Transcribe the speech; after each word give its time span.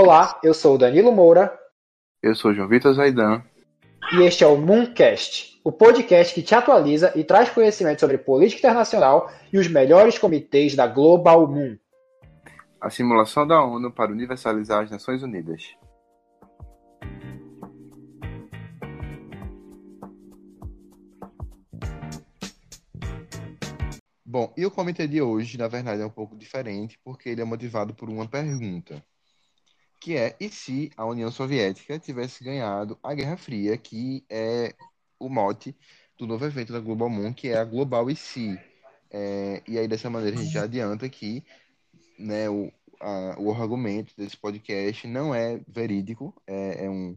Olá, 0.00 0.38
eu 0.44 0.54
sou 0.54 0.76
o 0.76 0.78
Danilo 0.78 1.10
Moura. 1.10 1.58
Eu 2.22 2.32
sou 2.32 2.54
João 2.54 2.68
Vitor 2.68 2.94
Zaidan. 2.94 3.42
E 4.12 4.22
este 4.22 4.44
é 4.44 4.46
o 4.46 4.56
Mooncast, 4.56 5.60
o 5.64 5.72
podcast 5.72 6.32
que 6.32 6.40
te 6.40 6.54
atualiza 6.54 7.12
e 7.16 7.24
traz 7.24 7.50
conhecimento 7.50 7.98
sobre 7.98 8.16
política 8.16 8.60
internacional 8.60 9.28
e 9.52 9.58
os 9.58 9.66
melhores 9.66 10.16
comitês 10.16 10.76
da 10.76 10.86
Global 10.86 11.48
Moon. 11.48 11.76
A 12.80 12.88
simulação 12.90 13.44
da 13.44 13.60
ONU 13.60 13.90
para 13.90 14.12
universalizar 14.12 14.84
as 14.84 14.90
Nações 14.92 15.20
Unidas. 15.20 15.64
Bom, 24.24 24.54
e 24.56 24.64
o 24.64 24.70
comitê 24.70 25.08
de 25.08 25.20
hoje, 25.20 25.58
na 25.58 25.66
verdade, 25.66 26.02
é 26.02 26.06
um 26.06 26.10
pouco 26.10 26.36
diferente, 26.36 26.96
porque 27.02 27.28
ele 27.28 27.40
é 27.40 27.44
motivado 27.44 27.92
por 27.92 28.08
uma 28.08 28.28
pergunta, 28.28 29.04
que 30.08 30.16
é, 30.16 30.34
e 30.40 30.48
se 30.48 30.90
a 30.96 31.04
União 31.04 31.30
Soviética 31.30 31.98
tivesse 31.98 32.42
ganhado 32.42 32.98
a 33.02 33.12
Guerra 33.12 33.36
Fria, 33.36 33.76
que 33.76 34.24
é 34.30 34.74
o 35.18 35.28
mote 35.28 35.76
do 36.16 36.26
novo 36.26 36.46
evento 36.46 36.72
da 36.72 36.80
Global 36.80 37.10
Moon, 37.10 37.34
que 37.34 37.48
é 37.48 37.58
a 37.58 37.64
Global 37.64 38.08
e 38.10 38.16
se. 38.16 38.58
É, 39.10 39.62
e 39.68 39.78
aí, 39.78 39.86
dessa 39.86 40.08
maneira, 40.08 40.38
a 40.38 40.42
gente 40.42 40.50
já 40.54 40.62
adianta 40.62 41.06
que 41.10 41.44
né, 42.18 42.48
o, 42.48 42.72
a, 42.98 43.36
o 43.38 43.52
argumento 43.52 44.14
desse 44.16 44.34
podcast 44.34 45.06
não 45.06 45.34
é 45.34 45.60
verídico, 45.68 46.34
é, 46.46 46.86
é 46.86 46.88
um 46.88 47.14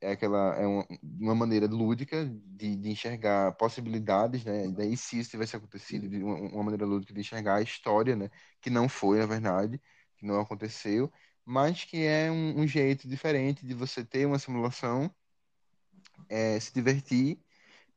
é 0.00 0.12
aquela 0.12 0.54
é 0.54 0.64
uma, 0.64 0.86
uma 1.02 1.34
maneira 1.34 1.66
lúdica 1.66 2.24
de, 2.24 2.76
de, 2.76 2.90
enxergar 2.90 3.52
possibilidades, 3.56 4.44
né? 4.44 4.68
Daí 4.68 4.96
se 4.96 5.18
isso 5.18 5.30
tivesse 5.30 5.56
acontecido, 5.56 6.08
de 6.08 6.22
uma, 6.22 6.36
uma, 6.36 6.62
maneira 6.62 6.86
lúdica 6.86 7.12
de 7.12 7.20
enxergar 7.20 7.56
a 7.56 7.62
história, 7.62 8.14
né? 8.14 8.30
Que 8.60 8.70
não 8.70 8.88
foi, 8.88 9.18
na 9.18 9.26
verdade, 9.26 9.80
que 10.16 10.24
não 10.24 10.40
aconteceu, 10.40 11.12
mas 11.44 11.84
que 11.84 12.04
é 12.04 12.30
um, 12.30 12.60
um 12.60 12.66
jeito 12.66 13.08
diferente 13.08 13.66
de 13.66 13.74
você 13.74 14.04
ter 14.04 14.26
uma 14.26 14.38
simulação, 14.38 15.14
é, 16.28 16.58
se 16.60 16.72
divertir 16.72 17.40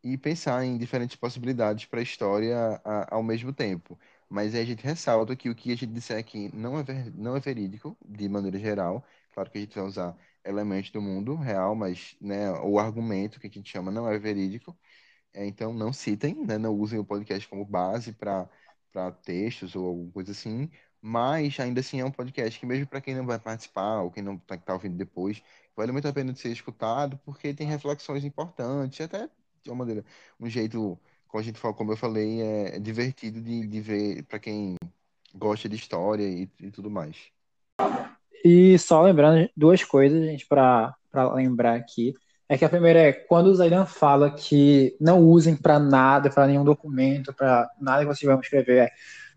e 0.04 0.18
pensar 0.18 0.66
em 0.66 0.78
diferentes 0.78 1.16
possibilidades 1.18 1.86
para 1.86 2.00
a 2.02 2.04
história 2.04 2.82
ao 3.10 3.24
mesmo 3.24 3.54
tempo. 3.54 4.00
Mas 4.30 4.56
aí 4.56 4.62
a 4.62 4.66
gente 4.66 4.84
ressalta 4.86 5.36
que 5.36 5.50
o 5.50 5.56
que 5.56 5.72
a 5.72 5.76
gente 5.76 5.88
disser 5.94 6.18
aqui 6.20 6.52
não 6.56 6.78
é, 6.80 6.84
ver, 6.84 7.14
não 7.16 7.36
é 7.38 7.40
verídico, 7.40 7.98
de 8.06 8.30
maneira 8.30 8.60
geral. 8.60 9.06
Claro 9.34 9.52
que 9.52 9.58
a 9.60 9.62
gente 9.62 9.76
vai 9.76 9.86
usar 9.86 10.18
elementos 10.46 10.92
do 10.92 11.02
mundo 11.02 11.36
real, 11.36 11.76
mas 11.76 12.16
né, 12.22 12.52
o 12.62 12.80
argumento 12.80 13.40
que 13.40 13.48
a 13.48 13.50
gente 13.50 13.70
chama 13.72 13.92
não 13.92 14.10
é 14.10 14.18
verídico. 14.20 14.78
É, 15.34 15.46
então, 15.46 15.74
não 15.74 15.94
citem, 15.94 16.36
né, 16.46 16.58
não 16.58 16.74
usem 16.76 17.00
o 17.00 17.06
podcast 17.06 17.48
como 17.50 17.66
base 17.66 18.14
para 18.14 18.50
textos 19.24 19.76
ou 19.76 19.88
alguma 19.88 20.12
coisa 20.12 20.32
assim. 20.32 20.70
Mas, 21.06 21.60
ainda 21.60 21.82
assim, 21.82 22.00
é 22.00 22.06
um 22.06 22.12
podcast 22.12 22.58
que, 22.58 22.66
mesmo 22.66 22.88
para 22.88 23.02
quem 23.02 23.14
não 23.14 23.26
vai 23.26 23.38
participar 23.38 24.04
ou 24.04 24.10
quem 24.10 24.24
não 24.24 24.36
está 24.36 24.56
tá 24.56 24.72
ouvindo 24.72 24.96
depois, 24.96 25.44
vale 25.76 25.92
muito 25.92 26.08
a 26.08 26.14
pena 26.14 26.32
de 26.32 26.40
ser 26.40 26.48
escutado, 26.48 27.20
porque 27.26 27.54
tem 27.54 27.68
reflexões 27.68 28.24
importantes, 28.24 29.02
até 29.02 29.30
de 29.62 29.70
uma 29.70 29.76
maneira, 29.76 30.06
um 30.40 30.50
jeito, 30.50 30.98
como, 31.28 31.42
a 31.42 31.44
gente 31.44 31.60
fala, 31.60 31.74
como 31.74 31.92
eu 31.92 31.98
falei, 31.98 32.42
é 32.42 32.80
divertido 32.80 33.42
de, 33.42 33.68
de 33.68 33.82
ver 33.82 34.24
para 34.24 34.40
quem 34.40 34.78
gosta 35.36 35.68
de 35.68 35.76
história 35.76 36.24
e, 36.24 36.50
e 36.58 36.72
tudo 36.72 36.90
mais. 36.90 37.18
E 38.42 38.80
só 38.80 39.02
lembrando 39.02 39.50
duas 39.58 39.84
coisas, 39.84 40.24
gente, 40.24 40.48
para 40.48 40.96
lembrar 41.34 41.76
aqui. 41.76 42.14
É 42.48 42.58
que 42.58 42.64
a 42.64 42.70
primeira 42.70 43.00
é 43.00 43.12
quando 43.12 43.48
o 43.48 43.56
Zaidan 43.56 43.86
fala 43.86 44.32
que 44.32 44.96
não 45.02 45.20
usem 45.20 45.54
para 45.54 45.80
nada, 45.80 46.30
para 46.30 46.48
nenhum 46.48 46.64
documento, 46.64 47.34
para 47.34 47.70
nada 47.78 48.04
que 48.04 48.08
vocês 48.08 48.32
vão 48.32 48.40
escrever, 48.40 48.86
é, 48.86 48.92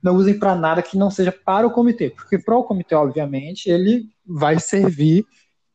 não 0.07 0.15
usem 0.15 0.39
para 0.39 0.55
nada 0.55 0.83
que 0.83 0.97
não 0.97 1.11
seja 1.11 1.33
para 1.33 1.67
o 1.67 1.71
comitê, 1.71 2.11
porque 2.11 2.39
para 2.39 2.57
o 2.57 2.62
comitê, 2.62 2.95
obviamente, 2.95 3.69
ele 3.69 4.07
vai 4.25 4.59
servir 4.59 5.27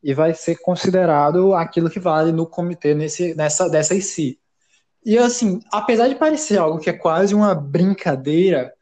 e 0.02 0.14
vai 0.14 0.34
ser 0.34 0.56
considerado 0.56 1.54
aquilo 1.54 1.90
que 1.90 2.00
vale 2.00 2.32
no 2.32 2.48
comitê 2.48 2.96
nesse, 2.96 3.36
nessa 3.36 3.70
dessa 3.70 3.94
IC. 3.94 4.40
E 5.06 5.18
assim, 5.18 5.60
apesar 5.72 6.08
de 6.08 6.16
parecer 6.16 6.58
algo 6.58 6.80
que 6.80 6.90
é 6.90 6.94
quase 6.94 7.36
uma 7.36 7.54
brincadeira, 7.54 8.74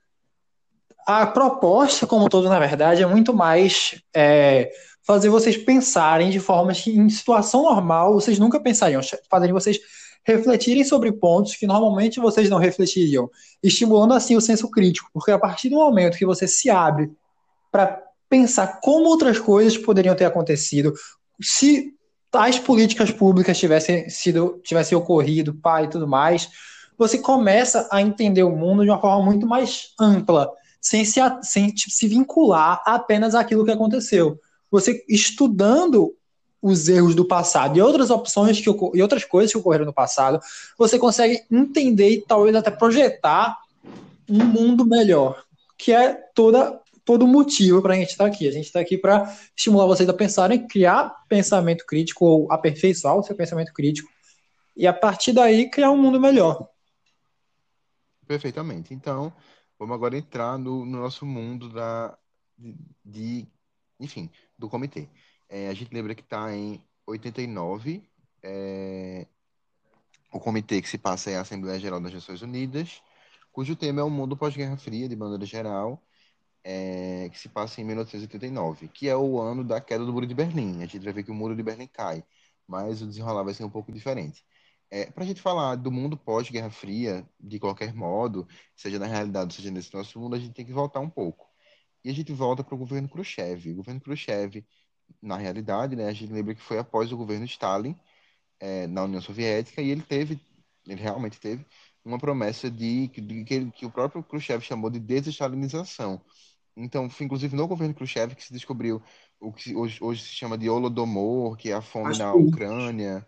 a 1.07 1.25
proposta, 1.25 2.05
como 2.05 2.29
todo, 2.29 2.47
na 2.47 2.59
verdade, 2.59 3.01
é 3.01 3.05
muito 3.07 3.33
mais 3.33 3.99
é, 4.15 4.69
fazer 5.01 5.29
vocês 5.29 5.57
pensarem 5.57 6.29
de 6.29 6.39
formas 6.39 6.81
que, 6.81 6.91
em 6.91 7.09
situação 7.09 7.63
normal, 7.63 8.13
vocês 8.13 8.37
nunca 8.37 8.59
pensariam, 8.59 9.01
fazerem 9.29 9.53
vocês 9.53 9.79
refletirem 10.23 10.83
sobre 10.83 11.11
pontos 11.11 11.55
que 11.55 11.65
normalmente 11.65 12.19
vocês 12.19 12.49
não 12.49 12.57
refletiriam, 12.57 13.29
estimulando 13.63 14.13
assim 14.13 14.35
o 14.35 14.41
senso 14.41 14.69
crítico, 14.69 15.09
porque 15.13 15.31
a 15.31 15.39
partir 15.39 15.69
do 15.69 15.77
momento 15.77 16.17
que 16.17 16.25
você 16.25 16.47
se 16.47 16.69
abre 16.69 17.11
para 17.71 18.01
pensar 18.29 18.79
como 18.81 19.09
outras 19.09 19.39
coisas 19.39 19.77
poderiam 19.77 20.15
ter 20.15 20.25
acontecido, 20.25 20.93
se 21.41 21.93
tais 22.29 22.59
políticas 22.59 23.11
públicas 23.11 23.57
tivessem 23.57 24.09
sido 24.09 24.59
tivessem 24.63 24.97
ocorrido, 24.97 25.55
pai 25.55 25.85
e 25.85 25.89
tudo 25.89 26.07
mais, 26.07 26.49
você 26.97 27.17
começa 27.17 27.87
a 27.91 28.01
entender 28.01 28.43
o 28.43 28.55
mundo 28.55 28.83
de 28.83 28.89
uma 28.89 28.99
forma 28.99 29.23
muito 29.25 29.47
mais 29.47 29.93
ampla 29.99 30.51
sem 30.81 31.03
se, 31.03 31.19
sem 31.41 31.67
tipo, 31.67 31.91
se 31.91 32.07
vincular 32.07 32.81
apenas 32.85 33.35
àquilo 33.35 33.65
que 33.65 33.71
aconteceu. 33.71 34.39
Você 34.71 35.03
estudando 35.09 36.13
os 36.61 36.87
erros 36.87 37.15
do 37.15 37.25
passado 37.25 37.77
e 37.77 37.81
outras 37.81 38.09
opções 38.09 38.59
que 38.59 38.69
e 38.69 39.01
outras 39.01 39.23
coisas 39.23 39.51
que 39.51 39.57
ocorreram 39.57 39.85
no 39.85 39.93
passado, 39.93 40.39
você 40.77 40.99
consegue 40.99 41.41
entender 41.49 42.09
e 42.09 42.21
talvez 42.21 42.55
até 42.55 42.69
projetar 42.69 43.57
um 44.29 44.43
mundo 44.45 44.85
melhor, 44.85 45.43
que 45.77 45.93
é 45.93 46.13
toda 46.35 46.79
todo 47.05 47.25
motivo 47.25 47.81
para 47.81 47.93
a 47.93 47.97
gente 47.97 48.11
estar 48.11 48.25
tá 48.25 48.29
aqui. 48.29 48.47
A 48.47 48.51
gente 48.51 48.65
está 48.65 48.79
aqui 48.79 48.97
para 48.97 49.35
estimular 49.57 49.87
vocês 49.87 50.07
a 50.07 50.13
pensarem, 50.13 50.67
criar 50.67 51.15
pensamento 51.27 51.85
crítico 51.85 52.25
ou 52.25 52.51
aperfeiçoar 52.51 53.17
o 53.17 53.23
seu 53.23 53.35
pensamento 53.35 53.73
crítico 53.73 54.09
e 54.77 54.85
a 54.85 54.93
partir 54.93 55.33
daí 55.33 55.69
criar 55.69 55.89
um 55.89 55.97
mundo 55.97 56.19
melhor. 56.19 56.67
Perfeitamente. 58.27 58.93
Então, 58.93 59.33
Vamos 59.79 59.95
agora 59.95 60.17
entrar 60.17 60.57
no, 60.57 60.85
no 60.85 60.99
nosso 60.99 61.25
mundo 61.25 61.69
da, 61.69 62.17
de, 62.57 62.75
de, 63.05 63.47
enfim, 63.97 64.29
do 64.57 64.67
comitê. 64.67 65.07
É, 65.49 65.67
a 65.69 65.73
gente 65.73 65.93
lembra 65.93 66.15
que 66.15 66.21
está 66.21 66.55
em 66.55 66.81
89, 67.07 68.03
é, 68.43 69.27
o 70.31 70.39
comitê 70.39 70.81
que 70.81 70.89
se 70.89 70.97
passa 70.97 71.31
é 71.31 71.37
a 71.37 71.41
Assembleia 71.41 71.79
Geral 71.79 71.99
das 71.99 72.13
Nações 72.13 72.41
Unidas, 72.41 73.01
cujo 73.51 73.75
tema 73.75 74.01
é 74.01 74.03
o 74.03 74.09
mundo 74.09 74.37
pós-Guerra 74.37 74.77
Fria, 74.77 75.09
de 75.09 75.15
maneira 75.15 75.45
geral, 75.45 76.01
é, 76.63 77.29
que 77.31 77.39
se 77.39 77.49
passa 77.49 77.81
em 77.81 77.83
1989, 77.85 78.87
que 78.89 79.09
é 79.09 79.15
o 79.15 79.39
ano 79.41 79.63
da 79.63 79.81
queda 79.81 80.05
do 80.05 80.13
Muro 80.13 80.27
de 80.27 80.35
Berlim. 80.35 80.83
A 80.83 80.85
gente 80.85 80.99
vai 81.03 81.13
ver 81.13 81.23
que 81.23 81.31
o 81.31 81.33
Muro 81.33 81.55
de 81.55 81.63
Berlim 81.63 81.87
cai, 81.87 82.23
mas 82.67 83.01
o 83.01 83.07
desenrolar 83.07 83.43
vai 83.43 83.53
ser 83.53 83.63
um 83.63 83.69
pouco 83.69 83.91
diferente. 83.91 84.45
É, 84.91 85.05
para 85.11 85.23
a 85.23 85.27
gente 85.27 85.41
falar 85.41 85.75
do 85.75 85.91
mundo 85.91 86.17
pós-Guerra 86.17 86.69
Fria, 86.71 87.27
de 87.39 87.59
qualquer 87.59 87.93
modo, 87.93 88.47
seja 88.75 88.99
na 88.99 89.05
realidade, 89.07 89.53
seja 89.53 89.71
nesse 89.71 89.93
nosso 89.93 90.19
mundo, 90.19 90.35
a 90.35 90.39
gente 90.39 90.53
tem 90.53 90.65
que 90.65 90.73
voltar 90.73 90.99
um 90.99 91.09
pouco. 91.09 91.47
E 92.03 92.09
a 92.09 92.13
gente 92.13 92.33
volta 92.33 92.63
para 92.63 92.75
o 92.75 92.77
governo 92.77 93.09
Khrushchev. 93.09 93.71
O 93.71 93.75
governo 93.75 94.01
Khrushchev, 94.01 94.65
na 95.21 95.37
realidade, 95.37 95.95
né, 95.95 96.07
a 96.07 96.13
gente 96.13 96.31
lembra 96.31 96.55
que 96.55 96.61
foi 96.61 96.79
após 96.79 97.11
o 97.11 97.17
governo 97.17 97.45
Stalin 97.45 97.95
é, 98.59 98.87
na 98.87 99.03
União 99.03 99.21
Soviética 99.21 99.81
e 99.81 99.89
ele 99.89 100.01
teve, 100.01 100.39
ele 100.87 101.01
realmente 101.01 101.39
teve, 101.39 101.65
uma 102.03 102.17
promessa 102.17 102.69
de, 102.69 103.07
de 103.07 103.43
que, 103.43 103.71
que, 103.71 103.85
o 103.85 103.91
próprio 103.91 104.23
Khrushchev 104.23 104.61
chamou 104.63 104.89
de 104.89 104.99
desestalinização. 104.99 106.21
Então, 106.75 107.09
foi 107.09 107.25
inclusive 107.25 107.55
no 107.55 107.67
governo 107.67 107.93
Khrushchev 107.93 108.35
que 108.35 108.43
se 108.43 108.53
descobriu 108.53 109.01
o 109.39 109.51
que 109.51 109.75
hoje, 109.75 109.99
hoje 110.01 110.23
se 110.23 110.29
chama 110.29 110.57
de 110.57 110.69
Holodomor, 110.69 111.57
que 111.57 111.69
é 111.69 111.73
a 111.73 111.81
fome 111.81 112.11
Acho 112.11 112.19
na 112.19 112.33
Ucrânia. 112.33 113.27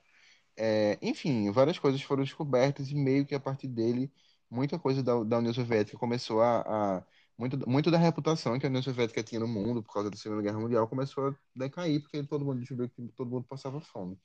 É, 0.58 0.98
enfim, 1.02 1.50
várias 1.52 1.80
coisas 1.80 2.02
foram 2.02 2.24
descobertas 2.24 2.90
e 2.90 2.96
meio 2.96 3.26
que 3.26 3.36
a 3.36 3.40
partir 3.40 3.68
dele, 3.68 4.12
muita 4.50 4.78
coisa 4.80 5.02
da, 5.02 5.24
da 5.24 5.38
União 5.38 5.54
Soviética 5.54 5.98
começou 5.98 6.42
a, 6.42 6.62
a 6.62 7.04
muito, 7.38 7.70
muito 7.70 7.90
da 7.92 7.98
reputação 7.98 8.60
que 8.60 8.66
a 8.66 8.70
União 8.70 8.82
Soviética 8.84 9.24
tinha 9.24 9.40
no 9.40 9.48
mundo 9.48 9.82
por 9.82 9.94
causa 9.94 10.10
da 10.10 10.18
Segunda 10.18 10.42
Guerra 10.42 10.60
Mundial 10.60 10.88
começou 10.88 11.30
a 11.30 11.36
decair, 11.56 12.02
porque 12.02 12.24
todo 12.24 12.46
mundo 12.46 12.60
descobriu 12.60 12.90
que 12.90 13.08
todo 13.16 13.30
mundo 13.30 13.46
passava 13.48 13.82
fome, 13.82 14.18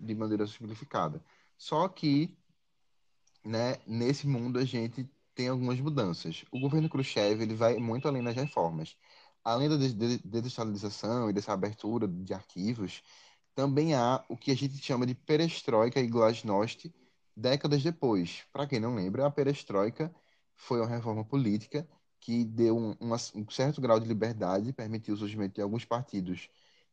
de 0.00 0.14
maneira 0.14 0.46
simplificada. 0.46 1.22
Só 1.58 1.88
que, 1.88 2.36
né, 3.44 3.76
nesse 3.86 4.26
mundo 4.26 4.58
a 4.58 4.64
gente 4.64 5.08
tem 5.34 5.48
algumas 5.48 5.78
mudanças. 5.80 6.44
O 6.50 6.58
governo 6.58 6.88
Khrushchev 6.88 7.42
ele 7.42 7.54
vai 7.54 7.76
muito 7.76 8.08
além 8.08 8.22
das 8.22 8.34
reformas. 8.34 8.96
Além 9.44 9.68
da 9.68 9.76
desestabilização 9.76 11.30
e 11.30 11.32
dessa 11.32 11.52
abertura 11.52 12.08
de 12.08 12.34
arquivos, 12.34 13.02
também 13.54 13.94
há 13.94 14.24
o 14.28 14.36
que 14.36 14.50
a 14.50 14.56
gente 14.56 14.76
chama 14.78 15.06
de 15.06 15.14
perestroika 15.14 16.00
e 16.00 16.06
glasnost 16.08 16.92
décadas 17.36 17.82
depois. 17.82 18.44
Para 18.52 18.66
quem 18.66 18.80
não 18.80 18.94
lembra, 18.94 19.26
a 19.26 19.30
perestroika 19.30 20.12
foi 20.56 20.80
uma 20.80 20.88
reforma 20.88 21.24
política 21.24 21.86
que 22.20 22.44
deu 22.44 22.76
um, 22.76 22.96
um, 23.00 23.50
certo 23.50 23.80
grau 23.80 24.00
de 24.00 24.08
liberdade, 24.08 24.72
permitiu 24.72 25.14
o 25.14 25.16
surgimento 25.16 25.54
de 25.54 25.62
alguns 25.62 25.84
partidos 25.84 26.48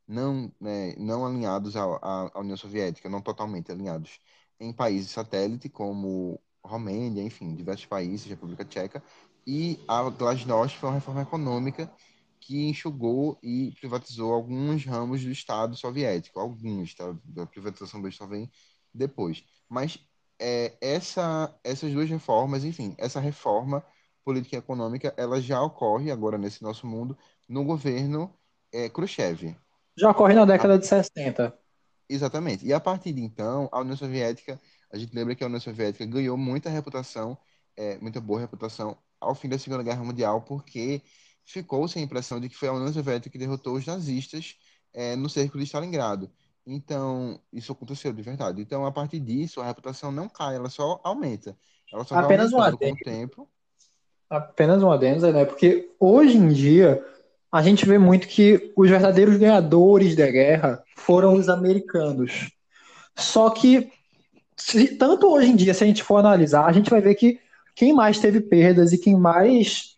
não, 0.08 0.52
né, 0.60 0.96
não 0.98 1.26
alinhados 1.26 1.76
à, 1.76 1.84
à, 1.84 2.40
União 2.40 2.58
Soviética, 2.58 3.10
não 3.10 3.22
totalmente 3.22 3.72
alinhados, 3.72 4.20
em 4.60 4.72
países 4.74 5.12
satélite, 5.12 5.70
como 5.70 6.40
Romênia, 6.64 7.24
enfim, 7.24 7.56
diversos 7.56 7.86
países, 7.86 8.28
República 8.28 8.66
Tcheca, 8.66 9.04
e 9.46 9.80
a 9.88 10.10
Glasnost 10.10 10.78
foi 10.78 10.90
uma 10.90 10.96
reforma 10.96 11.22
econômica 11.22 11.92
que 12.40 12.68
enxugou 12.68 13.38
e 13.42 13.72
privatizou 13.80 14.34
alguns 14.34 14.86
ramos 14.86 15.24
do 15.24 15.32
Estado 15.32 15.76
soviético, 15.76 16.40
alguns, 16.40 16.94
tá? 16.94 17.16
A 17.38 17.46
privatização 17.46 18.02
do 18.02 18.08
Estado 18.08 18.30
vem 18.32 18.52
depois. 18.94 19.44
Mas 19.70 19.98
é, 20.40 20.78
essa, 20.82 21.54
essas 21.64 21.92
duas 21.94 22.10
reformas, 22.10 22.66
enfim, 22.66 22.96
essa 22.98 23.20
reforma 23.20 23.84
política 24.24 24.58
econômica, 24.58 25.14
ela 25.18 25.42
já 25.42 25.62
ocorre 25.62 26.12
agora 26.12 26.38
nesse 26.38 26.64
nosso 26.64 26.88
mundo 26.88 27.18
no 27.48 27.64
governo 27.64 28.34
é, 28.72 28.90
Khrushchev. 28.90 29.56
Já 29.98 30.12
ocorre 30.12 30.34
na 30.34 30.46
década 30.46 30.76
a... 30.76 30.78
de 30.78 30.88
60. 30.88 31.58
Exatamente. 32.10 32.66
E 32.66 32.74
a 32.74 32.80
partir 32.80 33.14
de 33.14 33.22
então, 33.22 33.70
a 33.72 33.80
União 33.80 33.96
Soviética, 33.96 34.60
a 34.92 34.98
gente 34.98 35.14
lembra 35.16 35.36
que 35.36 35.44
a 35.44 35.48
União 35.48 35.60
Soviética 35.60 36.06
ganhou 36.06 36.38
muita 36.38 36.70
reputação, 36.70 37.38
é, 37.76 37.98
muita 38.00 38.20
boa 38.20 38.40
reputação 38.40 38.98
ao 39.20 39.34
fim 39.34 39.50
da 39.50 39.58
Segunda 39.58 39.84
Guerra 39.84 40.04
Mundial, 40.04 40.42
porque 40.42 41.02
ficou-se 41.46 41.98
a 41.98 42.02
impressão 42.02 42.40
de 42.40 42.50
que 42.50 42.56
foi 42.56 42.68
a 42.68 42.74
União 42.74 42.92
Soviética 42.92 43.30
que 43.30 43.38
derrotou 43.38 43.76
os 43.76 43.86
nazistas 43.86 44.56
é, 44.94 45.16
no 45.16 45.30
cerco 45.30 45.58
de 45.58 45.64
Stalingrado. 45.64 46.32
Então, 46.66 47.40
isso 47.52 47.72
aconteceu 47.72 48.14
de 48.14 48.22
verdade. 48.22 48.62
Então, 48.62 48.86
a 48.86 48.92
partir 48.92 49.20
disso, 49.20 49.62
a 49.62 49.66
reputação 49.66 50.12
não 50.12 50.30
cai, 50.30 50.56
ela 50.56 50.70
só 50.70 51.00
aumenta. 51.04 51.58
Ela 51.92 52.06
só 52.06 52.16
Apenas 52.16 52.52
vai 52.52 52.72
um 52.72 52.78
com 52.78 52.86
o 52.86 52.96
tempo. 52.98 53.50
Apenas 54.34 54.82
um 54.82 54.92
adendo, 54.92 55.32
né? 55.32 55.46
Porque 55.46 55.90
hoje 56.00 56.38
em 56.38 56.48
dia 56.48 57.04
a 57.52 57.62
gente 57.62 57.86
vê 57.86 58.00
muito 58.00 58.28
que 58.28 58.74
os 58.76 58.90
verdadeiros 58.90 59.38
ganhadores 59.38 60.16
da 60.16 60.26
guerra 60.26 60.84
foram 60.96 61.36
os 61.36 61.50
americanos. 61.50 62.50
Só 63.16 63.52
que, 63.52 63.92
se, 64.58 64.96
tanto 64.96 65.32
hoje 65.32 65.52
em 65.52 65.56
dia, 65.56 65.72
se 65.72 65.84
a 65.84 65.88
gente 65.88 66.02
for 66.02 66.18
analisar, 66.18 66.66
a 66.66 66.72
gente 66.72 66.90
vai 66.90 67.00
ver 67.00 67.14
que 67.14 67.40
quem 67.76 67.94
mais 67.94 68.18
teve 68.18 68.42
perdas 68.42 68.92
e 68.92 68.98
quem 68.98 69.16
mais 69.16 69.96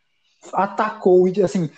atacou, 0.51 1.25
assim, 1.41 1.69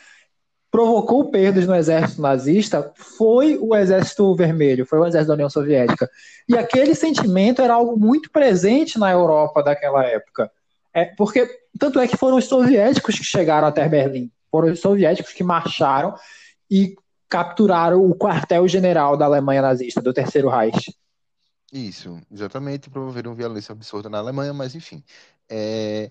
provocou 0.72 1.30
perdas 1.30 1.68
no 1.68 1.76
exército 1.76 2.24
nazista 2.24 2.92
foi 2.96 3.56
o 3.62 3.76
exército 3.76 4.36
vermelho, 4.36 4.84
foi 4.84 4.98
o 4.98 5.06
exército 5.06 5.28
da 5.28 5.34
União 5.36 5.50
Soviética. 5.50 6.10
E 6.50 6.58
aquele 6.58 6.96
sentimento 6.96 7.62
era 7.62 7.76
algo 7.76 7.96
muito 8.00 8.32
presente 8.32 8.98
na 8.98 9.12
Europa 9.12 9.62
daquela 9.62 10.04
época. 10.04 10.52
É, 10.92 11.06
porque 11.06 11.48
tanto 11.78 12.00
é 12.00 12.08
que 12.08 12.18
foram 12.18 12.38
os 12.38 12.46
soviéticos 12.46 13.18
que 13.18 13.24
chegaram 13.24 13.68
até 13.68 13.88
Berlim, 13.88 14.32
foram 14.52 14.72
os 14.72 14.80
soviéticos 14.80 15.34
que 15.34 15.44
marcharam 15.44 16.16
e 16.70 16.96
capturaram 17.30 18.04
o 18.04 18.16
quartel-general 18.16 19.18
da 19.18 19.26
Alemanha 19.26 19.62
nazista, 19.62 20.02
do 20.02 20.14
Terceiro 20.14 20.50
Reich. 20.50 20.94
Isso, 21.72 22.20
exatamente, 22.32 22.90
promoveram 22.90 23.36
violência 23.36 23.74
absurda 23.74 24.10
na 24.10 24.18
Alemanha, 24.20 24.54
mas 24.54 24.74
enfim. 24.74 25.04
É, 25.50 26.10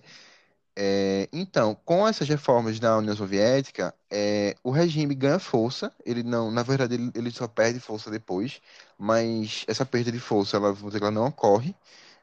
é, 0.79 1.27
então, 1.33 1.75
com 1.83 2.07
essas 2.07 2.29
reformas 2.29 2.79
da 2.79 2.95
União 2.99 3.15
Soviética, 3.15 3.91
é, 4.11 4.55
o 4.63 4.69
regime 4.69 5.15
ganha 5.15 5.39
força. 5.39 5.91
Ele 6.05 6.21
não, 6.21 6.51
na 6.51 6.61
verdade, 6.61 6.93
ele, 6.93 7.11
ele, 7.15 7.31
só 7.31 7.47
perde 7.47 7.79
força 7.79 8.11
depois, 8.11 8.61
mas 8.95 9.65
essa 9.67 9.83
perda 9.83 10.11
de 10.11 10.19
força, 10.19 10.57
ela, 10.57 10.77
ela 10.93 11.09
não 11.09 11.25
ocorre. 11.25 11.75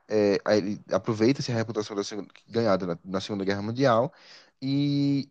É, 0.09 0.39
ele 0.57 0.81
aproveita-se 0.93 1.51
a 1.51 1.55
reputação 1.55 1.97
da 1.97 2.05
segunda, 2.05 2.29
ganhada 2.49 2.87
na, 2.87 2.99
na, 3.05 3.21
Segunda 3.21 3.45
Guerra 3.45 3.63
Mundial 3.63 4.13
e 4.61 5.31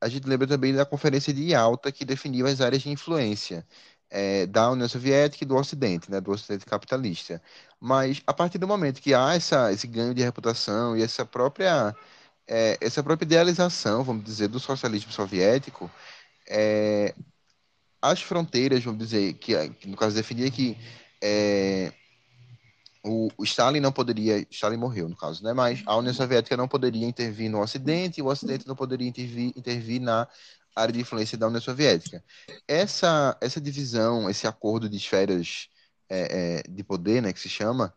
a 0.00 0.08
gente 0.08 0.28
lembra 0.28 0.46
também 0.46 0.74
da 0.74 0.84
Conferência 0.84 1.32
de 1.32 1.44
Yalta 1.50 1.90
que 1.92 2.04
definiu 2.04 2.46
as 2.46 2.60
áreas 2.60 2.82
de 2.82 2.90
influência 2.90 3.66
é, 4.10 4.46
da 4.46 4.70
União 4.70 4.88
Soviética 4.88 5.44
e 5.44 5.46
do 5.46 5.56
Ocidente, 5.56 6.10
né, 6.10 6.20
do 6.20 6.30
Ocidente 6.32 6.66
capitalista. 6.66 7.42
Mas 7.80 8.22
a 8.26 8.34
partir 8.34 8.58
do 8.58 8.68
momento 8.68 9.00
que 9.00 9.14
há 9.14 9.34
essa, 9.34 9.72
esse 9.72 9.86
ganho 9.86 10.14
de 10.14 10.22
reputação 10.22 10.96
e 10.96 11.02
essa 11.02 11.24
própria 11.24 11.96
é, 12.46 12.76
essa 12.80 13.02
própria 13.02 13.24
idealização, 13.24 14.04
vamos 14.04 14.24
dizer, 14.24 14.48
do 14.48 14.60
socialismo 14.60 15.12
soviético, 15.12 15.90
é, 16.48 17.14
as 18.00 18.20
fronteiras, 18.22 18.84
vamos 18.84 18.98
dizer, 19.00 19.34
que, 19.34 19.70
que 19.70 19.88
no 19.88 19.96
caso 19.96 20.14
definia 20.14 20.50
que 20.50 20.76
é, 21.22 21.92
o, 23.04 23.28
o, 23.36 23.44
Stalin 23.44 23.80
não 23.80 23.92
poderia, 23.92 24.46
Stalin 24.50 24.76
morreu 24.76 25.08
no 25.08 25.16
caso, 25.16 25.42
né? 25.42 25.52
Mas 25.52 25.82
a 25.86 25.96
União 25.96 26.14
Soviética 26.14 26.56
não 26.56 26.68
poderia 26.68 27.06
intervir 27.06 27.50
no 27.50 27.60
Ocidente 27.60 28.20
e 28.20 28.22
o 28.22 28.26
Ocidente 28.26 28.66
não 28.66 28.76
poderia 28.76 29.08
intervir, 29.08 29.52
intervir 29.56 30.00
na 30.00 30.28
área 30.74 30.92
de 30.92 31.00
influência 31.00 31.36
da 31.36 31.48
União 31.48 31.60
Soviética. 31.60 32.22
Essa 32.66 33.36
essa 33.40 33.60
divisão, 33.60 34.30
esse 34.30 34.46
acordo 34.46 34.88
de 34.88 34.96
esferas 34.96 35.68
é, 36.08 36.60
é, 36.60 36.62
de 36.68 36.84
poder, 36.84 37.22
né, 37.22 37.32
que 37.32 37.40
se 37.40 37.48
chama, 37.48 37.92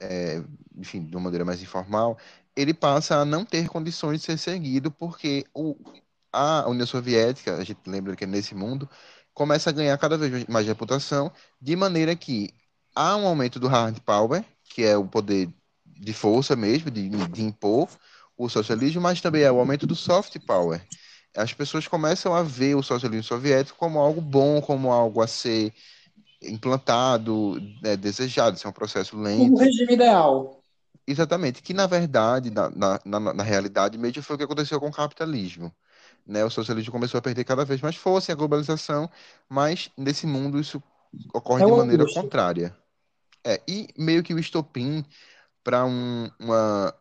é, 0.00 0.42
enfim, 0.76 1.04
de 1.04 1.16
uma 1.16 1.24
maneira 1.24 1.44
mais 1.44 1.62
informal, 1.62 2.18
ele 2.56 2.74
passa 2.74 3.16
a 3.16 3.24
não 3.24 3.44
ter 3.44 3.68
condições 3.68 4.20
de 4.20 4.26
ser 4.26 4.38
seguido 4.38 4.90
porque 4.90 5.44
o, 5.54 5.76
a 6.32 6.68
União 6.68 6.86
Soviética, 6.86 7.56
a 7.56 7.64
gente 7.64 7.80
lembra 7.86 8.16
que 8.16 8.24
é 8.24 8.26
nesse 8.26 8.54
mundo, 8.54 8.88
começa 9.34 9.70
a 9.70 9.72
ganhar 9.72 9.96
cada 9.98 10.18
vez 10.18 10.46
mais 10.46 10.66
reputação, 10.66 11.32
de 11.60 11.76
maneira 11.76 12.14
que 12.16 12.52
há 12.94 13.16
um 13.16 13.26
aumento 13.26 13.58
do 13.58 13.68
hard 13.68 13.98
power, 14.00 14.44
que 14.64 14.82
é 14.84 14.96
o 14.96 15.06
poder 15.06 15.48
de 15.84 16.12
força 16.12 16.56
mesmo, 16.56 16.90
de, 16.90 17.08
de 17.08 17.42
impor 17.42 17.88
o 18.36 18.48
socialismo, 18.48 19.00
mas 19.00 19.20
também 19.20 19.42
é 19.42 19.52
o 19.52 19.58
aumento 19.58 19.86
do 19.86 19.94
soft 19.94 20.38
power. 20.40 20.82
As 21.36 21.52
pessoas 21.52 21.86
começam 21.86 22.34
a 22.34 22.42
ver 22.42 22.74
o 22.74 22.82
socialismo 22.82 23.24
soviético 23.24 23.78
como 23.78 23.98
algo 23.98 24.20
bom, 24.20 24.60
como 24.60 24.92
algo 24.92 25.22
a 25.22 25.26
ser 25.26 25.72
implantado, 26.42 27.60
né, 27.80 27.96
desejado, 27.96 28.56
isso 28.56 28.66
é 28.66 28.70
um 28.70 28.72
processo 28.72 29.16
lento. 29.16 29.54
Um 29.54 29.58
regime 29.58 29.94
ideal. 29.94 30.60
Exatamente, 31.06 31.62
que 31.62 31.72
na 31.72 31.86
verdade, 31.86 32.50
na, 32.50 32.70
na, 32.70 33.00
na, 33.04 33.34
na 33.34 33.42
realidade, 33.42 33.98
mesmo 33.98 34.22
foi 34.22 34.34
o 34.36 34.38
que 34.38 34.44
aconteceu 34.44 34.78
com 34.78 34.88
o 34.88 34.92
capitalismo. 34.92 35.72
Né? 36.26 36.44
O 36.44 36.50
socialismo 36.50 36.92
começou 36.92 37.18
a 37.18 37.22
perder 37.22 37.44
cada 37.44 37.64
vez 37.64 37.80
mais 37.80 37.96
força 37.96 38.32
a 38.32 38.34
globalização, 38.34 39.10
mas 39.48 39.90
nesse 39.96 40.26
mundo 40.26 40.60
isso 40.60 40.82
ocorre 41.32 41.62
é 41.62 41.66
de 41.66 41.72
maneira 41.72 42.04
contrária. 42.12 42.76
É, 43.44 43.60
e 43.68 43.88
meio 43.96 44.22
que 44.22 44.34
o 44.34 44.38
estopim 44.38 45.04
para 45.64 45.84
um, 45.84 46.30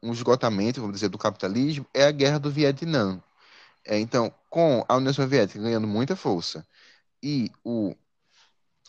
um 0.03 0.13
esgotamento, 0.13 0.81
vamos 0.81 0.95
dizer, 0.95 1.09
do 1.09 1.17
capitalismo 1.17 1.85
é 1.93 2.05
a 2.05 2.11
guerra 2.11 2.39
do 2.39 2.51
Vietnã. 2.51 3.21
É, 3.85 3.99
então, 3.99 4.33
com 4.49 4.85
a 4.87 4.95
União 4.97 5.13
Soviética 5.13 5.61
ganhando 5.61 5.87
muita 5.87 6.15
força 6.15 6.65
e 7.23 7.51
o 7.63 7.95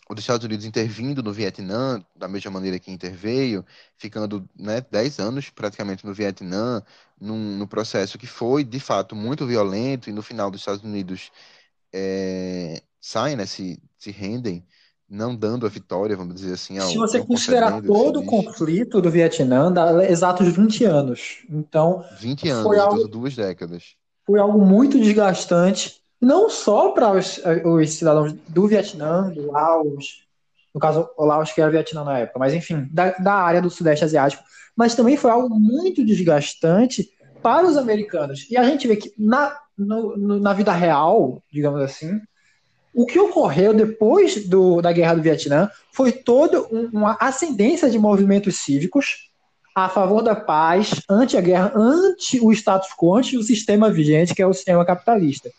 os 0.09 0.19
Estados 0.19 0.45
Unidos 0.45 0.65
intervindo 0.65 1.23
no 1.23 1.31
Vietnã, 1.33 2.03
da 2.15 2.27
mesma 2.27 2.51
maneira 2.51 2.79
que 2.79 2.91
interveio, 2.91 3.65
ficando 3.97 4.47
né, 4.55 4.81
10 4.91 5.19
anos 5.19 5.49
praticamente 5.49 6.05
no 6.05 6.13
Vietnã, 6.13 6.83
num, 7.19 7.57
num, 7.57 7.67
processo 7.67 8.17
que 8.17 8.27
foi, 8.27 8.63
de 8.63 8.79
fato, 8.79 9.15
muito 9.15 9.45
violento, 9.47 10.09
e 10.09 10.13
no 10.13 10.21
final 10.21 10.51
dos 10.51 10.61
Estados 10.61 10.83
Unidos 10.83 11.31
é, 11.93 12.81
saem, 12.99 13.35
né, 13.35 13.45
se, 13.45 13.81
se 13.97 14.11
rendem, 14.11 14.65
não 15.13 15.35
dando 15.35 15.67
a 15.67 15.69
vitória, 15.69 16.17
vamos 16.17 16.33
dizer 16.33 16.53
assim. 16.53 16.79
Ao, 16.79 16.87
se 16.87 16.97
você 16.97 17.23
considerar 17.23 17.79
todo 17.83 18.21
o 18.21 18.25
conflito 18.25 18.99
do 18.99 19.11
Vietnã, 19.11 19.71
dá 19.71 20.09
exatos 20.09 20.47
20 20.47 20.85
anos. 20.85 21.45
Então, 21.47 22.03
20 22.19 22.49
anos, 22.49 22.63
foi 22.63 22.79
algo, 22.79 23.07
duas 23.07 23.35
décadas. 23.35 23.95
Foi 24.25 24.39
algo 24.39 24.59
muito 24.59 24.99
desgastante 24.99 26.01
não 26.19 26.49
só 26.49 26.91
para 26.91 27.11
os, 27.11 27.39
os, 27.65 27.93
cidadãos 27.93 28.33
do 28.49 28.67
Vietnã, 28.67 29.29
do 29.29 29.51
Laos, 29.51 30.25
no 30.73 30.79
caso, 30.79 31.07
o 31.15 31.25
Laos 31.25 31.51
que 31.51 31.61
era 31.61 31.69
Vietnã 31.69 32.03
na 32.03 32.19
época, 32.19 32.39
mas 32.39 32.53
enfim, 32.53 32.87
da, 32.91 33.11
da 33.11 33.33
área 33.33 33.61
do 33.61 33.69
Sudeste 33.69 34.05
Asiático, 34.05 34.43
mas 34.75 34.95
também 34.95 35.15
foi 35.15 35.29
algo 35.29 35.53
muito 35.59 36.03
desgastante 36.03 37.07
para 37.41 37.67
os 37.67 37.77
americanos. 37.77 38.49
E 38.49 38.57
a 38.57 38.63
gente 38.63 38.87
vê 38.87 38.95
que 38.95 39.13
na, 39.17 39.55
no, 39.77 40.39
na 40.39 40.53
vida 40.53 40.71
real, 40.71 41.43
digamos 41.51 41.81
assim, 41.81 42.19
o 42.93 43.05
que 43.05 43.19
ocorreu 43.19 43.73
depois 43.73 44.47
do, 44.47 44.81
da 44.81 44.91
Guerra 44.91 45.15
do 45.15 45.21
Vietnã 45.21 45.69
foi 45.91 46.11
toda 46.11 46.61
uma 46.61 47.17
ascendência 47.19 47.89
de 47.89 47.97
movimentos 47.97 48.59
cívicos 48.59 49.31
a 49.75 49.89
favor 49.89 50.21
da 50.21 50.35
paz, 50.35 51.01
anti 51.09 51.35
a 51.35 51.41
guerra, 51.41 51.71
anti 51.75 52.39
o 52.39 52.51
status 52.51 52.89
quo, 52.95 53.15
anti 53.15 53.35
o 53.37 53.41
sistema 53.41 53.89
vigente, 53.89 54.35
que 54.35 54.41
é 54.41 54.45
o 54.45 54.53
sistema 54.53 54.85
capitalista. 54.85 55.49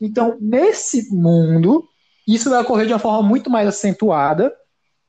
Então, 0.00 0.36
nesse 0.40 1.12
mundo, 1.12 1.84
isso 2.26 2.48
vai 2.50 2.62
ocorrer 2.62 2.86
de 2.86 2.92
uma 2.92 3.00
forma 3.00 3.28
muito 3.28 3.50
mais 3.50 3.66
acentuada, 3.66 4.54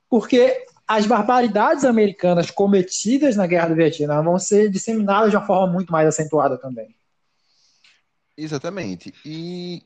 porque 0.10 0.66
as 0.88 1.06
barbaridades 1.06 1.86
americanas 1.86 2.50
cometidas 2.50 3.36
na 3.36 3.46
Guerra 3.46 3.70
do 3.70 3.76
Vietnã 3.76 4.24
vão 4.24 4.40
ser 4.40 4.70
disseminadas 4.70 5.30
de 5.30 5.38
uma 5.38 5.46
forma 5.46 5.72
muito 5.72 5.92
mais 5.92 6.08
acentuada 6.08 6.58
também. 6.58 6.96
Exatamente. 8.38 9.14
E 9.24 9.84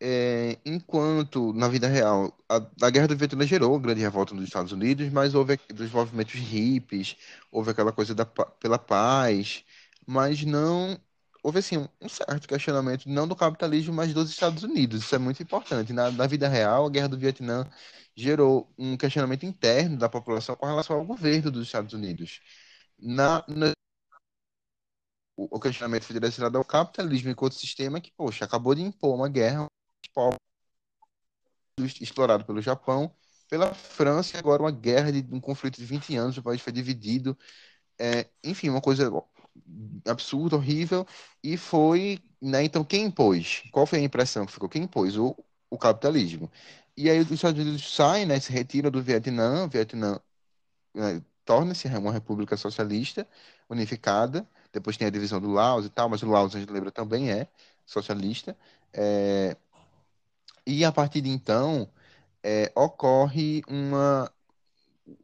é, 0.00 0.58
enquanto 0.64 1.52
na 1.52 1.68
vida 1.68 1.86
real 1.86 2.34
a, 2.48 2.56
a, 2.82 2.90
Guerra 2.90 3.08
do 3.08 3.16
Vietnã 3.16 3.46
gerou 3.46 3.78
grande 3.78 4.00
revolta 4.00 4.34
nos 4.34 4.44
Estados 4.44 4.72
Unidos, 4.72 5.10
mas 5.10 5.34
houve 5.34 5.58
dos 5.68 5.90
movimentos 5.90 6.34
hippies, 6.34 7.16
houve 7.52 7.70
aquela 7.70 7.92
coisa 7.92 8.14
da, 8.14 8.24
pela 8.24 8.78
paz, 8.78 9.64
mas 10.06 10.42
não 10.44 10.98
houve 11.42 11.58
assim 11.58 11.88
um 12.00 12.08
certo 12.08 12.48
questionamento 12.48 13.08
não 13.08 13.26
do 13.28 13.36
capitalismo, 13.36 13.94
mas 13.94 14.12
dos 14.14 14.30
Estados 14.30 14.62
Unidos. 14.62 15.02
Isso 15.02 15.14
é 15.14 15.18
muito 15.18 15.42
importante. 15.42 15.92
Na, 15.92 16.10
na 16.10 16.26
vida 16.26 16.48
real, 16.48 16.86
a 16.86 16.90
guerra 16.90 17.08
do 17.08 17.18
Vietnã 17.18 17.68
gerou 18.14 18.72
um 18.78 18.96
questionamento 18.96 19.44
interno 19.46 19.96
da 19.98 20.08
população 20.08 20.56
com 20.56 20.66
relação 20.66 20.96
ao 20.96 21.04
governo 21.04 21.50
dos 21.50 21.66
Estados 21.66 21.94
Unidos. 21.94 22.40
Na, 22.98 23.44
na 23.48 23.72
o 25.36 25.58
questionamento 25.58 26.04
foi 26.04 26.14
direcionado 26.14 26.58
ao 26.58 26.64
capitalismo 26.64 27.30
enquanto 27.30 27.54
sistema 27.54 28.00
que, 28.00 28.12
poxa, 28.12 28.44
acabou 28.44 28.74
de 28.74 28.82
impor 28.82 29.14
uma 29.14 29.28
guerra 29.28 29.66
povos 30.14 30.38
explorado 32.00 32.44
pelo 32.44 32.60
Japão, 32.60 33.12
pela 33.48 33.74
França, 33.74 34.36
e 34.36 34.38
agora 34.38 34.62
uma 34.62 34.70
guerra 34.70 35.10
de 35.12 35.26
um 35.34 35.40
conflito 35.40 35.78
de 35.78 35.84
20 35.84 36.14
anos, 36.16 36.36
o 36.36 36.42
país 36.42 36.60
foi 36.60 36.72
dividido. 36.72 37.36
É, 37.98 38.28
enfim, 38.44 38.70
uma 38.70 38.80
coisa 38.80 39.10
absurda, 40.06 40.56
horrível, 40.56 41.06
e 41.42 41.56
foi, 41.56 42.20
né, 42.42 42.64
então 42.64 42.84
quem 42.84 43.04
impôs? 43.06 43.62
Qual 43.72 43.86
foi 43.86 44.00
a 44.00 44.02
impressão 44.02 44.46
que 44.46 44.52
ficou? 44.52 44.68
Quem 44.68 44.84
impôs? 44.84 45.16
O, 45.18 45.36
o 45.70 45.78
capitalismo. 45.78 46.50
E 46.96 47.10
aí 47.10 47.20
os 47.20 47.30
Estados 47.30 47.60
Unidos 47.62 47.94
saem, 47.94 48.26
né, 48.26 48.40
se 48.40 48.52
retiram 48.52 48.90
do 48.90 49.02
Vietnã, 49.02 49.64
o 49.66 49.68
Vietnã 49.68 50.20
né, 50.94 51.22
torna-se 51.44 51.88
uma 51.88 52.12
república 52.12 52.56
socialista, 52.56 53.26
unificada, 53.68 54.48
depois 54.72 54.96
tem 54.96 55.06
a 55.06 55.10
divisão 55.10 55.40
do 55.40 55.50
Laos 55.50 55.86
e 55.86 55.90
tal, 55.90 56.08
mas 56.08 56.22
o 56.22 56.28
Laos, 56.30 56.54
a 56.54 56.60
gente 56.60 56.70
lembra, 56.72 56.90
também 56.90 57.30
é 57.30 57.48
socialista, 57.86 58.56
é... 58.92 59.56
e 60.66 60.84
a 60.84 60.92
partir 60.92 61.20
de 61.20 61.30
então 61.30 61.88
é, 62.42 62.72
ocorre 62.74 63.62
uma, 63.68 64.30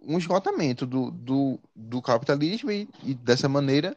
um 0.02 0.19
esgotamento 0.19 0.87
do, 0.87 1.11
do, 1.11 1.61
do 1.75 2.02
capitalismo 2.02 2.71
e, 2.71 2.88
e 3.02 3.14
dessa 3.14 3.49
maneira 3.49 3.97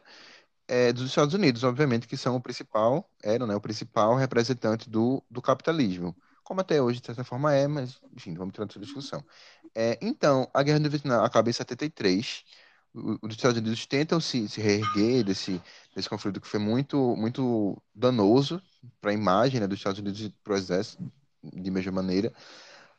é, 0.68 0.92
dos 0.92 1.06
Estados 1.06 1.34
Unidos, 1.34 1.64
obviamente, 1.64 2.06
que 2.06 2.16
são 2.16 2.36
o 2.36 2.40
principal, 2.40 3.10
eram 3.22 3.46
né, 3.46 3.56
o 3.56 3.60
principal 3.60 4.14
representante 4.14 4.88
do, 4.88 5.22
do 5.28 5.42
capitalismo, 5.42 6.16
como 6.44 6.60
até 6.60 6.80
hoje, 6.80 7.00
de 7.00 7.06
certa 7.06 7.24
forma, 7.24 7.52
é, 7.52 7.66
mas, 7.66 8.00
enfim, 8.16 8.34
vamos 8.34 8.54
ter 8.54 8.62
essa 8.62 8.78
discussão. 8.78 9.24
É, 9.74 9.98
então, 10.00 10.48
a 10.54 10.62
Guerra 10.62 10.80
do 10.80 10.90
Vietnã 10.90 11.24
acaba 11.24 11.50
em 11.50 11.52
73, 11.52 12.44
os 12.94 13.34
Estados 13.34 13.58
Unidos 13.58 13.86
tentam 13.86 14.20
se, 14.20 14.48
se 14.48 14.60
reerguer 14.60 15.24
desse, 15.24 15.60
desse 15.94 16.08
conflito 16.08 16.40
que 16.40 16.48
foi 16.48 16.60
muito, 16.60 17.16
muito 17.16 17.80
danoso 17.94 18.60
para 19.00 19.10
a 19.10 19.14
imagem 19.14 19.60
né, 19.60 19.66
dos 19.66 19.78
Estados 19.78 20.00
Unidos 20.00 20.20
e 20.20 20.30
para 20.42 20.54
o 20.54 20.56
exército, 20.56 21.10
de 21.42 21.70
mesma 21.70 21.92
maneira, 21.92 22.32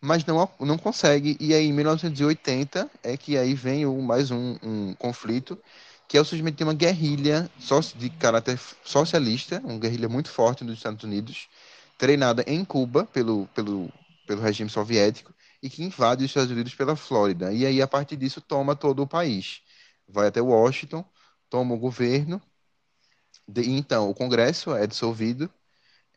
mas 0.01 0.25
não, 0.25 0.50
não 0.60 0.77
consegue. 0.77 1.38
E 1.39 1.53
aí, 1.53 1.67
em 1.67 1.74
1980, 1.74 2.89
é 3.03 3.15
que 3.17 3.38
aí 3.38 3.53
vem 3.53 3.86
o, 3.86 4.01
mais 4.01 4.31
um, 4.31 4.57
um 4.63 4.93
conflito, 4.95 5.57
que 6.07 6.17
é 6.17 6.21
o 6.21 6.25
surgimento 6.25 6.57
de 6.57 6.63
uma 6.63 6.74
guerrilha 6.74 7.50
de 7.95 8.10
caráter 8.12 8.60
socialista, 8.83 9.62
uma 9.63 9.79
guerrilha 9.79 10.10
muito 10.10 10.29
forte 10.29 10.63
nos 10.63 10.75
Estados 10.77 11.03
Unidos, 11.03 11.48
treinada 11.98 12.43
em 12.48 12.65
Cuba 12.65 13.05
pelo, 13.05 13.48
pelo, 13.55 13.91
pelo 14.27 14.41
regime 14.41 14.69
soviético, 14.69 15.33
e 15.62 15.69
que 15.69 15.83
invade 15.83 16.24
os 16.24 16.31
Estados 16.31 16.51
Unidos 16.51 16.74
pela 16.74 16.95
Flórida. 16.95 17.53
E 17.53 17.65
aí, 17.65 17.81
a 17.81 17.88
partir 17.88 18.17
disso, 18.17 18.41
toma 18.41 18.75
todo 18.75 19.03
o 19.03 19.07
país. 19.07 19.62
Vai 20.07 20.27
até 20.27 20.41
Washington, 20.41 21.05
toma 21.50 21.75
o 21.75 21.77
governo, 21.77 22.41
de, 23.48 23.69
então 23.69 24.10
o 24.10 24.15
Congresso 24.15 24.75
é 24.75 24.88
dissolvido, 24.88 25.51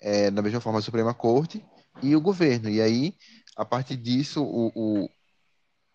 é, 0.00 0.30
da 0.30 0.42
mesma 0.42 0.60
forma 0.60 0.78
a 0.78 0.82
Suprema 0.82 1.14
Corte, 1.14 1.64
e 2.02 2.14
o 2.16 2.20
governo. 2.20 2.68
E 2.68 2.80
aí 2.80 3.14
a 3.56 3.64
partir 3.64 3.96
disso, 3.96 4.42
o, 4.42 4.72
o, 4.74 5.10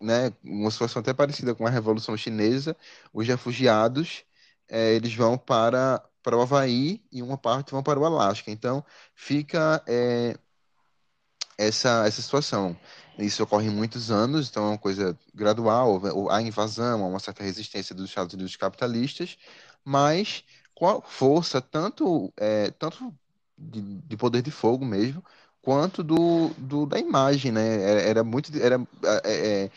né, 0.02 0.34
uma 0.44 0.72
situação 0.72 1.02
até 1.02 1.14
parecida 1.14 1.54
com 1.54 1.66
a 1.68 1.70
Revolução 1.70 2.16
Chinesa, 2.16 2.76
os 3.14 3.28
refugiados 3.28 4.24
é, 4.68 4.94
eles 4.94 5.14
vão 5.14 5.38
para, 5.38 6.04
para 6.24 6.38
o 6.38 6.42
Havaí 6.42 7.04
e 7.12 7.22
uma 7.22 7.38
parte 7.38 7.72
vão 7.72 7.84
para 7.84 8.00
o 8.00 8.06
Alasca. 8.06 8.52
Então, 8.52 8.86
fica 9.16 9.84
é, 9.88 10.38
essa, 11.58 12.06
essa 12.08 12.22
situação. 12.22 12.78
Isso 13.18 13.44
ocorre 13.44 13.68
em 13.68 13.72
muitos 13.72 14.10
anos, 14.12 14.50
então 14.50 14.66
é 14.66 14.70
uma 14.70 14.78
coisa 14.78 15.18
gradual, 15.34 16.02
há 16.30 16.42
invasão, 16.42 17.10
uma 17.10 17.20
certa 17.20 17.44
resistência 17.44 17.94
dos 17.94 18.10
Estados 18.10 18.34
Unidos 18.34 18.56
capitalistas, 18.56 19.38
mas 19.84 20.44
com 20.74 20.88
a 20.88 21.02
força 21.02 21.62
tanto, 21.62 22.32
é, 22.38 22.72
tanto 22.72 23.14
de, 23.58 23.82
de 23.82 24.18
poder 24.18 24.42
de 24.42 24.52
fogo 24.52 24.86
mesmo, 24.86 25.24
quanto 25.62 26.04
do, 26.04 26.50
do 26.58 26.86
da 26.86 27.00
imagem, 27.00 27.52
né? 27.52 27.82
Era, 27.82 28.02
era 28.02 28.24
muito, 28.24 28.52
era, 28.58 28.76
é, 29.04 29.22
é, 29.26 29.70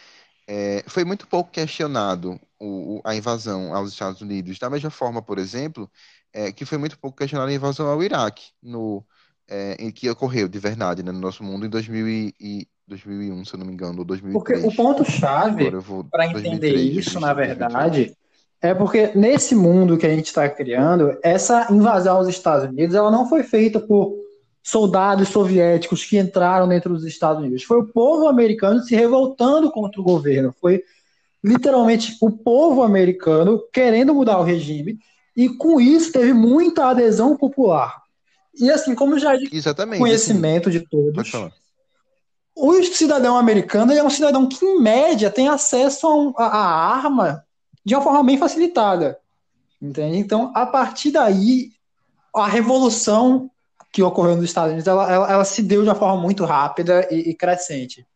é, 0.47 0.85
foi 0.87 1.05
muito 1.05 1.27
pouco 1.27 1.51
questionado 1.51 2.41
o, 2.59 3.01
a 3.05 3.15
invasão 3.15 3.75
aos 3.75 3.93
Estados 3.93 4.21
Unidos. 4.21 4.59
Da 4.59 4.71
mesma 4.71 4.91
forma, 4.91 5.23
por 5.23 5.39
exemplo, 5.39 5.91
é, 6.33 6.53
que 6.53 6.65
foi 6.65 6.79
muito 6.79 6.99
pouco 6.99 7.17
questionada 7.17 7.51
a 7.51 7.55
invasão 7.55 7.87
ao 7.89 8.03
Iraque, 8.03 8.51
no, 8.63 9.05
é, 9.49 9.77
em 9.79 9.91
que 9.91 10.09
ocorreu 10.09 10.49
de 10.49 10.59
verdade 10.59 11.03
né, 11.03 11.13
no 11.13 11.21
nosso 11.21 11.43
mundo 11.43 11.67
em 11.67 11.69
2000 11.69 12.09
e, 12.09 12.69
2001, 12.87 13.45
se 13.45 13.55
eu 13.55 13.59
não 13.59 13.67
me 13.67 13.73
engano, 13.73 14.01
ou 14.01 14.05
2003. 14.05 14.63
Porque 14.63 14.67
o 14.67 14.77
ponto-chave 14.77 15.71
para 16.11 16.27
entender 16.27 16.73
2003, 16.73 16.97
isso, 16.97 17.19
2003, 17.19 17.21
na 17.21 17.35
verdade, 17.35 18.17
é 18.61 18.75
porque 18.75 19.13
nesse 19.15 19.55
mundo 19.55 19.97
que 19.97 20.07
a 20.07 20.11
gente 20.11 20.27
está 20.27 20.49
criando, 20.49 21.17
essa 21.23 21.69
invasão 21.71 22.17
aos 22.17 22.29
Estados 22.29 22.69
Unidos 22.69 22.95
ela 22.95 23.11
não 23.11 23.29
foi 23.29 23.43
feita 23.43 23.81
por 23.81 24.15
soldados 24.63 25.29
soviéticos 25.29 26.05
que 26.05 26.19
entraram 26.19 26.69
dentro 26.69 26.95
dos 26.95 27.05
Estados 27.05 27.43
Unidos. 27.43 27.65
Foi 27.65 27.79
o 27.79 27.89
povo 27.89 28.29
americano 28.29 28.81
se 28.81 28.95
revoltando 28.95 29.71
contra 29.71 30.01
o 30.01 30.05
governo. 30.05 30.55
Foi 30.61 30.83
literalmente 31.43 32.17
o 32.21 32.31
povo 32.31 32.83
americano 32.83 33.61
querendo 33.73 34.15
mudar 34.15 34.39
o 34.39 34.45
regime. 34.45 34.99
E 35.37 35.49
com 35.49 35.81
isso 35.81 36.13
teve 36.13 36.33
muita 36.33 36.87
adesão 36.87 37.37
popular. 37.37 38.03
E 38.55 38.71
assim, 38.71 38.95
como 38.95 39.19
já 39.19 39.35
de 39.35 39.49
Exatamente, 39.53 39.99
conhecimento 39.99 40.69
assim, 40.69 40.79
de 40.79 40.89
todos, 40.89 41.33
o 42.55 42.83
cidadão 42.85 43.37
americano 43.37 43.93
é 43.93 44.03
um 44.03 44.11
cidadão 44.11 44.47
que, 44.47 44.63
em 44.65 44.81
média, 44.81 45.31
tem 45.31 45.49
acesso 45.49 46.07
a, 46.07 46.15
um, 46.15 46.35
a, 46.37 46.47
a 46.47 46.97
arma 46.97 47.45
de 47.85 47.95
uma 47.95 48.03
forma 48.03 48.23
bem 48.23 48.37
facilitada. 48.37 49.19
Entende? 49.81 50.19
Então, 50.19 50.53
a 50.55 50.67
partir 50.67 51.11
daí, 51.11 51.73
a 52.35 52.47
revolução 52.47 53.51
que 53.93 54.03
ocorreu 54.03 54.35
nos 54.35 54.47
Estados 54.47 54.73
Unidos, 54.73 54.89
ela, 54.89 55.13
ela, 55.13 55.31
ela 55.31 55.45
se 55.45 55.63
deu 55.63 55.83
de 55.83 55.89
uma 55.89 55.95
forma 55.95 56.21
muito 56.21 56.45
rápida 56.47 57.07
e, 57.11 57.31
e, 57.31 57.35
crescente. 57.35 58.07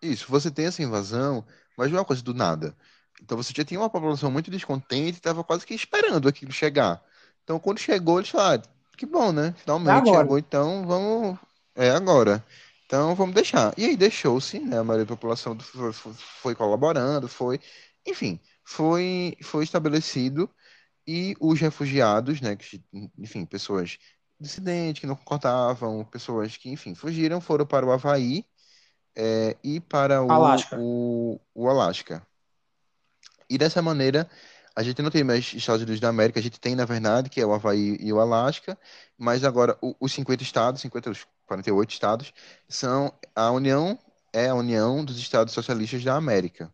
Isso, 0.00 0.26
você 0.28 0.50
tem 0.50 0.66
essa 0.66 0.82
invasão, 0.82 1.44
mas 1.76 1.90
não 1.90 1.98
é 1.98 2.00
uma 2.00 2.06
coisa 2.06 2.22
do 2.22 2.32
nada. 2.32 2.76
Então 3.20 3.36
você 3.36 3.52
já 3.54 3.64
tinha 3.64 3.80
uma 3.80 3.90
população 3.90 4.30
muito 4.30 4.52
descontente, 4.52 5.18
estava 5.18 5.42
quase 5.42 5.66
que 5.66 5.74
esperando 5.74 6.28
aquilo 6.28 6.52
chegar. 6.52 7.02
Então 7.42 7.58
quando 7.58 7.80
chegou, 7.80 8.20
eles 8.20 8.30
falaram, 8.30 8.62
ah, 8.64 8.96
que 8.96 9.04
bom, 9.04 9.32
né? 9.32 9.52
Finalmente 9.58 10.08
é 10.08 10.14
chegou, 10.14 10.38
então 10.38 10.86
vamos. 10.86 11.36
É 11.74 11.90
agora. 11.90 12.44
Então 12.86 13.16
vamos 13.16 13.34
deixar. 13.34 13.74
E 13.76 13.84
aí 13.84 13.96
deixou-se, 13.96 14.60
né? 14.60 14.78
A 14.78 14.84
maioria 14.84 15.04
da 15.04 15.16
população 15.16 15.58
foi, 15.58 15.92
foi 15.92 16.54
colaborando, 16.54 17.26
foi. 17.26 17.60
Enfim, 18.06 18.38
foi, 18.64 19.36
foi 19.42 19.64
estabelecido 19.64 20.48
e 21.08 21.34
os 21.40 21.58
refugiados, 21.58 22.38
né, 22.42 22.54
que, 22.54 22.84
enfim, 23.16 23.46
pessoas 23.46 23.96
dissidentes 24.38 25.00
que 25.00 25.06
não 25.06 25.16
concordavam, 25.16 26.04
pessoas 26.04 26.58
que, 26.58 26.68
enfim, 26.68 26.94
fugiram, 26.94 27.40
foram 27.40 27.64
para 27.64 27.86
o 27.86 27.90
Havaí 27.90 28.44
é, 29.16 29.56
e 29.64 29.80
para 29.80 30.22
o 30.22 30.30
Alasca. 30.30 30.76
O, 30.78 31.40
o 31.54 31.66
Alasca. 31.66 32.26
E 33.48 33.56
dessa 33.56 33.80
maneira, 33.80 34.28
a 34.76 34.82
gente 34.82 35.00
não 35.00 35.10
tem 35.10 35.24
mais 35.24 35.54
Estados 35.54 35.80
Unidos 35.80 35.98
da 35.98 36.10
América, 36.10 36.40
a 36.40 36.42
gente 36.42 36.60
tem, 36.60 36.74
na 36.74 36.84
verdade, 36.84 37.30
que 37.30 37.40
é 37.40 37.46
o 37.46 37.54
Havaí 37.54 37.96
e 37.98 38.12
o 38.12 38.20
Alasca, 38.20 38.78
mas 39.16 39.44
agora 39.44 39.78
o, 39.80 39.96
os 39.98 40.12
50 40.12 40.42
estados, 40.42 40.82
50, 40.82 41.10
os 41.10 41.26
48 41.46 41.90
estados, 41.90 42.34
são 42.68 43.10
a 43.34 43.50
União, 43.50 43.98
é 44.30 44.48
a 44.48 44.54
União 44.54 45.02
dos 45.02 45.16
Estados 45.16 45.54
Socialistas 45.54 46.04
da 46.04 46.16
América 46.16 46.70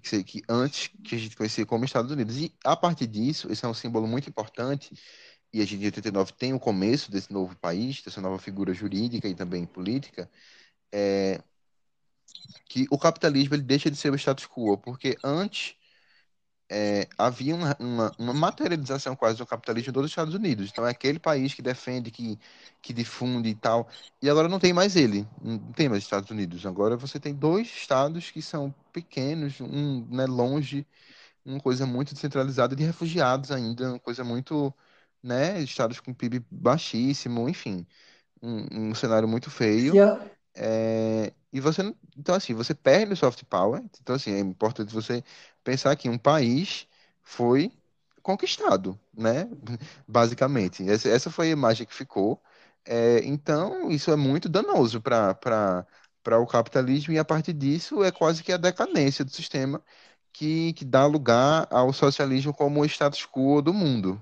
que, 0.00 0.24
que 0.24 0.42
antes 0.48 0.90
que 1.04 1.14
a 1.14 1.18
gente 1.18 1.36
conhecia 1.36 1.66
como 1.66 1.84
Estados 1.84 2.10
Unidos. 2.10 2.36
E 2.36 2.52
a 2.64 2.76
partir 2.76 3.06
disso, 3.06 3.50
esse 3.50 3.64
é 3.64 3.68
um 3.68 3.74
símbolo 3.74 4.06
muito 4.06 4.28
importante, 4.28 4.94
e 5.52 5.60
a 5.62 5.64
gente 5.64 5.82
em 5.82 5.86
89 5.86 6.32
tem 6.32 6.52
o 6.52 6.60
começo 6.60 7.10
desse 7.10 7.32
novo 7.32 7.56
país, 7.56 8.02
dessa 8.02 8.20
nova 8.20 8.38
figura 8.38 8.74
jurídica 8.74 9.28
e 9.28 9.34
também 9.34 9.64
política, 9.64 10.30
é, 10.92 11.40
que 12.68 12.86
o 12.90 12.98
capitalismo 12.98 13.54
ele 13.54 13.62
deixa 13.62 13.90
de 13.90 13.96
ser 13.96 14.12
o 14.12 14.16
status 14.16 14.46
quo, 14.46 14.76
porque 14.78 15.16
antes 15.24 15.74
é, 16.70 17.08
havia 17.16 17.54
uma, 17.54 17.76
uma, 17.78 18.12
uma, 18.18 18.34
materialização 18.34 19.16
quase 19.16 19.38
do 19.38 19.46
capitalismo 19.46 19.92
dos 19.92 20.10
Estados 20.10 20.34
Unidos. 20.34 20.70
Então 20.70 20.86
é 20.86 20.90
aquele 20.90 21.18
país 21.18 21.54
que 21.54 21.62
defende, 21.62 22.10
que, 22.10 22.38
que 22.82 22.92
difunde 22.92 23.48
e 23.48 23.54
tal. 23.54 23.88
E 24.22 24.28
agora 24.28 24.48
não 24.48 24.58
tem 24.58 24.72
mais 24.72 24.94
ele, 24.96 25.26
não 25.42 25.58
tem 25.72 25.88
mais 25.88 26.02
Estados 26.02 26.30
Unidos. 26.30 26.66
Agora 26.66 26.96
você 26.96 27.18
tem 27.18 27.34
dois 27.34 27.68
estados 27.68 28.30
que 28.30 28.42
são 28.42 28.74
pequenos, 28.92 29.60
um 29.60 30.06
né, 30.10 30.26
longe, 30.26 30.86
uma 31.44 31.60
coisa 31.60 31.86
muito 31.86 32.14
descentralizada 32.14 32.76
de 32.76 32.84
refugiados 32.84 33.50
ainda, 33.50 33.90
uma 33.90 34.00
coisa 34.00 34.22
muito, 34.24 34.72
né, 35.22 35.60
estados 35.62 36.00
com 36.00 36.12
PIB 36.14 36.44
baixíssimo, 36.50 37.48
enfim, 37.48 37.86
um, 38.42 38.90
um 38.90 38.94
cenário 38.94 39.28
muito 39.28 39.50
feio. 39.50 39.94
Yeah. 39.94 40.37
É, 40.60 41.32
e 41.52 41.60
você, 41.60 41.82
então 42.16 42.34
assim, 42.34 42.52
você 42.54 42.74
perde 42.74 43.12
o 43.12 43.16
soft 43.16 43.44
power. 43.44 43.82
Então 44.02 44.16
assim, 44.16 44.32
é 44.32 44.40
importante 44.40 44.92
você 44.92 45.22
pensar 45.62 45.94
que 45.96 46.08
um 46.08 46.18
país 46.18 46.86
foi 47.22 47.72
conquistado, 48.22 48.98
né? 49.16 49.48
Basicamente, 50.06 50.88
essa, 50.88 51.08
essa 51.08 51.30
foi 51.30 51.48
a 51.48 51.52
imagem 51.52 51.86
que 51.86 51.94
ficou. 51.94 52.42
É, 52.84 53.20
então, 53.24 53.90
isso 53.90 54.10
é 54.10 54.16
muito 54.16 54.48
danoso 54.48 55.00
para 55.00 55.86
o 56.40 56.46
capitalismo, 56.46 57.12
e 57.12 57.18
a 57.18 57.24
partir 57.24 57.52
disso 57.52 58.02
é 58.02 58.10
quase 58.10 58.42
que 58.42 58.52
a 58.52 58.56
decadência 58.56 59.24
do 59.24 59.30
sistema 59.30 59.82
que, 60.32 60.72
que 60.72 60.84
dá 60.84 61.06
lugar 61.06 61.66
ao 61.70 61.92
socialismo 61.92 62.52
como 62.52 62.80
o 62.80 62.84
status 62.86 63.26
quo 63.26 63.60
do 63.62 63.72
mundo. 63.74 64.20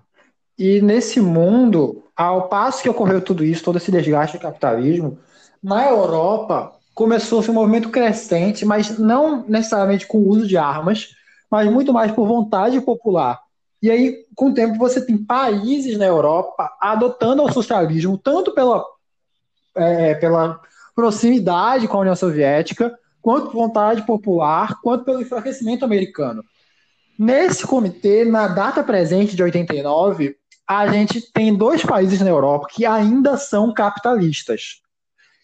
E 0.59 0.81
nesse 0.81 1.21
mundo, 1.21 2.03
ao 2.17 2.49
passo 2.49 2.83
que 2.83 2.89
ocorreu 2.89 3.21
tudo 3.21 3.45
isso, 3.45 3.63
todo 3.63 3.77
esse 3.77 3.93
desgaste 3.93 4.39
do 4.39 4.43
capitalismo, 4.43 5.19
na 5.63 5.89
Europa 5.89 6.73
começou-se 6.95 7.51
um 7.51 7.55
movimento 7.55 7.91
crescente, 7.91 8.65
mas 8.65 8.99
não 8.99 9.45
necessariamente 9.47 10.07
com 10.07 10.19
o 10.19 10.29
uso 10.29 10.47
de 10.47 10.57
armas, 10.57 11.15
mas 11.51 11.71
muito 11.71 11.93
mais 11.93 12.11
por 12.13 12.27
vontade 12.27 12.81
popular. 12.81 13.41
E 13.83 13.91
aí, 13.91 14.25
com 14.35 14.49
o 14.49 14.55
tempo, 14.55 14.79
você 14.79 15.05
tem 15.05 15.19
países 15.19 15.99
na 15.99 16.07
Europa 16.07 16.75
adotando 16.81 17.43
o 17.43 17.53
socialismo, 17.53 18.17
tanto 18.17 18.53
pela, 18.53 18.85
é, 19.75 20.15
pela 20.15 20.61
proximidade 20.95 21.87
com 21.87 21.99
a 21.99 22.01
União 22.01 22.17
Soviética, 22.17 22.99
quanto 23.21 23.51
por 23.51 23.55
vontade 23.55 24.03
popular, 24.03 24.81
quanto 24.83 25.05
pelo 25.05 25.21
enfraquecimento 25.21 25.85
americano. 25.85 26.43
Nesse 27.19 27.67
comitê, 27.67 28.25
na 28.25 28.49
data 28.49 28.83
presente 28.83 29.37
de 29.37 29.43
89, 29.43 30.37
a 30.67 30.87
gente 30.89 31.21
tem 31.33 31.55
dois 31.55 31.83
países 31.83 32.21
na 32.21 32.31
Europa 32.31 32.69
que 32.71 32.85
ainda 32.87 33.37
são 33.37 33.73
capitalistas, 33.73 34.81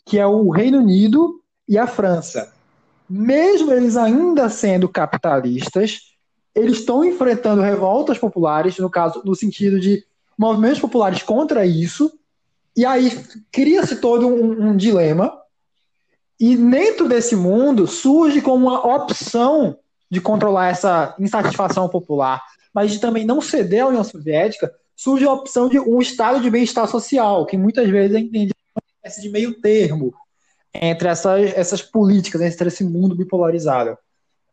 que 0.04 0.18
é 0.18 0.26
o 0.26 0.50
Reino 0.50 0.78
Unido 0.78 1.40
e 1.68 1.78
a 1.78 1.86
França. 1.86 2.52
Mesmo 3.08 3.72
eles 3.72 3.96
ainda 3.96 4.48
sendo 4.48 4.88
capitalistas, 4.88 6.12
eles 6.54 6.78
estão 6.78 7.04
enfrentando 7.04 7.62
revoltas 7.62 8.18
populares, 8.18 8.78
no 8.78 8.90
caso, 8.90 9.22
no 9.24 9.34
sentido 9.34 9.80
de 9.80 10.04
movimentos 10.36 10.80
populares 10.80 11.22
contra 11.22 11.64
isso, 11.64 12.12
e 12.76 12.84
aí 12.84 13.22
cria-se 13.50 13.96
todo 13.96 14.26
um, 14.26 14.70
um 14.70 14.76
dilema. 14.76 15.32
E 16.40 16.56
dentro 16.56 17.08
desse 17.08 17.36
mundo 17.36 17.86
surge 17.86 18.40
como 18.40 18.66
uma 18.66 18.96
opção 18.96 19.78
de 20.10 20.20
controlar 20.20 20.68
essa 20.68 21.14
insatisfação 21.18 21.88
popular, 21.88 22.42
mas 22.74 22.90
de 22.90 22.98
também 22.98 23.24
não 23.24 23.40
ceder 23.40 23.84
à 23.84 23.88
União 23.88 24.04
Soviética, 24.04 24.72
surge 24.96 25.24
a 25.24 25.32
opção 25.32 25.68
de 25.68 25.78
um 25.78 26.00
estado 26.00 26.40
de 26.40 26.50
bem-estar 26.50 26.88
social, 26.88 27.46
que 27.46 27.56
muitas 27.56 27.88
vezes 27.88 28.16
é 28.16 28.20
entendido 28.20 28.54
espécie 29.02 29.20
de 29.20 29.28
meio 29.28 29.60
termo 29.60 30.14
entre 30.72 31.08
essas, 31.08 31.52
essas 31.54 31.82
políticas, 31.82 32.40
entre 32.40 32.68
esse 32.68 32.84
mundo 32.84 33.14
bipolarizado. 33.14 33.98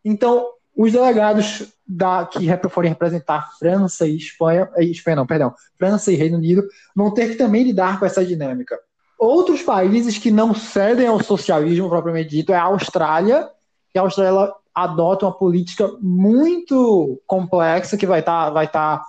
Então, 0.04 0.48
os 0.76 0.92
delegados 0.92 1.72
da, 1.88 2.26
que 2.26 2.48
forem 2.70 2.90
representar 2.90 3.52
França 3.58 4.08
e 4.08 4.18
Espanha, 4.18 4.70
eh, 4.76 4.86
Espanha 4.86 5.18
não, 5.18 5.28
perdão, 5.28 5.54
França 5.78 6.12
e 6.12 6.16
Reino 6.16 6.38
Unido, 6.38 6.68
vão 6.96 7.14
ter 7.14 7.30
que 7.30 7.36
também 7.36 7.64
lidar 7.64 8.00
com 8.00 8.06
essa 8.06 8.26
dinâmica. 8.26 8.78
Outros 9.18 9.62
países 9.62 10.18
que 10.18 10.32
não 10.32 10.54
cedem 10.54 11.08
ao 11.08 11.22
socialismo 11.22 11.90
propriamente 11.90 12.30
dito 12.30 12.52
é 12.52 12.56
a 12.56 12.64
Austrália, 12.64 13.50
e 13.94 14.00
a 14.00 14.02
Austrália 14.02 14.54
adota 14.74 15.26
uma 15.26 15.38
política 15.38 15.90
muito 16.02 17.22
complexa 17.28 17.98
que 17.98 18.06
vai 18.06 18.22
estar 18.22 18.46
tá, 18.46 18.50
vai 18.50 18.68
tá 18.68 19.04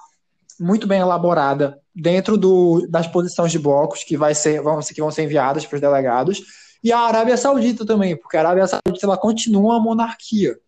muito 0.59 0.87
bem 0.87 1.01
elaborada 1.01 1.80
dentro 1.95 2.37
do, 2.37 2.87
das 2.89 3.07
posições 3.07 3.51
de 3.53 3.59
blocos 3.59 4.05
que, 4.05 4.17
vai 4.17 4.35
ser, 4.35 4.63
vão, 4.63 4.79
que 4.81 5.01
vão 5.01 5.11
ser 5.11 5.25
enviadas 5.25 5.67
para 5.67 5.77
os 5.77 5.81
delegados, 5.81 6.43
e 6.83 6.93
a 6.93 6.99
Arábia 6.99 7.37
Saudita 7.37 7.85
também, 7.85 8.17
porque 8.17 8.37
a 8.37 8.41
Arábia 8.41 8.67
Saudita 8.67 9.05
ela 9.07 9.19
continua 9.19 9.75
uma 9.75 9.81
monarquia. 9.81 10.59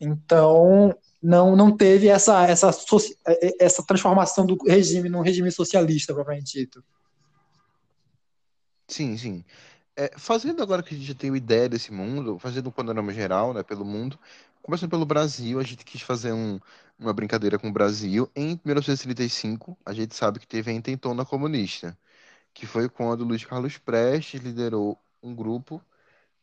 Então, 0.00 0.94
não, 1.22 1.54
não 1.54 1.76
teve 1.76 2.08
essa, 2.08 2.46
essa, 2.46 2.70
essa 3.58 3.82
transformação 3.84 4.46
do 4.46 4.56
regime 4.64 5.10
num 5.10 5.20
regime 5.20 5.50
socialista, 5.50 6.14
propriamente 6.14 6.58
dito. 6.58 6.82
Sim, 8.88 9.16
sim. 9.18 9.44
É, 9.94 10.10
fazendo 10.16 10.62
agora 10.62 10.82
que 10.82 10.94
a 10.94 10.96
gente 10.96 11.06
já 11.06 11.14
tem 11.14 11.30
uma 11.30 11.36
ideia 11.36 11.68
desse 11.68 11.92
mundo, 11.92 12.38
fazendo 12.38 12.68
um 12.68 12.72
panorama 12.72 13.12
geral, 13.12 13.52
né, 13.52 13.62
pelo 13.62 13.84
mundo, 13.84 14.18
começando 14.62 14.90
pelo 14.90 15.06
Brasil, 15.06 15.58
a 15.58 15.62
gente 15.62 15.84
quis 15.84 16.02
fazer 16.02 16.32
um, 16.32 16.60
uma 16.98 17.12
brincadeira 17.12 17.58
com 17.58 17.68
o 17.68 17.72
Brasil. 17.72 18.30
Em 18.34 18.60
1935, 18.64 19.76
a 19.84 19.92
gente 19.92 20.14
sabe 20.14 20.38
que 20.38 20.46
teve 20.46 20.70
a 20.70 20.74
intentona 20.74 21.24
comunista, 21.24 21.96
que 22.54 22.66
foi 22.66 22.88
quando 22.88 23.24
Luiz 23.24 23.44
Carlos 23.44 23.78
Prestes 23.78 24.40
liderou 24.40 24.98
um 25.22 25.34
grupo 25.34 25.82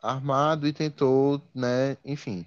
armado 0.01 0.67
e 0.67 0.73
tentou, 0.73 1.41
né, 1.53 1.97
enfim, 2.05 2.45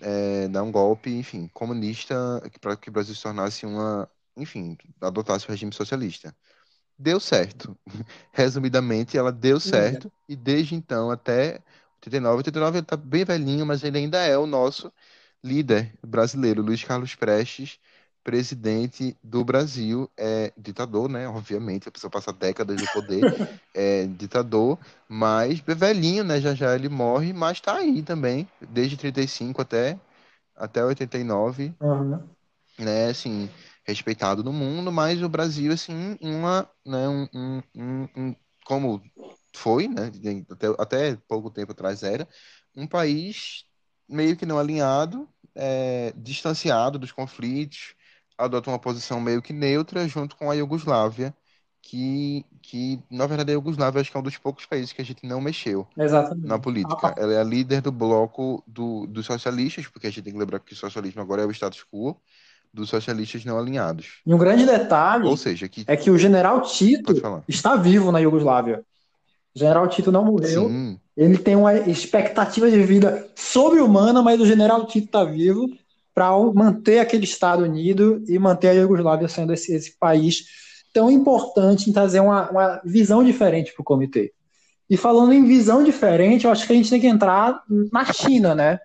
é, 0.00 0.48
dar 0.48 0.62
um 0.62 0.72
golpe, 0.72 1.10
enfim, 1.10 1.48
comunista 1.48 2.14
para 2.60 2.76
que 2.76 2.88
o 2.88 2.92
Brasil 2.92 3.14
se 3.14 3.22
tornasse 3.22 3.66
uma, 3.66 4.08
enfim, 4.36 4.76
adotasse 5.00 5.46
o 5.46 5.50
regime 5.50 5.72
socialista. 5.72 6.34
Deu 6.98 7.20
certo. 7.20 7.76
Resumidamente, 8.32 9.16
ela 9.16 9.32
deu 9.32 9.60
certo 9.60 10.12
e 10.28 10.34
desde 10.36 10.74
então 10.74 11.10
até 11.10 11.62
89, 11.98 12.36
89 12.38 12.78
ele 12.78 12.84
está 12.84 12.96
bem 12.96 13.24
velhinho, 13.24 13.66
mas 13.66 13.82
ele 13.82 13.98
ainda 13.98 14.18
é 14.18 14.36
o 14.38 14.46
nosso 14.46 14.92
líder 15.42 15.92
brasileiro, 16.04 16.62
Luiz 16.62 16.82
Carlos 16.84 17.14
Prestes, 17.14 17.78
presidente 18.22 19.16
do 19.22 19.44
Brasil, 19.44 20.10
é 20.16 20.52
ditador, 20.56 21.08
né? 21.08 21.26
Obviamente, 21.28 21.88
a 21.88 21.92
pessoa 21.92 22.10
passa 22.10 22.32
décadas 22.32 22.80
no 22.80 22.86
poder, 22.92 23.22
é 23.74 24.06
ditador, 24.06 24.78
mas 25.08 25.60
velhinho, 25.60 26.24
né? 26.24 26.40
Já 26.40 26.54
já 26.54 26.74
ele 26.74 26.88
morre, 26.88 27.32
mas 27.32 27.60
tá 27.60 27.76
aí 27.76 28.02
também, 28.02 28.48
desde 28.60 28.96
35 28.96 29.62
até, 29.62 29.98
até 30.54 30.84
89, 30.84 31.74
uhum. 31.80 32.22
né? 32.78 33.06
Assim, 33.06 33.48
respeitado 33.84 34.44
no 34.44 34.52
mundo, 34.52 34.92
mas 34.92 35.22
o 35.22 35.28
Brasil, 35.28 35.72
assim, 35.72 36.18
uma, 36.20 36.68
né? 36.84 37.08
Um, 37.08 37.28
um, 37.34 37.62
um, 37.74 38.08
um 38.14 38.36
como 38.64 39.00
foi, 39.54 39.88
né? 39.88 40.10
Até, 40.50 40.66
até 40.78 41.16
pouco 41.28 41.50
tempo 41.50 41.72
atrás 41.72 42.02
era, 42.02 42.28
um 42.76 42.86
país 42.86 43.64
meio 44.08 44.36
que 44.36 44.46
não 44.46 44.58
alinhado, 44.58 45.28
é, 45.54 46.12
distanciado 46.16 46.98
dos 46.98 47.12
conflitos, 47.12 47.94
adota 48.36 48.70
uma 48.70 48.78
posição 48.78 49.20
meio 49.20 49.42
que 49.42 49.52
neutra 49.52 50.06
junto 50.08 50.36
com 50.36 50.50
a 50.50 50.54
Iugoslávia, 50.54 51.34
que, 51.82 52.44
que 52.62 53.00
na 53.10 53.26
verdade 53.26 53.50
a 53.50 53.54
Iugoslávia 53.54 54.00
acho 54.00 54.10
que 54.10 54.16
é 54.16 54.20
um 54.20 54.22
dos 54.22 54.38
poucos 54.38 54.66
países 54.66 54.92
que 54.92 55.02
a 55.02 55.04
gente 55.04 55.26
não 55.26 55.40
mexeu 55.40 55.86
Exatamente. 55.96 56.46
na 56.46 56.58
política. 56.58 57.14
Ela 57.16 57.34
é 57.34 57.40
a 57.40 57.44
líder 57.44 57.80
do 57.80 57.90
bloco 57.90 58.62
do, 58.66 59.06
dos 59.06 59.26
socialistas, 59.26 59.86
porque 59.86 60.06
a 60.06 60.10
gente 60.10 60.22
tem 60.22 60.32
que 60.32 60.38
lembrar 60.38 60.60
que 60.60 60.72
o 60.72 60.76
socialismo 60.76 61.20
agora 61.20 61.42
é 61.42 61.46
o 61.46 61.50
status 61.50 61.84
quo 61.84 62.16
dos 62.72 62.90
socialistas 62.90 63.44
não 63.44 63.58
alinhados. 63.58 64.20
E 64.26 64.32
um 64.32 64.38
grande 64.38 64.66
detalhe 64.66 65.26
Ou 65.26 65.36
seja, 65.36 65.68
que... 65.68 65.84
é 65.86 65.96
que 65.96 66.10
o 66.10 66.18
general 66.18 66.60
Tito 66.62 67.14
está 67.48 67.76
vivo 67.76 68.12
na 68.12 68.18
Iugoslávia. 68.18 68.84
O 69.58 69.60
general 69.60 69.88
Tito 69.88 70.12
não 70.12 70.24
morreu. 70.24 70.68
Sim. 70.68 71.00
Ele 71.16 71.36
tem 71.36 71.56
uma 71.56 71.74
expectativa 71.74 72.70
de 72.70 72.80
vida 72.84 73.28
sobre-humana, 73.34 74.22
mas 74.22 74.40
o 74.40 74.46
general 74.46 74.86
Tito 74.86 75.06
está 75.06 75.24
vivo 75.24 75.68
para 76.14 76.30
manter 76.54 77.00
aquele 77.00 77.24
Estado 77.24 77.64
unido 77.64 78.22
e 78.28 78.38
manter 78.38 78.68
a 78.68 78.72
Iugoslávia 78.74 79.28
sendo 79.28 79.52
esse, 79.52 79.74
esse 79.74 79.98
país 79.98 80.44
tão 80.92 81.10
importante 81.10 81.90
em 81.90 81.92
trazer 81.92 82.20
uma, 82.20 82.48
uma 82.50 82.80
visão 82.84 83.24
diferente 83.24 83.72
para 83.72 83.82
o 83.82 83.84
comitê. 83.84 84.32
E 84.88 84.96
falando 84.96 85.32
em 85.32 85.44
visão 85.44 85.82
diferente, 85.82 86.44
eu 86.44 86.52
acho 86.52 86.66
que 86.66 86.72
a 86.72 86.76
gente 86.76 86.88
tem 86.88 87.00
que 87.00 87.06
entrar 87.06 87.62
na 87.92 88.04
China, 88.12 88.54
né? 88.54 88.78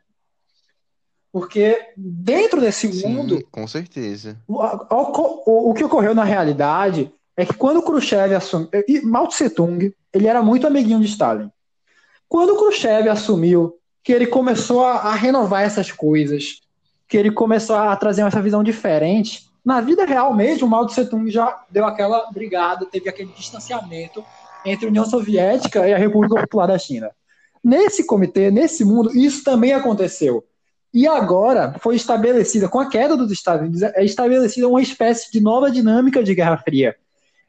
Porque 1.31 1.79
dentro 1.95 2.59
desse 2.59 2.91
Sim, 2.91 3.07
mundo. 3.07 3.47
Com 3.51 3.67
certeza. 3.67 4.37
O, 4.47 4.55
o, 4.55 5.71
o, 5.71 5.73
que 5.73 5.83
ocorreu 5.83 6.13
na 6.13 6.23
realidade 6.23 7.11
é 7.35 7.45
que 7.45 7.53
quando 7.53 7.81
Khrushchev 7.81 8.33
assumiu. 8.35 8.69
Mao 9.03 9.27
Tse 9.27 9.49
Tung, 9.49 9.93
ele 10.13 10.27
era 10.27 10.41
muito 10.41 10.67
amiguinho 10.67 10.99
de 10.99 11.07
Stalin. 11.07 11.49
Quando 12.29 12.55
Khrushchev 12.55 13.09
assumiu, 13.09 13.77
que 14.03 14.11
ele 14.11 14.27
começou 14.27 14.83
a, 14.83 14.93
a 14.97 15.15
renovar 15.15 15.63
essas 15.63 15.91
coisas, 15.91 16.61
que 17.07 17.17
ele 17.17 17.31
começou 17.31 17.75
a 17.75 17.95
trazer 17.95 18.21
essa 18.23 18.41
visão 18.41 18.63
diferente. 18.63 19.47
Na 19.63 19.79
vida 19.79 20.05
real 20.05 20.35
mesmo, 20.35 20.67
Mao 20.67 20.85
Tse 20.85 21.05
Tung 21.05 21.29
já 21.31 21.63
deu 21.69 21.85
aquela 21.85 22.29
brigada, 22.31 22.85
teve 22.85 23.07
aquele 23.07 23.31
distanciamento 23.31 24.23
entre 24.65 24.85
a 24.85 24.89
União 24.89 25.05
Soviética 25.05 25.87
e 25.87 25.93
a 25.93 25.97
República 25.97 26.41
Popular 26.41 26.67
da 26.67 26.77
China. 26.77 27.11
Nesse 27.63 28.05
comitê, 28.05 28.51
nesse 28.51 28.83
mundo, 28.83 29.15
isso 29.17 29.43
também 29.43 29.73
aconteceu. 29.73 30.43
E 30.93 31.07
agora 31.07 31.75
foi 31.79 31.95
estabelecida, 31.95 32.67
com 32.67 32.79
a 32.79 32.89
queda 32.89 33.15
dos 33.17 33.31
Estados 33.31 33.61
Unidos, 33.61 33.81
é 33.81 34.03
estabelecida 34.03 34.67
uma 34.67 34.81
espécie 34.81 35.31
de 35.31 35.41
nova 35.41 35.71
dinâmica 35.71 36.23
de 36.23 36.35
Guerra 36.35 36.57
Fria, 36.57 36.95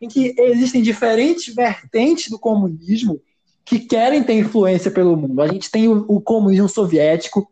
em 0.04 0.08
que 0.08 0.34
existem 0.38 0.82
diferentes 0.82 1.54
vertentes 1.54 2.30
do 2.30 2.38
comunismo 2.38 3.20
que 3.64 3.78
querem 3.78 4.22
ter 4.22 4.34
influência 4.34 4.90
pelo 4.90 5.16
mundo. 5.16 5.40
A 5.40 5.48
gente 5.48 5.70
tem 5.70 5.88
o, 5.88 6.04
o 6.06 6.20
comunismo 6.20 6.68
soviético, 6.68 7.50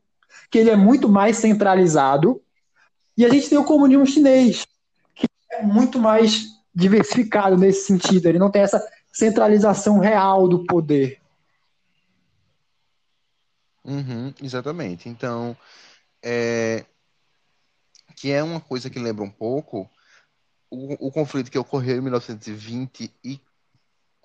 que 0.51 0.59
ele 0.59 0.71
é 0.71 0.77
muito 0.77 1.09
mais 1.09 1.39
centralizado. 1.39 2.43
E 3.17 3.25
a 3.25 3.29
gente 3.31 3.49
tem 3.49 3.59
o 3.59 3.65
comunismo 3.65 4.07
chinês, 4.07 4.67
que 5.15 5.27
é 5.51 5.63
muito 5.63 5.99
mais 5.99 6.47
diversificado 6.75 7.57
nesse 7.57 7.87
sentido. 7.87 8.27
Ele 8.27 8.39
não 8.39 8.51
tem 8.51 8.63
essa 8.63 8.87
centralização 9.11 9.99
real 9.99 10.47
do 10.47 10.65
poder. 10.67 11.19
Uhum, 13.85 14.33
exatamente. 14.43 15.09
Então, 15.09 15.57
é, 16.23 16.85
que 18.15 18.31
é 18.31 18.43
uma 18.43 18.61
coisa 18.61 18.91
que 18.91 18.99
lembra 18.99 19.25
um 19.25 19.31
pouco 19.31 19.91
o, 20.73 21.09
o 21.09 21.13
conflito 21.13 21.51
que 21.51 21.59
ocorreu 21.59 21.99
em 21.99 22.01
1924 22.01 23.53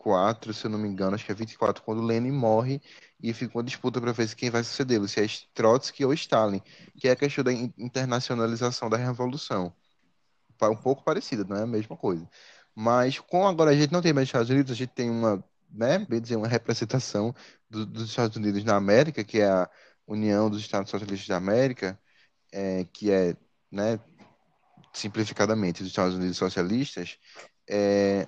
24, 0.08 0.54
se 0.54 0.66
eu 0.66 0.72
não 0.72 0.80
me 0.80 0.88
engano, 0.88 1.16
acho 1.16 1.26
que 1.26 1.32
é 1.32 1.36
24, 1.36 1.84
quando 1.84 2.02
Lenin 2.02 2.32
morre 2.32 2.82
e 3.22 3.34
fica 3.34 3.58
uma 3.58 3.64
disputa 3.64 4.00
para 4.00 4.12
ver 4.14 4.34
quem 4.36 4.50
vai 4.50 4.64
sucedê-lo, 4.64 5.08
se 5.08 5.22
é 5.22 5.28
Trotsky 5.54 6.06
ou 6.06 6.14
Stalin, 6.14 6.62
que 6.96 7.08
é 7.08 7.12
a 7.12 7.16
questão 7.16 7.44
da 7.44 7.52
internacionalização 7.52 8.90
da 8.90 8.98
revolução. 8.98 9.74
um 10.64 10.76
pouco 10.76 11.04
parecida, 11.04 11.44
não 11.44 11.58
é 11.58 11.64
a 11.64 11.68
mesma 11.68 11.98
coisa. 11.98 12.28
Mas 12.76 13.20
com 13.20 13.48
agora 13.48 13.72
a 13.72 13.76
gente 13.76 13.92
não 13.92 14.02
tem 14.02 14.14
mais 14.14 14.28
Estados 14.28 14.50
Unidos, 14.50 14.72
a 14.72 14.76
gente 14.76 14.92
tem 14.94 15.10
uma, 15.10 15.44
né, 15.70 16.00
bem 16.00 16.22
dizer, 16.22 16.36
uma 16.36 16.48
representação 16.48 17.34
do, 17.70 17.86
dos 17.86 18.10
Estados 18.10 18.38
Unidos 18.38 18.64
na 18.64 18.76
América, 18.76 19.24
que 19.24 19.40
é 19.40 19.50
a 19.50 19.70
União 20.08 20.50
dos 20.50 20.62
Estados 20.62 20.90
Socialistas 20.90 21.28
da 21.28 21.38
América, 21.38 22.00
é, 22.52 22.86
que 22.94 23.12
é, 23.12 23.36
né, 23.72 24.00
simplificadamente, 24.98 25.84
dos 25.84 25.92
Estados 25.92 26.16
Unidos 26.16 26.38
socialistas, 26.38 27.18
é, 27.70 28.28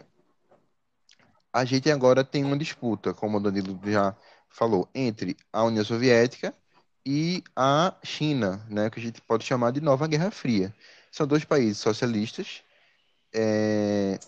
a 1.51 1.65
gente 1.65 1.89
agora 1.91 2.23
tem 2.23 2.43
uma 2.43 2.57
disputa, 2.57 3.13
como 3.13 3.37
o 3.37 3.39
Danilo 3.39 3.79
já 3.85 4.15
falou, 4.49 4.87
entre 4.93 5.35
a 5.51 5.63
União 5.63 5.83
Soviética 5.83 6.53
e 7.05 7.43
a 7.55 7.95
China, 8.03 8.65
né, 8.69 8.89
que 8.89 8.99
a 8.99 9.03
gente 9.03 9.21
pode 9.21 9.45
chamar 9.45 9.71
de 9.71 9.81
Nova 9.81 10.07
Guerra 10.07 10.31
Fria. 10.31 10.73
São 11.11 11.25
dois 11.25 11.43
países 11.43 11.79
socialistas, 11.79 12.63
é, 13.33 14.19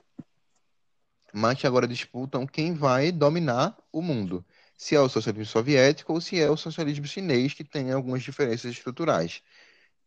mas 1.34 1.60
que 1.60 1.68
agora 1.68 1.88
disputam 1.88 2.48
quem 2.48 2.74
vai 2.74 3.12
dominar 3.12 3.78
o 3.92 4.02
mundo. 4.02 4.44
Se 4.76 4.96
é 4.96 5.00
o 5.00 5.08
socialismo 5.08 5.46
soviético 5.46 6.14
ou 6.14 6.20
se 6.20 6.40
é 6.40 6.50
o 6.50 6.58
socialismo 6.58 7.06
chinês, 7.06 7.54
que 7.54 7.64
tem 7.64 7.92
algumas 7.92 8.24
diferenças 8.24 8.72
estruturais. 8.72 9.44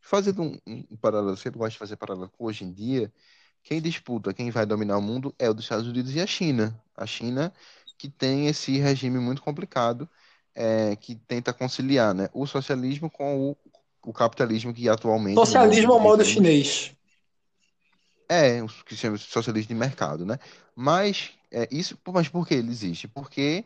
Fazendo 0.05 0.43
um, 0.43 0.59
um 0.67 0.97
paralelo, 0.97 1.33
eu 1.33 1.37
sempre 1.37 1.59
gosto 1.59 1.73
de 1.73 1.79
fazer 1.79 1.97
paralelo 1.97 2.31
com 2.37 2.45
hoje 2.45 2.62
em 2.62 2.71
dia, 2.71 3.11
quem 3.62 3.81
disputa, 3.81 4.35
quem 4.35 4.51
vai 4.51 4.67
dominar 4.67 4.99
o 4.99 5.03
mundo 5.03 5.35
é 5.38 5.49
o 5.49 5.55
dos 5.55 5.64
Estados 5.64 5.88
Unidos 5.88 6.14
e 6.14 6.21
a 6.21 6.27
China. 6.27 6.79
A 6.95 7.07
China 7.07 7.53
que 7.97 8.09
tem 8.11 8.47
esse 8.47 8.77
regime 8.79 9.19
muito 9.19 9.40
complicado, 9.40 10.07
é, 10.55 10.95
que 10.97 11.14
tenta 11.14 11.55
conciliar 11.55 12.14
né, 12.14 12.29
o 12.35 12.47
socialismo 12.47 13.11
com 13.11 13.51
o, 13.51 13.57
o 14.03 14.12
capitalismo 14.12 14.75
que 14.75 14.88
atualmente... 14.90 15.37
Socialismo 15.37 15.95
ao 15.95 16.01
modo 16.01 16.23
chinês. 16.23 16.95
É, 18.29 18.62
o 18.62 18.67
que 18.67 18.95
se 18.95 19.01
chama 19.01 19.17
socialismo 19.17 19.69
de 19.69 19.75
mercado, 19.75 20.27
né? 20.27 20.38
Mas, 20.77 21.33
é, 21.51 21.67
isso, 21.71 21.99
mas 22.12 22.29
por 22.29 22.47
que 22.47 22.55
ele 22.55 22.71
existe? 22.71 23.09
Porque 23.09 23.64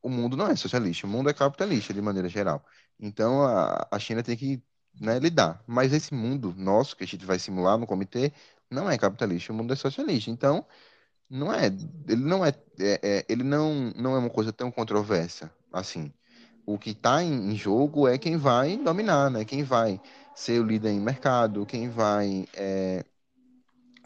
o 0.00 0.08
mundo 0.08 0.36
não 0.36 0.46
é 0.46 0.54
socialista, 0.54 1.06
o 1.06 1.10
mundo 1.10 1.30
é 1.30 1.34
capitalista 1.34 1.92
de 1.92 2.00
maneira 2.00 2.28
geral. 2.28 2.64
Então 3.00 3.42
a, 3.42 3.88
a 3.90 3.98
China 3.98 4.22
tem 4.22 4.36
que 4.36 4.62
né, 5.00 5.18
lidar. 5.18 5.62
Mas 5.66 5.92
esse 5.92 6.14
mundo 6.14 6.54
nosso 6.56 6.96
que 6.96 7.04
a 7.04 7.06
gente 7.06 7.24
vai 7.24 7.38
simular 7.38 7.78
no 7.78 7.86
comitê 7.86 8.32
não 8.70 8.90
é 8.90 8.98
capitalista, 8.98 9.52
o 9.52 9.56
mundo 9.56 9.72
é 9.72 9.76
socialista. 9.76 10.30
Então 10.30 10.64
não 11.30 11.52
é, 11.52 11.66
ele 12.08 12.24
não 12.24 12.44
é, 12.44 12.48
é, 12.80 13.00
é 13.02 13.26
ele 13.28 13.44
não, 13.44 13.92
não 13.96 14.14
é 14.14 14.18
uma 14.18 14.30
coisa 14.30 14.52
tão 14.52 14.70
controversa 14.70 15.50
assim. 15.72 16.12
O 16.66 16.78
que 16.78 16.90
está 16.90 17.22
em, 17.22 17.52
em 17.52 17.56
jogo 17.56 18.06
é 18.08 18.18
quem 18.18 18.36
vai 18.36 18.76
dominar, 18.76 19.30
né? 19.30 19.44
Quem 19.44 19.62
vai 19.62 20.00
ser 20.34 20.60
o 20.60 20.64
líder 20.64 20.90
em 20.90 21.00
mercado, 21.00 21.66
quem 21.66 21.88
vai 21.88 22.46
é, 22.54 23.04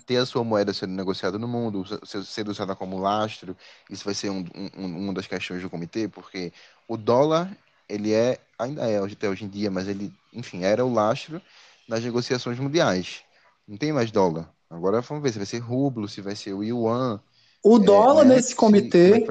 ter 0.06 0.16
a 0.16 0.26
sua 0.26 0.44
moeda 0.44 0.72
sendo 0.72 0.94
negociada 0.94 1.38
no 1.38 1.48
mundo, 1.48 1.84
ser 2.04 2.48
usada 2.48 2.74
como 2.74 2.98
lastro, 2.98 3.56
isso 3.90 4.04
vai 4.04 4.14
ser 4.14 4.30
um, 4.30 4.44
um, 4.76 4.86
uma 4.86 5.12
das 5.12 5.26
questões 5.26 5.62
do 5.62 5.70
comitê, 5.70 6.08
porque 6.08 6.52
o 6.88 6.96
dólar, 6.96 7.56
ele 7.88 8.12
é, 8.12 8.38
ainda 8.62 8.88
é 8.88 8.98
até 8.98 9.28
hoje 9.28 9.44
em 9.44 9.48
dia, 9.48 9.70
mas 9.70 9.88
ele, 9.88 10.12
enfim, 10.32 10.62
era 10.62 10.84
o 10.84 10.92
lastro 10.92 11.40
das 11.88 12.02
negociações 12.02 12.58
mundiais. 12.58 13.22
Não 13.66 13.76
tem 13.76 13.92
mais 13.92 14.10
dólar. 14.10 14.52
Agora 14.68 15.00
vamos 15.00 15.22
ver 15.22 15.32
se 15.32 15.38
vai 15.38 15.46
ser 15.46 15.58
rublo, 15.58 16.08
se 16.08 16.20
vai 16.20 16.34
ser 16.34 16.54
o 16.54 16.62
yuan. 16.62 17.20
O 17.62 17.76
é, 17.76 17.80
dólar 17.80 18.24
né? 18.24 18.36
nesse 18.36 18.54
comitê 18.54 19.24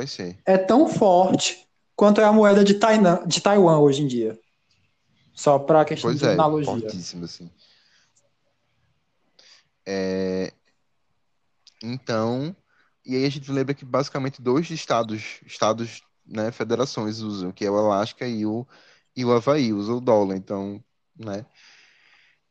é, 0.46 0.54
é, 0.54 0.58
tão 0.58 0.88
forte 0.88 1.68
quanto 1.96 2.22
é 2.22 2.24
a 2.24 2.32
moeda 2.32 2.64
de, 2.64 2.76
Tainan, 2.76 3.24
de 3.26 3.42
Taiwan 3.42 3.80
hoje 3.80 4.04
em 4.04 4.08
dia. 4.08 4.40
Só 5.34 5.58
para 5.58 5.86
questão 5.86 6.10
pois 6.10 6.20
de 6.20 6.26
é, 6.26 6.34
analogia. 6.34 6.72
Fortíssimo, 6.72 7.26
assim. 7.26 7.50
É, 9.86 10.54
então, 11.84 12.56
e 13.06 13.16
aí 13.16 13.26
a 13.26 13.30
gente 13.30 13.52
lembra 13.52 13.74
que 13.74 13.84
basicamente 13.84 14.42
dois 14.42 14.70
estados, 14.70 15.40
estados, 15.46 16.04
né, 16.26 16.52
federações 16.52 17.20
usam, 17.20 17.52
que 17.52 17.66
é 17.66 17.72
o 17.72 17.76
Alasca 17.76 18.28
e 18.28 18.46
o, 18.46 18.66
e 19.16 19.26
o 19.26 19.32
Havaí, 19.32 19.74
usam 19.74 19.98
o 19.98 20.02
dólar. 20.02 20.36
Então, 20.36 20.82
né, 21.18 21.46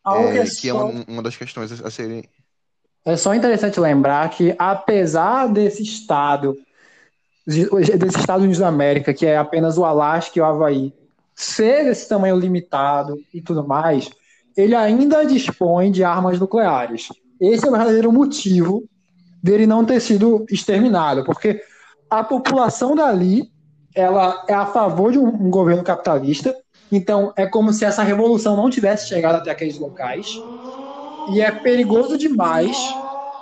é, 0.06 0.44
que 0.44 0.68
é 0.68 0.74
uma, 0.74 1.04
uma 1.06 1.22
das 1.22 1.36
questões 1.36 1.72
a 1.72 1.90
serem... 1.90 2.24
É 3.04 3.16
só 3.16 3.34
interessante 3.34 3.80
lembrar 3.80 4.28
que, 4.30 4.54
apesar 4.58 5.46
desse 5.46 5.82
estado, 5.82 6.56
desses 7.46 8.16
Estados 8.16 8.42
Unidos 8.42 8.58
da 8.58 8.68
América, 8.68 9.14
que 9.14 9.24
é 9.24 9.38
apenas 9.38 9.78
o 9.78 9.84
Alasca 9.84 10.38
e 10.38 10.42
o 10.42 10.44
Havaí, 10.44 10.92
ser 11.34 11.84
desse 11.84 12.08
tamanho 12.08 12.38
limitado 12.38 13.16
e 13.32 13.40
tudo 13.40 13.66
mais, 13.66 14.10
ele 14.56 14.74
ainda 14.74 15.24
dispõe 15.24 15.90
de 15.90 16.04
armas 16.04 16.38
nucleares. 16.38 17.08
Esse 17.40 17.66
é 17.66 17.68
o 17.68 17.72
verdadeiro 17.72 18.12
motivo 18.12 18.84
dele 19.42 19.66
não 19.66 19.84
ter 19.84 20.00
sido 20.00 20.44
exterminado, 20.50 21.24
porque 21.24 21.62
a 22.10 22.22
população 22.22 22.94
dali 22.94 23.50
ela 23.94 24.44
é 24.46 24.54
a 24.54 24.66
favor 24.66 25.12
de 25.12 25.18
um, 25.18 25.50
governo 25.50 25.82
capitalista, 25.82 26.56
então 26.90 27.32
é 27.36 27.46
como 27.46 27.72
se 27.72 27.84
essa 27.84 28.02
revolução 28.02 28.56
não 28.56 28.70
tivesse 28.70 29.08
chegado 29.08 29.36
até 29.36 29.50
aqueles 29.50 29.78
locais, 29.78 30.40
e 31.32 31.40
é 31.40 31.50
perigoso 31.50 32.16
demais 32.16 32.76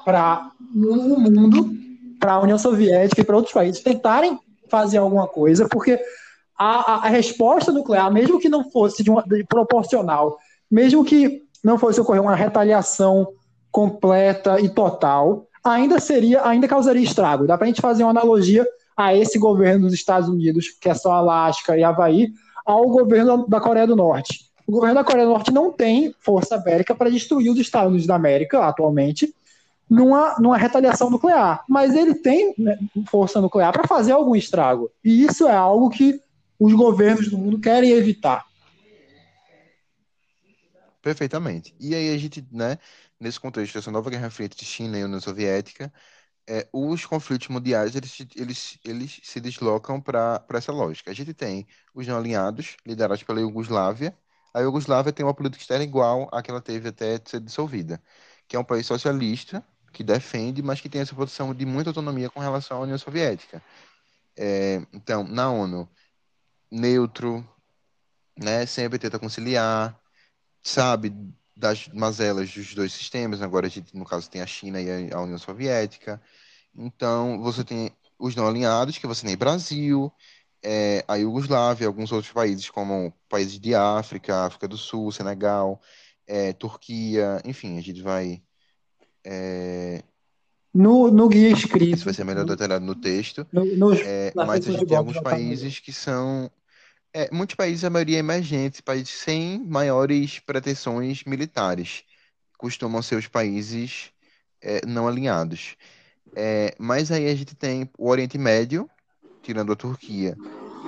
para 0.05 0.51
o 0.75 1.19
mundo, 1.19 1.71
para 2.19 2.33
a 2.33 2.41
União 2.41 2.59
Soviética 2.59 3.21
e 3.21 3.25
para 3.25 3.37
outros 3.37 3.55
países 3.55 3.83
tentarem 3.83 4.39
fazer 4.69 4.99
alguma 4.99 5.27
coisa, 5.27 5.69
porque 5.69 5.99
a, 6.59 6.93
a, 6.93 7.07
a 7.07 7.09
resposta 7.09 7.73
nuclear, 7.73 8.13
mesmo 8.13 8.41
que 8.41 8.49
não 8.49 8.71
fosse 8.71 9.03
de 9.03 9.11
uma, 9.11 9.23
de 9.23 9.45
proporcional, 9.45 10.39
mesmo 10.71 11.05
que 11.05 11.43
não 11.65 11.79
fosse 11.79 12.01
ocorrer 12.01 12.23
uma 12.23 12.35
retaliação 12.35 13.29
completa 13.71 14.61
e 14.61 14.69
total, 14.69 15.47
ainda 15.63 16.01
seria, 16.01 16.47
ainda 16.47 16.69
causaria 16.69 17.03
estrago. 17.03 17.47
Dá 17.47 17.57
para 17.57 17.67
a 17.67 17.69
gente 17.69 17.81
fazer 17.81 18.03
uma 18.03 18.11
analogia 18.11 18.67
a 18.99 19.15
esse 19.15 19.39
governo 19.39 19.87
dos 19.87 19.95
Estados 19.95 20.29
Unidos, 20.29 20.71
que 20.71 20.89
é 20.89 20.95
só 20.95 21.13
Alasca 21.13 21.79
e 21.79 21.85
Havaí, 21.85 22.33
ao 22.67 22.85
governo 22.89 23.47
da 23.47 23.61
Coreia 23.61 23.87
do 23.87 23.95
Norte. 23.95 24.51
O 24.67 24.73
governo 24.73 24.97
da 24.97 25.05
Coreia 25.05 25.25
do 25.25 25.33
Norte 25.35 25.53
não 25.53 25.73
tem 25.73 26.13
força 26.19 26.59
bélica 26.59 26.97
para 26.97 27.09
destruir 27.09 27.49
os 27.49 27.59
Estados 27.61 27.91
Unidos 27.91 28.09
da 28.09 28.17
América 28.17 28.67
atualmente 28.67 29.33
numa, 29.89 30.37
numa 30.41 30.59
retaliação 30.59 31.09
nuclear, 31.09 31.65
mas 31.69 31.95
ele 31.95 32.13
tem 32.13 32.53
né, 32.59 32.77
força 33.09 33.41
nuclear 33.41 33.73
para 33.73 33.87
fazer 33.87 34.11
algum 34.11 34.35
estrago. 34.35 34.91
E 35.05 35.23
isso 35.23 35.47
é 35.47 35.55
algo 35.55 35.89
que 35.89 36.21
os 36.59 36.73
governos 36.73 37.29
do 37.29 37.39
mundo 37.39 37.61
querem 37.61 37.93
evitar. 37.93 38.45
Perfeitamente. 41.01 41.73
E 41.79 41.95
aí 41.95 42.13
a 42.13 42.19
gente, 42.19 42.45
né, 42.51 42.79
nesse 43.19 43.39
contexto 43.39 43.75
dessa 43.75 43.93
nova 43.93 44.11
Guerra 44.11 44.29
Fria 44.29 44.47
entre 44.47 44.67
China 44.67 44.99
e 44.99 45.05
União 45.05 45.21
Soviética, 45.21 45.93
é, 46.49 46.67
os 46.73 47.05
conflitos 47.05 47.49
mundiais 47.49 47.95
eles, 47.95 48.27
eles, 48.35 48.79
eles 48.83 49.21
se 49.23 49.39
deslocam 49.39 50.01
para 50.01 50.43
essa 50.55 50.73
lógica. 50.73 51.11
A 51.11 51.15
gente 51.15 51.35
tem 51.35 51.67
os 51.95 52.07
não 52.07 52.17
alinhados, 52.17 52.77
liderados 52.87 53.23
pela 53.23 53.41
Iugoslávia. 53.41 54.17
A 54.55 54.61
Iugoslávia 54.61 55.13
tem 55.13 55.27
uma 55.27 55.35
política 55.35 55.61
externa 55.63 55.85
igual 55.85 56.27
à 56.33 56.43
que 56.43 56.51
ela 56.51 56.63
teve 56.63 56.89
até 56.89 57.21
ser 57.23 57.41
dissolvida, 57.41 58.03
que 58.49 58.57
é 58.57 58.59
um 58.59 58.65
país 58.65 58.87
socialista, 58.87 59.63
que 59.93 60.03
defende, 60.03 60.63
mas 60.63 60.81
que 60.81 60.89
tem 60.89 61.03
essa 61.03 61.15
posição 61.15 61.55
de 61.55 61.67
muita 61.67 61.91
autonomia 61.91 62.31
com 62.31 62.41
relação 62.41 62.79
à 62.79 62.81
União 62.81 62.97
Soviética. 62.97 63.63
É, 64.37 64.81
então, 64.93 65.25
na 65.25 65.51
ONU, 65.51 65.87
neutro, 66.71 67.47
né, 68.39 68.65
sempre 68.65 68.99
tenta 68.99 69.19
conciliar, 69.19 70.01
sabe 70.63 71.13
das 71.59 71.89
mazelas 71.89 72.51
dos 72.53 72.73
dois 72.73 72.93
sistemas. 72.93 73.43
Agora 73.43 73.67
a 73.67 73.71
gente, 73.71 73.97
no 73.97 74.05
caso, 74.05 74.31
tem 74.31 74.41
a 74.41 74.47
China 74.47 74.81
e 74.81 75.13
a 75.13 75.21
União 75.21 75.39
Soviética. 75.39 76.23
Então, 76.75 77.41
você 77.43 77.65
tem 77.65 77.91
os 78.19 78.37
não 78.37 78.47
alinhados, 78.47 78.97
que 78.97 79.07
você 79.07 79.27
tem 79.27 79.37
Brasil, 79.37 80.13
é, 80.63 81.05
a 81.09 81.17
Iugoslávia, 81.17 81.89
alguns 81.89 82.13
outros 82.13 82.33
países, 82.33 82.71
como 82.71 83.13
países 83.29 83.59
de 83.59 83.75
África, 83.75 84.45
África 84.47 84.69
do 84.69 84.77
Sul, 84.77 85.11
Senegal, 85.11 85.81
é, 86.27 86.53
Turquia, 86.53 87.43
enfim, 87.45 87.77
a 87.77 87.81
gente 87.81 88.03
vai. 88.03 88.41
É... 89.25 90.03
No, 90.73 91.11
no 91.11 91.29
guia 91.29 91.51
escrito. 91.51 91.97
Isso 91.97 92.05
vai 92.05 92.15
ser 92.15 92.25
melhor 92.25 92.45
detalhado 92.45 92.85
no 92.85 92.95
texto. 92.95 93.45
No, 93.53 93.65
no, 93.65 93.95
é, 93.95 94.33
mas 94.35 94.69
a 94.69 94.73
gente 94.73 94.87
tem 94.87 94.97
alguns 94.97 95.19
países 95.21 95.81
que 95.81 95.93
são 95.93 96.49
é, 97.13 97.29
muitos 97.33 97.57
países, 97.57 97.85
a 97.85 97.91
maioria 97.91 98.17
é 98.17 98.21
emergente, 98.21 98.83
países 98.83 99.11
sem 99.11 99.59
maiores 99.65 100.39
pretensões 100.41 101.25
militares, 101.25 102.05
costumam 102.57 103.03
ser 103.03 103.17
os 103.17 103.27
países 103.27 104.13
é, 104.61 104.85
não 104.87 105.09
alinhados. 105.09 105.77
É, 106.37 106.75
mas 106.79 107.11
aí 107.11 107.27
a 107.29 107.35
gente 107.35 107.55
tem 107.55 107.91
o 107.97 108.09
Oriente 108.09 108.37
Médio, 108.37 108.89
tirando 109.43 109.73
a 109.73 109.77
Turquia, 109.77 110.37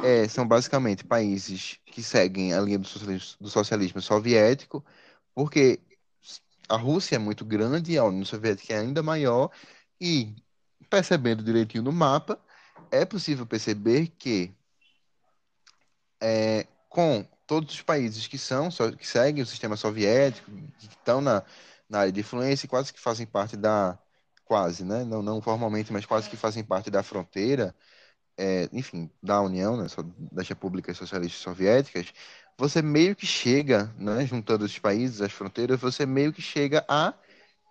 é, 0.05 0.29
são 0.29 0.47
basicamente 0.47 1.05
países 1.05 1.79
que 1.87 2.03
seguem 2.03 2.53
a 2.53 2.61
linha 2.61 2.79
do 2.79 2.87
socialismo, 2.87 3.37
do 3.41 3.49
socialismo 3.49 4.03
soviético, 4.03 4.85
porque 5.35 5.81
a 6.69 6.77
Rússia 6.77 7.17
é 7.17 7.19
muito 7.19 7.45
grande, 7.45 7.99
a 7.99 8.05
União 8.05 8.25
Soviética 8.25 8.75
é 8.75 8.79
ainda 8.79 9.03
maior, 9.03 9.51
e 10.01 10.35
percebendo 10.89 11.43
direitinho 11.43 11.83
no 11.83 11.93
mapa, 11.93 12.39
é 12.91 13.05
possível 13.05 13.47
perceber 13.47 14.09
que 14.19 14.55
é, 16.21 16.67
com 16.89 17.27
todos 17.47 17.75
os 17.75 17.83
países 17.83 18.27
que 18.27 18.39
são 18.39 18.69
que 18.99 19.07
seguem 19.07 19.43
o 19.43 19.47
sistema 19.47 19.77
soviético, 19.77 20.51
que 20.79 20.87
estão 20.87 21.21
na, 21.21 21.43
na 21.89 22.01
área 22.01 22.13
de 22.13 22.21
influência 22.21 22.67
e 22.67 22.69
quase 22.69 22.93
que 22.93 23.01
fazem 23.01 23.27
parte 23.27 23.57
da 23.57 23.99
quase, 24.45 24.85
né? 24.85 25.05
Não, 25.05 25.23
não 25.23 25.41
formalmente, 25.41 25.93
mas 25.93 26.07
quase 26.07 26.29
que 26.29 26.37
fazem 26.37 26.65
parte 26.65 26.91
da 26.91 27.03
fronteira, 27.03 27.75
é, 28.37 28.69
enfim, 28.73 29.11
da 29.23 29.41
União, 29.43 29.77
né? 29.77 29.87
das 30.33 30.49
repúblicas 30.49 30.97
socialistas 30.97 31.41
soviéticas, 31.43 32.13
você 32.59 32.83
meio 32.83 33.17
que 33.17 33.27
chega, 33.27 33.95
né? 33.99 34.27
Juntando 34.27 34.65
os 34.65 34.79
países, 34.79 35.21
as 35.23 35.33
fronteiras, 35.33 35.81
você 35.81 36.07
meio 36.07 36.33
que 36.33 36.43
chega 36.43 36.85
a 36.89 37.15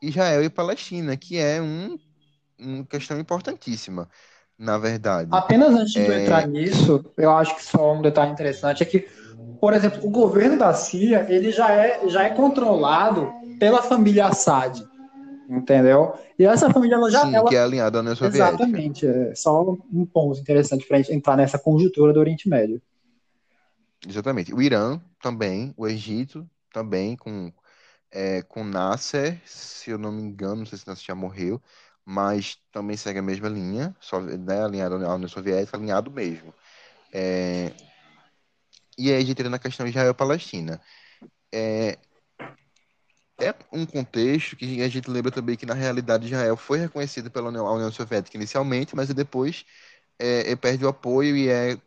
Israel 0.02 0.44
e 0.44 0.50
Palestina, 0.50 1.18
que 1.18 1.38
é 1.38 1.62
um, 1.62 2.00
uma 2.60 2.86
questão 2.86 3.20
importantíssima, 3.20 4.10
na 4.60 4.78
verdade. 4.78 5.30
Apenas 5.32 5.74
antes 5.74 5.94
de 5.94 6.02
é... 6.02 6.24
entrar 6.24 6.46
nisso, 6.46 7.06
eu 7.16 7.32
acho 7.32 7.56
que 7.56 7.64
só 7.64 7.94
um 7.94 8.02
detalhe 8.02 8.32
interessante 8.32 8.84
é 8.84 8.86
que, 8.86 9.08
por 9.62 9.74
exemplo, 9.74 10.06
o 10.06 10.10
governo 10.10 10.60
da 10.60 10.74
Síria 10.74 11.26
ele 11.30 11.50
já 11.52 11.72
é, 11.72 12.08
já 12.10 12.24
é 12.24 12.32
controlado 12.32 13.32
pela 13.58 13.82
família 13.82 14.28
Assad, 14.28 14.84
entendeu? 15.50 16.14
E 16.38 16.46
essa 16.46 16.70
família 16.70 16.96
ela 16.96 17.10
já 17.10 17.22
Sim, 17.22 17.36
ela... 17.36 17.48
que 17.48 17.56
é 17.56 17.64
alinhada 17.64 18.00
à 18.00 18.02
União 18.02 18.16
Soviética. 18.16 18.64
Exatamente, 18.64 19.08
é 19.08 19.34
só 19.34 19.78
um 19.94 20.06
ponto 20.06 20.38
interessante 20.40 20.86
para 20.86 20.98
a 20.98 21.02
gente 21.02 21.14
entrar 21.14 21.38
nessa 21.38 21.58
conjuntura 21.58 22.12
do 22.12 22.20
Oriente 22.20 22.50
Médio. 22.50 22.82
Exatamente. 24.08 24.54
O 24.54 24.62
Irã 24.62 25.00
também, 25.22 25.74
o 25.78 25.88
Egito 25.88 26.46
também, 26.72 27.16
com, 27.16 27.52
é, 28.12 28.42
com 28.42 28.64
Nasser, 28.64 29.40
se 29.46 29.90
eu 29.90 29.98
não 29.98 30.12
me 30.12 30.22
engano, 30.22 30.58
não 30.58 30.66
sei 30.66 30.78
se 30.78 30.88
Nasser 30.88 31.06
já 31.06 31.16
morreu, 31.16 31.62
mas 32.10 32.58
também 32.72 32.98
segue 32.98 33.20
a 33.20 33.22
mesma 33.22 33.48
linha, 33.48 33.96
só, 34.00 34.20
né, 34.20 34.64
alinhado 34.64 34.96
à 34.96 35.14
União 35.14 35.30
Soviética, 35.30 35.78
alinhado 35.78 36.10
mesmo. 36.10 36.52
É, 37.14 37.72
e 38.98 39.12
aí 39.12 39.18
a 39.18 39.20
gente 39.20 39.32
entra 39.34 39.48
na 39.48 39.60
questão 39.60 39.86
Israel-Palestina. 39.86 40.82
É, 41.54 42.00
é 43.40 43.54
um 43.72 43.86
contexto 43.86 44.56
que 44.56 44.82
a 44.82 44.90
gente 44.90 45.08
lembra 45.08 45.32
também 45.32 45.56
que, 45.56 45.68
na 45.68 45.76
realidade, 45.76 46.26
Israel 46.26 46.58
foi 46.58 46.80
reconhecido 46.80 47.30
pela 47.30 47.50
União, 47.50 47.66
União 47.68 47.92
Soviética 47.92 48.38
inicialmente, 48.38 48.96
mas 48.96 49.10
depois 49.14 49.64
é, 50.18 50.56
perde 50.56 50.86
o 50.86 50.90
apoio 50.90 51.38
e 51.38 51.48
é, 51.48 51.74
é, 51.74 51.80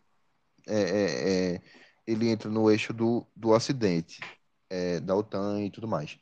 é, 0.68 1.54
é 1.56 1.62
ele 2.06 2.28
entra 2.30 2.48
no 2.48 2.70
eixo 2.70 2.92
do, 2.92 3.26
do 3.34 3.50
Ocidente, 3.50 4.20
da 5.02 5.16
OTAN 5.16 5.62
e 5.62 5.70
tudo 5.70 5.88
mais. 5.88 6.16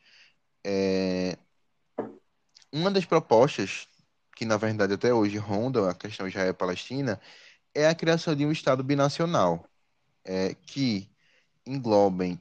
uma 2.73 2.91
das 2.91 3.05
propostas 3.05 3.90
que, 4.41 4.47
na 4.47 4.57
verdade, 4.57 4.95
até 4.95 5.13
hoje 5.13 5.37
ronda 5.37 5.91
a 5.91 5.95
questão 5.95 6.27
Israel-Palestina 6.27 7.21
é 7.75 7.87
a 7.87 7.95
criação 7.95 8.35
de 8.35 8.47
um 8.47 8.51
Estado 8.51 8.83
binacional 8.83 9.67
que 10.63 11.11
englobem 11.67 12.41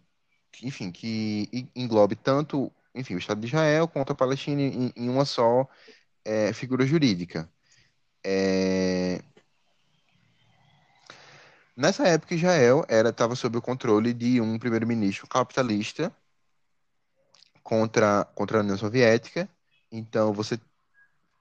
enfim, 0.64 0.92
que 0.92 1.70
englobe 1.76 2.16
tanto 2.16 2.72
enfim, 2.96 3.16
o 3.16 3.18
Estado 3.18 3.42
de 3.42 3.48
Israel 3.48 3.86
contra 3.88 4.14
a 4.14 4.16
Palestina 4.16 4.62
em, 4.62 4.94
em 4.96 5.10
uma 5.10 5.26
só 5.26 5.68
é, 6.24 6.54
figura 6.54 6.86
jurídica. 6.86 7.50
É... 8.24 9.22
Nessa 11.76 12.08
época, 12.08 12.34
Israel 12.36 12.86
estava 12.90 13.36
sob 13.36 13.58
o 13.58 13.62
controle 13.62 14.14
de 14.14 14.40
um 14.40 14.58
primeiro-ministro 14.58 15.28
capitalista 15.28 16.16
contra, 17.62 18.24
contra 18.36 18.60
a 18.60 18.62
União 18.62 18.78
Soviética. 18.78 19.50
Então, 19.92 20.34
você 20.34 20.58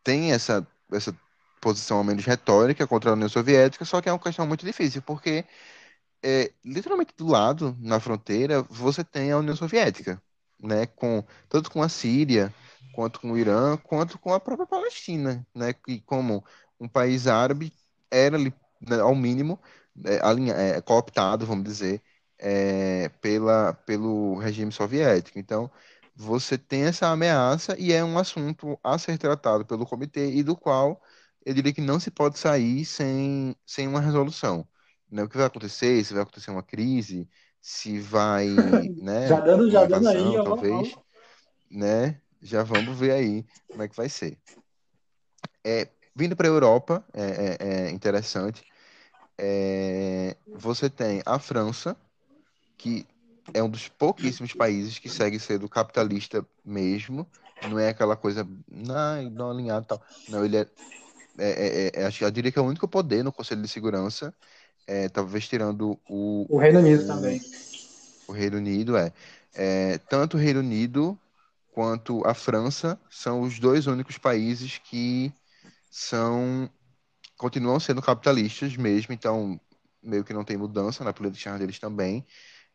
tem 0.08 0.32
essa, 0.32 0.66
essa 0.90 1.14
posição, 1.60 1.98
ao 1.98 2.04
menos 2.04 2.24
retórica, 2.24 2.86
contra 2.86 3.10
a 3.10 3.12
União 3.12 3.28
Soviética, 3.28 3.84
só 3.84 4.00
que 4.00 4.08
é 4.08 4.12
uma 4.12 4.18
questão 4.18 4.46
muito 4.46 4.64
difícil, 4.64 5.02
porque 5.02 5.44
é, 6.24 6.50
literalmente 6.64 7.12
do 7.16 7.26
lado, 7.26 7.76
na 7.78 8.00
fronteira, 8.00 8.62
você 8.62 9.04
tem 9.04 9.32
a 9.32 9.38
União 9.38 9.54
Soviética 9.54 10.22
né, 10.58 10.86
com, 10.86 11.22
tanto 11.48 11.70
com 11.70 11.82
a 11.82 11.90
Síria, 11.90 12.54
quanto 12.94 13.20
com 13.20 13.32
o 13.32 13.38
Irã, 13.38 13.76
quanto 13.76 14.18
com 14.18 14.32
a 14.32 14.40
própria 14.40 14.66
Palestina, 14.66 15.46
né, 15.54 15.74
que 15.74 16.00
como 16.00 16.42
um 16.80 16.88
país 16.88 17.26
árabe 17.26 17.70
era, 18.10 18.38
né, 18.38 18.52
ao 19.02 19.14
mínimo, 19.14 19.60
é, 20.06 20.76
é, 20.76 20.80
cooptado, 20.80 21.44
vamos 21.44 21.64
dizer, 21.64 22.02
é, 22.38 23.10
pela, 23.20 23.74
pelo 23.74 24.38
regime 24.38 24.72
soviético. 24.72 25.38
Então, 25.38 25.70
você 26.20 26.58
tem 26.58 26.82
essa 26.82 27.06
ameaça 27.06 27.76
e 27.78 27.92
é 27.92 28.02
um 28.02 28.18
assunto 28.18 28.76
a 28.82 28.98
ser 28.98 29.16
tratado 29.16 29.64
pelo 29.64 29.86
comitê 29.86 30.32
e 30.32 30.42
do 30.42 30.56
qual 30.56 31.00
eu 31.46 31.54
diria 31.54 31.72
que 31.72 31.80
não 31.80 32.00
se 32.00 32.10
pode 32.10 32.36
sair 32.36 32.84
sem, 32.84 33.54
sem 33.64 33.86
uma 33.86 34.00
resolução. 34.00 34.66
Né? 35.08 35.22
O 35.22 35.28
que 35.28 35.36
vai 35.36 35.46
acontecer? 35.46 36.04
Se 36.04 36.12
vai 36.12 36.24
acontecer 36.24 36.50
uma 36.50 36.62
crise, 36.62 37.28
se 37.62 38.00
vai, 38.00 38.48
né? 38.98 39.28
Já 39.28 39.38
dando, 39.38 39.70
já 39.70 39.84
dando 39.84 40.08
aí, 40.08 40.42
talvez, 40.42 40.92
ó, 40.96 41.02
né? 41.70 42.20
Já 42.42 42.64
vamos 42.64 42.98
ver 42.98 43.12
aí 43.12 43.46
como 43.70 43.84
é 43.84 43.88
que 43.88 43.96
vai 43.96 44.08
ser. 44.08 44.36
É, 45.64 45.88
vindo 46.16 46.34
para 46.34 46.48
a 46.48 46.50
Europa, 46.50 47.06
é, 47.14 47.56
é, 47.60 47.86
é 47.86 47.90
interessante. 47.92 48.66
É, 49.38 50.36
você 50.52 50.90
tem 50.90 51.22
a 51.24 51.38
França, 51.38 51.96
que 52.76 53.06
é 53.54 53.62
um 53.62 53.68
dos 53.68 53.88
pouquíssimos 53.88 54.52
países 54.52 54.98
que 54.98 55.08
segue 55.08 55.38
sendo 55.38 55.68
capitalista 55.68 56.44
mesmo. 56.64 57.26
Não 57.68 57.78
é 57.78 57.88
aquela 57.88 58.16
coisa, 58.16 58.46
não, 58.70 59.30
não 59.30 59.50
alinhado 59.50 59.86
tal. 59.86 60.02
Não, 60.28 60.44
ele 60.44 60.56
é, 60.58 60.66
é, 61.38 61.90
é, 61.96 62.02
é 62.02 62.06
acho, 62.06 62.22
eu 62.22 62.30
diria 62.30 62.52
que 62.52 62.58
é 62.58 62.62
o 62.62 62.66
único 62.66 62.86
poder 62.86 63.24
no 63.24 63.32
Conselho 63.32 63.62
de 63.62 63.68
Segurança 63.68 64.32
é, 64.88 65.06
talvez 65.06 65.46
tirando 65.46 66.00
o. 66.08 66.46
O 66.48 66.58
Reino 66.58 66.78
Unido 66.78 67.04
o, 67.04 67.06
também. 67.06 67.40
O 68.26 68.32
Reino 68.32 68.56
Unido, 68.56 68.96
é. 68.96 69.12
é. 69.54 69.98
Tanto 69.98 70.38
o 70.38 70.40
Reino 70.40 70.60
Unido 70.60 71.16
quanto 71.72 72.26
a 72.26 72.32
França 72.32 72.98
são 73.10 73.42
os 73.42 73.60
dois 73.60 73.86
únicos 73.86 74.16
países 74.16 74.78
que 74.78 75.30
são. 75.90 76.70
continuam 77.36 77.78
sendo 77.78 78.00
capitalistas 78.00 78.76
mesmo, 78.78 79.12
então 79.12 79.60
meio 80.02 80.24
que 80.24 80.32
não 80.32 80.42
tem 80.42 80.56
mudança 80.56 81.04
na 81.04 81.12
política 81.12 81.58
deles 81.58 81.78
também. 81.78 82.24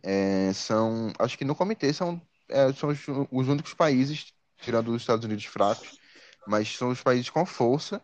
É, 0.04 0.52
são. 0.54 1.12
Acho 1.18 1.38
que 1.38 1.46
no 1.46 1.56
comitê 1.56 1.94
são, 1.94 2.22
é, 2.50 2.72
são 2.74 2.90
os, 2.90 3.00
os 3.32 3.48
únicos 3.48 3.74
países, 3.74 4.34
tirando 4.62 4.90
os 4.90 5.02
Estados 5.02 5.24
Unidos 5.24 5.46
fracos, 5.46 5.98
mas 6.46 6.76
são 6.76 6.90
os 6.90 7.02
países 7.02 7.30
com 7.30 7.46
força 7.46 8.02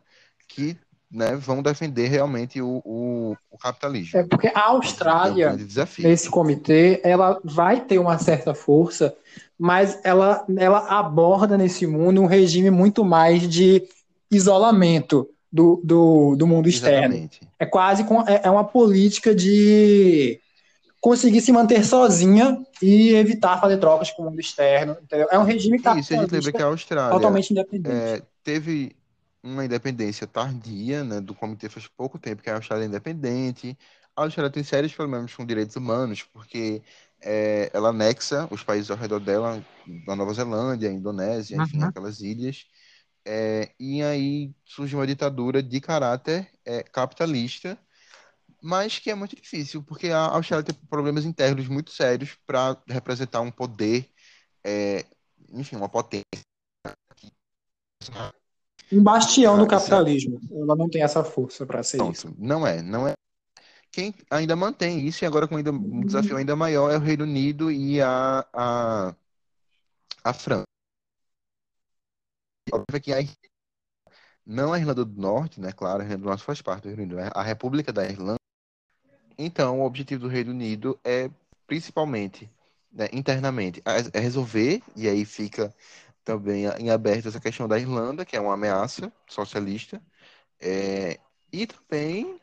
que 0.47 0.77
né, 1.11 1.35
vão 1.35 1.61
defender 1.61 2.07
realmente 2.07 2.61
o, 2.61 2.81
o, 2.85 3.35
o 3.49 3.57
capitalismo. 3.57 4.19
É 4.19 4.23
porque 4.23 4.51
a 4.53 4.67
Austrália, 4.67 5.47
é 5.47 5.53
um 5.53 6.03
nesse 6.07 6.29
comitê, 6.29 7.01
ela 7.03 7.39
vai 7.43 7.81
ter 7.81 7.99
uma 7.99 8.17
certa 8.17 8.53
força, 8.53 9.15
mas 9.57 9.99
ela, 10.03 10.45
ela 10.57 10.79
aborda 10.87 11.57
nesse 11.57 11.87
mundo 11.87 12.21
um 12.21 12.27
regime 12.27 12.69
muito 12.69 13.03
mais 13.03 13.47
de 13.47 13.83
isolamento 14.31 15.27
do, 15.51 15.81
do, 15.83 16.35
do 16.35 16.45
mundo 16.45 16.69
externo. 16.69 17.15
Exatamente. 17.15 17.41
É 17.57 17.65
quase 17.65 18.03
com, 18.03 18.21
é, 18.21 18.41
é 18.43 18.49
uma 18.49 18.63
política 18.63 19.33
de 19.33 20.39
conseguir 20.99 21.41
se 21.41 21.51
manter 21.51 21.83
sozinha 21.85 22.61
e 22.81 23.13
evitar 23.13 23.59
fazer 23.59 23.77
trocas 23.77 24.11
com 24.11 24.23
o 24.23 24.25
mundo 24.25 24.39
externo. 24.39 24.97
Entendeu? 25.01 25.27
É 25.31 25.39
um 25.39 25.43
regime 25.43 25.77
Isso, 25.77 25.89
a 25.89 25.95
gente 25.95 26.31
lembra 26.31 26.51
que 26.51 26.61
a 26.61 26.65
Austrália 26.65 27.11
totalmente 27.11 27.51
independente. 27.51 27.95
É, 27.95 28.21
teve 28.43 28.95
uma 29.41 29.63
independência 29.63 30.27
tardia, 30.27 31.03
né, 31.03 31.21
do 31.21 31.33
comitê 31.33 31.69
faz 31.69 31.87
pouco 31.87 32.19
tempo 32.19 32.41
que 32.41 32.49
a 32.49 32.55
Austrália 32.55 32.83
é 32.83 32.87
independente. 32.87 33.77
A 34.15 34.23
Austrália 34.23 34.51
tem 34.51 34.63
sérios 34.63 34.93
problemas 34.93 35.33
com 35.33 35.45
direitos 35.45 35.75
humanos, 35.77 36.23
porque 36.23 36.81
é, 37.21 37.69
ela 37.73 37.89
anexa 37.89 38.47
os 38.51 38.63
países 38.63 38.91
ao 38.91 38.97
redor 38.97 39.19
dela, 39.19 39.63
da 40.05 40.15
Nova 40.15 40.33
Zelândia, 40.33 40.91
Indonésia, 40.91 41.55
enfim, 41.61 41.79
uhum. 41.79 41.85
aquelas 41.85 42.19
ilhas. 42.19 42.65
É, 43.25 43.69
e 43.79 44.01
aí 44.01 44.51
surge 44.65 44.95
uma 44.95 45.07
ditadura 45.07 45.61
de 45.61 45.79
caráter 45.79 46.49
é, 46.65 46.83
capitalista, 46.83 47.77
mas 48.61 48.99
que 48.99 49.09
é 49.09 49.15
muito 49.15 49.35
difícil, 49.35 49.83
porque 49.83 50.09
a 50.09 50.27
Austrália 50.27 50.63
tem 50.63 50.75
problemas 50.89 51.25
internos 51.25 51.67
muito 51.67 51.91
sérios 51.91 52.37
para 52.45 52.81
representar 52.87 53.41
um 53.41 53.51
poder, 53.51 54.09
é, 54.63 55.05
enfim, 55.51 55.75
uma 55.75 55.89
potência 55.89 56.23
um 58.91 59.03
bastião 59.03 59.57
do 59.57 59.67
capitalismo. 59.67 60.39
Ela 60.51 60.75
não 60.75 60.89
tem 60.89 61.03
essa 61.03 61.23
força 61.23 61.65
para 61.65 61.83
ser 61.83 61.97
Pronto. 61.97 62.15
isso. 62.15 62.35
Não 62.37 62.65
é, 62.65 62.81
não 62.81 63.07
é. 63.07 63.13
Quem 63.91 64.13
ainda 64.29 64.55
mantém 64.55 65.05
isso, 65.07 65.23
e 65.23 65.27
agora 65.27 65.47
com 65.47 65.57
ainda, 65.57 65.71
um 65.71 66.01
desafio 66.01 66.37
ainda 66.37 66.55
maior, 66.55 66.91
é 66.91 66.97
o 66.97 67.01
Reino 67.01 67.23
Unido 67.23 67.71
e 67.71 68.01
a, 68.01 68.45
a, 68.53 69.15
a 70.23 70.33
França. 70.33 70.63
Óbvio 72.71 73.01
que 73.01 73.11
a, 73.11 73.17
não 74.45 74.73
a 74.73 74.79
Irlanda 74.79 75.03
do 75.03 75.19
Norte, 75.21 75.59
né? 75.59 75.71
Claro, 75.71 76.01
a 76.01 76.03
Irlanda 76.03 76.23
do 76.23 76.29
Norte 76.29 76.43
faz 76.43 76.61
parte 76.61 76.83
do 76.83 76.89
Reino 76.89 77.03
Unido, 77.03 77.19
é 77.19 77.29
a 77.33 77.41
República 77.41 77.91
da 77.91 78.05
Irlanda. 78.05 78.38
Então, 79.41 79.79
o 79.79 79.85
objetivo 79.85 80.23
do 80.23 80.27
Reino 80.27 80.51
Unido 80.51 80.99
é 81.01 81.29
principalmente, 81.65 82.51
né, 82.91 83.07
internamente, 83.13 83.81
é 84.11 84.19
resolver, 84.19 84.81
e 84.97 85.07
aí 85.07 85.23
fica 85.23 85.73
também 86.25 86.65
em 86.77 86.89
aberto 86.89 87.29
essa 87.29 87.39
questão 87.39 87.65
da 87.65 87.79
Irlanda, 87.79 88.25
que 88.25 88.35
é 88.35 88.41
uma 88.41 88.55
ameaça 88.55 89.09
socialista, 89.25 90.01
é, 90.59 91.17
e 91.53 91.65
também 91.65 92.37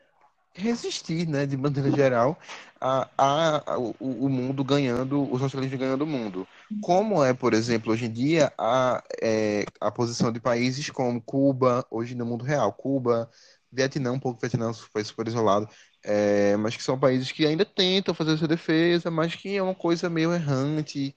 resistir, 0.55 1.27
né, 1.27 1.45
de 1.45 1.55
maneira 1.55 1.91
geral, 1.91 2.35
a, 2.81 3.07
a, 3.15 3.73
a 3.73 3.77
o, 3.77 3.95
o, 3.99 4.27
mundo 4.27 4.63
ganhando, 4.63 5.31
o 5.31 5.37
socialismo 5.37 5.77
ganhando 5.77 6.03
o 6.03 6.07
mundo. 6.07 6.47
Como 6.81 7.23
é, 7.23 7.31
por 7.31 7.53
exemplo, 7.53 7.93
hoje 7.93 8.05
em 8.05 8.11
dia, 8.11 8.51
a, 8.57 9.03
é, 9.21 9.65
a 9.79 9.91
posição 9.91 10.31
de 10.31 10.39
países 10.39 10.89
como 10.89 11.21
Cuba, 11.21 11.85
hoje 11.91 12.15
no 12.15 12.25
mundo 12.25 12.43
real, 12.43 12.73
Cuba, 12.73 13.29
Vietnã, 13.71 14.13
um 14.13 14.19
pouco 14.19 14.41
Vietnã 14.41 14.73
foi 14.73 15.03
super 15.03 15.27
isolado, 15.27 15.69
é, 16.09 16.55
mas 16.55 16.77
que 16.77 16.81
são 16.81 16.97
países 16.97 17.33
que 17.33 17.45
ainda 17.45 17.65
tentam 17.65 18.13
fazer 18.15 18.31
a 18.31 18.37
sua 18.37 18.47
defesa, 18.47 19.11
mas 19.11 19.35
que 19.35 19.57
é 19.57 19.61
uma 19.61 19.75
coisa 19.75 20.09
meio 20.09 20.33
errante. 20.33 21.13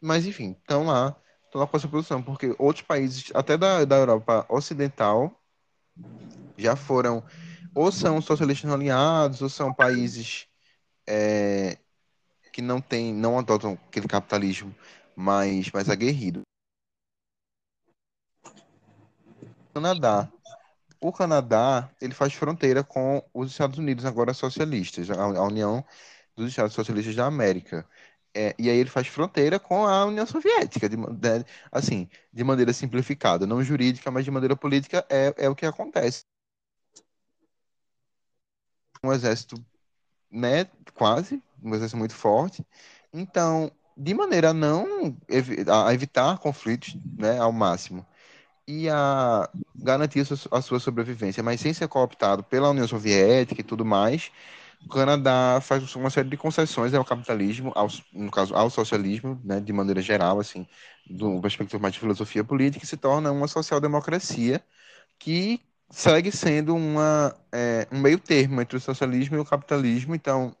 Mas, 0.00 0.24
enfim, 0.24 0.56
estão 0.58 0.86
lá, 0.86 1.14
estão 1.44 1.60
lá 1.60 1.66
com 1.66 1.76
essa 1.76 1.86
posição, 1.86 2.22
porque 2.22 2.56
outros 2.58 2.84
países, 2.84 3.30
até 3.34 3.58
da, 3.58 3.84
da 3.84 3.96
Europa 3.96 4.46
Ocidental, 4.48 5.38
já 6.56 6.74
foram 6.74 7.22
ou 7.74 7.92
são 7.92 8.22
socialistas 8.22 8.70
alinhados, 8.70 9.42
ou 9.42 9.50
são 9.50 9.72
países 9.72 10.46
é, 11.06 11.76
que 12.54 12.62
não 12.62 12.80
tem, 12.80 13.12
não 13.12 13.38
adotam 13.38 13.78
aquele 13.86 14.08
capitalismo 14.08 14.74
mais, 15.14 15.70
mais 15.70 15.90
aguerrido. 15.90 16.40
Canadá. 19.74 20.32
O 21.02 21.12
Canadá, 21.12 21.90
ele 22.00 22.14
faz 22.14 22.32
fronteira 22.32 22.84
com 22.84 23.22
os 23.34 23.50
Estados 23.50 23.78
Unidos, 23.78 24.04
agora 24.04 24.32
socialistas, 24.32 25.10
a, 25.10 25.26
União 25.44 25.84
dos 26.36 26.48
Estados 26.48 26.74
Socialistas 26.74 27.16
da 27.16 27.26
América. 27.26 27.86
É, 28.34 28.54
e 28.58 28.70
aí 28.70 28.76
ele 28.78 28.88
faz 28.88 29.08
fronteira 29.08 29.58
com 29.60 29.86
a 29.86 30.06
União 30.06 30.26
Soviética, 30.26 30.88
de, 30.88 30.96
de, 30.96 31.44
assim, 31.70 32.08
de 32.32 32.44
maneira 32.44 32.72
simplificada, 32.72 33.46
não 33.46 33.62
jurídica, 33.62 34.10
mas 34.10 34.24
de 34.24 34.30
maneira 34.30 34.56
política 34.56 35.04
é, 35.10 35.34
é 35.36 35.48
o 35.48 35.54
que 35.56 35.66
acontece 35.66 36.24
um 39.04 39.12
exército, 39.12 39.56
né, 40.30 40.66
quase, 40.94 41.42
um 41.62 41.74
exército 41.74 41.98
muito 41.98 42.14
forte. 42.14 42.64
Então, 43.12 43.70
de 43.96 44.14
maneira 44.14 44.50
a 44.50 44.54
não 44.54 45.16
a 45.86 45.92
evitar 45.92 46.38
conflitos, 46.38 46.96
né, 47.18 47.38
ao 47.38 47.52
máximo 47.52 48.06
e 48.66 48.88
a 48.88 49.48
garantir 49.74 50.24
a 50.50 50.62
sua 50.62 50.80
sobrevivência, 50.80 51.42
mas 51.42 51.60
sem 51.60 51.72
ser 51.74 51.88
cooptado 51.88 52.42
pela 52.44 52.70
União 52.70 52.86
Soviética 52.88 53.60
e 53.60 53.64
tudo 53.64 53.84
mais, 53.84 54.30
o 54.84 54.88
Canadá 54.88 55.60
faz 55.62 55.94
uma 55.96 56.10
série 56.10 56.28
de 56.28 56.36
concessões 56.36 56.94
ao 56.94 57.04
capitalismo, 57.04 57.72
ao, 57.74 57.88
no 58.12 58.30
caso 58.30 58.54
ao 58.54 58.70
socialismo, 58.70 59.40
né, 59.44 59.60
de 59.60 59.72
maneira 59.72 60.00
geral, 60.02 60.40
assim, 60.40 60.66
do 61.06 61.40
perspectiva 61.40 61.80
mais 61.80 61.94
de 61.94 62.00
filosofia 62.00 62.44
política, 62.44 62.84
e 62.84 62.88
se 62.88 62.96
torna 62.96 63.30
uma 63.32 63.48
social-democracia 63.48 64.62
que 65.18 65.60
segue 65.90 66.32
sendo 66.32 66.74
uma, 66.74 67.34
é, 67.52 67.86
um 67.92 68.00
meio 68.00 68.18
termo 68.18 68.60
entre 68.60 68.76
o 68.76 68.80
socialismo 68.80 69.36
e 69.36 69.40
o 69.40 69.44
capitalismo. 69.44 70.14
Então, 70.14 70.56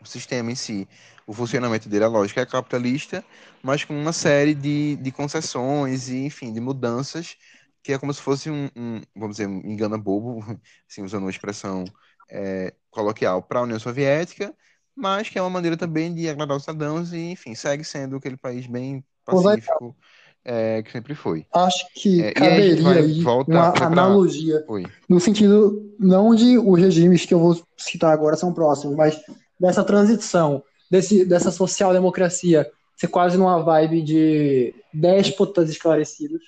o 0.00 0.06
sistema 0.06 0.50
em 0.50 0.54
si, 0.54 0.88
o 1.26 1.32
funcionamento 1.32 1.88
dele, 1.88 2.04
a 2.04 2.08
lógica 2.08 2.40
é 2.40 2.46
capitalista, 2.46 3.24
mas 3.62 3.84
com 3.84 3.98
uma 3.98 4.12
série 4.12 4.54
de, 4.54 4.96
de 4.96 5.10
concessões 5.10 6.08
e, 6.08 6.24
enfim, 6.24 6.52
de 6.52 6.60
mudanças, 6.60 7.36
que 7.82 7.92
é 7.92 7.98
como 7.98 8.12
se 8.12 8.20
fosse 8.20 8.50
um, 8.50 8.68
um 8.76 9.00
vamos 9.14 9.36
dizer, 9.36 9.48
um 9.48 9.60
engana 9.64 9.98
bobo, 9.98 10.40
assim, 10.88 11.02
usando 11.02 11.22
uma 11.22 11.30
expressão 11.30 11.84
é, 12.30 12.72
coloquial, 12.90 13.42
para 13.42 13.60
a 13.60 13.62
União 13.62 13.78
Soviética, 13.78 14.54
mas 14.94 15.28
que 15.28 15.38
é 15.38 15.42
uma 15.42 15.50
maneira 15.50 15.76
também 15.76 16.14
de 16.14 16.28
agradar 16.28 16.56
os 16.56 16.64
cidadãos 16.64 17.12
e, 17.12 17.30
enfim, 17.30 17.54
segue 17.54 17.84
sendo 17.84 18.16
aquele 18.16 18.36
país 18.36 18.66
bem 18.66 19.04
pacífico 19.24 19.96
é, 20.44 20.82
que 20.82 20.90
sempre 20.90 21.14
foi. 21.14 21.46
Acho 21.52 21.86
que 21.94 22.22
é, 22.22 22.32
caberia 22.32 22.90
aí 22.90 23.22
uma 23.46 23.72
analogia, 23.84 24.64
no 25.08 25.20
sentido 25.20 25.94
não 25.98 26.34
de 26.34 26.56
os 26.58 26.78
regimes 26.78 27.26
que 27.26 27.34
eu 27.34 27.38
vou 27.38 27.60
citar 27.76 28.12
agora 28.12 28.36
são 28.36 28.52
próximos, 28.52 28.96
mas 28.96 29.20
dessa 29.58 29.84
transição, 29.84 30.62
desse, 30.90 31.24
dessa 31.24 31.50
social-democracia 31.50 32.70
ser 32.98 33.08
quase 33.08 33.38
numa 33.38 33.62
vibe 33.62 34.02
de 34.02 34.74
déspotas 34.92 35.70
esclarecidos. 35.70 36.42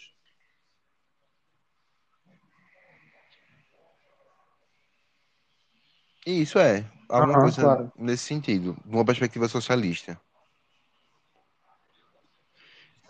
Isso 6.27 6.59
é, 6.59 6.85
alguma 7.09 7.41
coisa 7.41 7.63
claro. 7.63 7.93
nesse 7.97 8.25
sentido, 8.25 8.77
de 8.85 8.95
uma 8.95 9.05
perspectiva 9.05 9.49
socialista. 9.49 10.21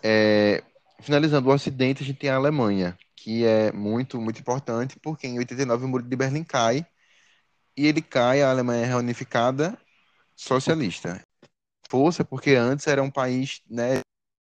É, 0.03 0.63
finalizando 0.99 1.49
o 1.49 1.53
Ocidente, 1.53 2.03
a 2.03 2.05
gente 2.05 2.17
tem 2.19 2.29
a 2.29 2.35
Alemanha, 2.35 2.97
que 3.15 3.43
é 3.45 3.71
muito, 3.71 4.19
muito 4.21 4.39
importante, 4.39 4.99
porque 4.99 5.27
em 5.27 5.37
89 5.37 5.85
o 5.85 5.87
Muro 5.87 6.03
de 6.03 6.15
Berlim 6.15 6.43
cai, 6.43 6.85
e 7.75 7.87
ele 7.87 8.01
cai, 8.01 8.41
a 8.41 8.49
Alemanha 8.51 8.85
é 8.85 8.87
reunificada 8.87 9.77
socialista. 10.41 11.23
Força, 11.89 12.25
porque 12.25 12.55
antes 12.55 12.87
era 12.87 13.03
um 13.03 13.11
país 13.11 13.61
né, 13.69 14.01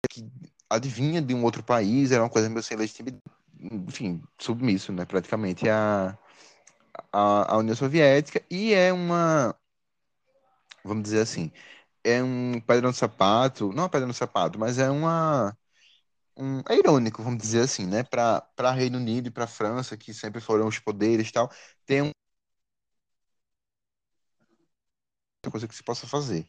que 0.09 0.29
adivinha 0.69 1.21
de 1.21 1.33
um 1.33 1.43
outro 1.43 1.63
país, 1.63 2.11
era 2.11 2.23
uma 2.23 2.29
coisa 2.29 2.49
meio 2.49 2.61
sem 2.63 2.77
legitimidade, 2.77 3.23
enfim, 3.59 4.21
submisso, 4.39 4.91
né, 4.93 5.05
praticamente, 5.05 5.67
à, 5.69 6.17
à, 7.11 7.53
à 7.53 7.57
União 7.57 7.75
Soviética, 7.75 8.43
e 8.49 8.73
é 8.73 8.93
uma, 8.93 9.55
vamos 10.83 11.03
dizer 11.03 11.21
assim, 11.21 11.51
é 12.03 12.21
um 12.23 12.61
pedra 12.61 12.87
no 12.87 12.93
sapato, 12.93 13.73
não 13.73 13.85
é 13.85 13.89
pedra 13.89 14.07
no 14.07 14.13
sapato, 14.13 14.59
mas 14.59 14.77
é 14.77 14.89
uma 14.89 15.57
um, 16.37 16.59
é 16.69 16.77
irônico, 16.77 17.23
vamos 17.23 17.39
dizer 17.41 17.61
assim, 17.61 17.85
né? 17.85 18.03
Para 18.03 18.71
Reino 18.71 18.97
Unido 18.97 19.27
e 19.27 19.31
para 19.31 19.47
França, 19.47 19.97
que 19.97 20.13
sempre 20.13 20.39
foram 20.41 20.67
os 20.67 20.79
poderes 20.79 21.29
e 21.29 21.31
tal, 21.31 21.51
tem 21.85 22.03
um 22.03 22.11
coisa 25.51 25.67
que 25.67 25.75
se 25.75 25.83
possa 25.83 26.07
fazer. 26.07 26.45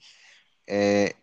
É, 0.69 1.15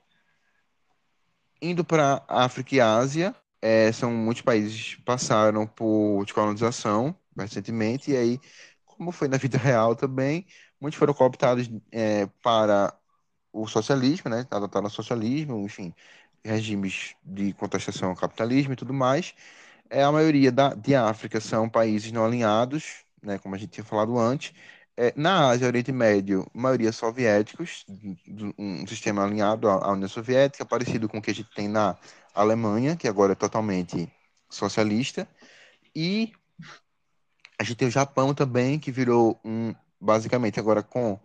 indo 1.61 1.83
para 1.83 2.23
África 2.27 2.75
e 2.75 2.81
Ásia, 2.81 3.35
é, 3.61 3.91
são 3.91 4.11
muitos 4.11 4.41
países 4.43 4.95
que 4.95 5.01
passaram 5.01 5.65
por 5.67 6.23
descolonização 6.25 7.15
recentemente, 7.38 8.11
e 8.11 8.17
aí, 8.17 8.39
como 8.85 9.11
foi 9.11 9.27
na 9.27 9.38
vida 9.38 9.57
real 9.59 9.95
também, 9.95 10.45
muitos 10.79 10.97
foram 10.97 11.13
cooptados 11.13 11.69
é, 11.91 12.27
para 12.41 12.93
o 13.53 13.67
socialismo, 13.67 14.29
né? 14.29 14.47
Adotaram 14.51 14.88
o 14.88 14.89
socialismo, 14.91 15.59
enfim, 15.65 15.93
regimes 16.43 17.15
de 17.23 17.53
contestação 17.53 18.09
ao 18.11 18.15
capitalismo 18.15 18.73
e 18.73 18.75
tudo 18.75 18.93
mais. 18.93 19.33
É, 19.89 20.03
a 20.03 20.11
maioria 20.11 20.51
da, 20.51 20.73
de 20.73 20.95
África 20.95 21.39
são 21.41 21.69
países 21.69 22.11
não 22.11 22.25
alinhados, 22.25 23.05
né, 23.21 23.38
como 23.39 23.55
a 23.55 23.57
gente 23.57 23.71
tinha 23.71 23.83
falado 23.85 24.17
antes. 24.19 24.53
É, 24.97 25.13
na 25.15 25.49
Ásia, 25.49 25.67
Oriente 25.67 25.91
Médio, 25.91 26.47
maioria 26.53 26.91
soviéticos, 26.91 27.86
um 28.58 28.88
sistema 28.88 29.25
alinhado 29.25 29.69
à 29.69 29.91
União 29.91 30.08
Soviética, 30.08 30.65
parecido 30.65 31.10
com 31.10 31.17
o 31.17 31.21
que 31.21 31.31
a 31.31 31.36
gente 31.36 31.49
tem 31.53 31.67
na 31.67 31.97
Alemanha, 32.34 32.95
que 32.95 33.08
agora 33.08 33.34
é 33.34 33.36
totalmente 33.36 34.10
socialista. 34.49 35.27
E 35.93 36.31
a 37.60 37.63
gente 37.63 37.75
tem 37.75 37.88
o 37.89 37.91
Japão 37.91 38.34
também, 38.34 38.79
que 38.79 38.91
virou 38.91 39.38
um, 39.43 39.75
basicamente 39.99 40.60
agora 40.60 40.81
com 40.81 41.19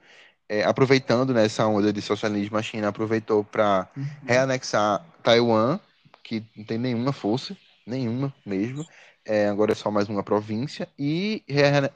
é, 0.51 0.65
aproveitando 0.65 1.33
nessa 1.33 1.63
né, 1.63 1.73
onda 1.73 1.93
de 1.93 2.03
socialismo, 2.03 2.59
a 2.59 2.63
China 2.63 2.89
aproveitou 2.89 3.45
para 3.45 3.89
uhum. 3.97 4.05
reanexar 4.27 5.07
Taiwan, 5.23 5.79
que 6.25 6.45
não 6.57 6.65
tem 6.65 6.77
nenhuma 6.77 7.13
força, 7.13 7.57
nenhuma 7.87 8.35
mesmo. 8.45 8.85
É, 9.25 9.47
agora 9.47 9.71
é 9.71 9.75
só 9.77 9.93
mais 9.93 10.09
uma 10.09 10.25
província. 10.25 10.89
E, 10.99 11.45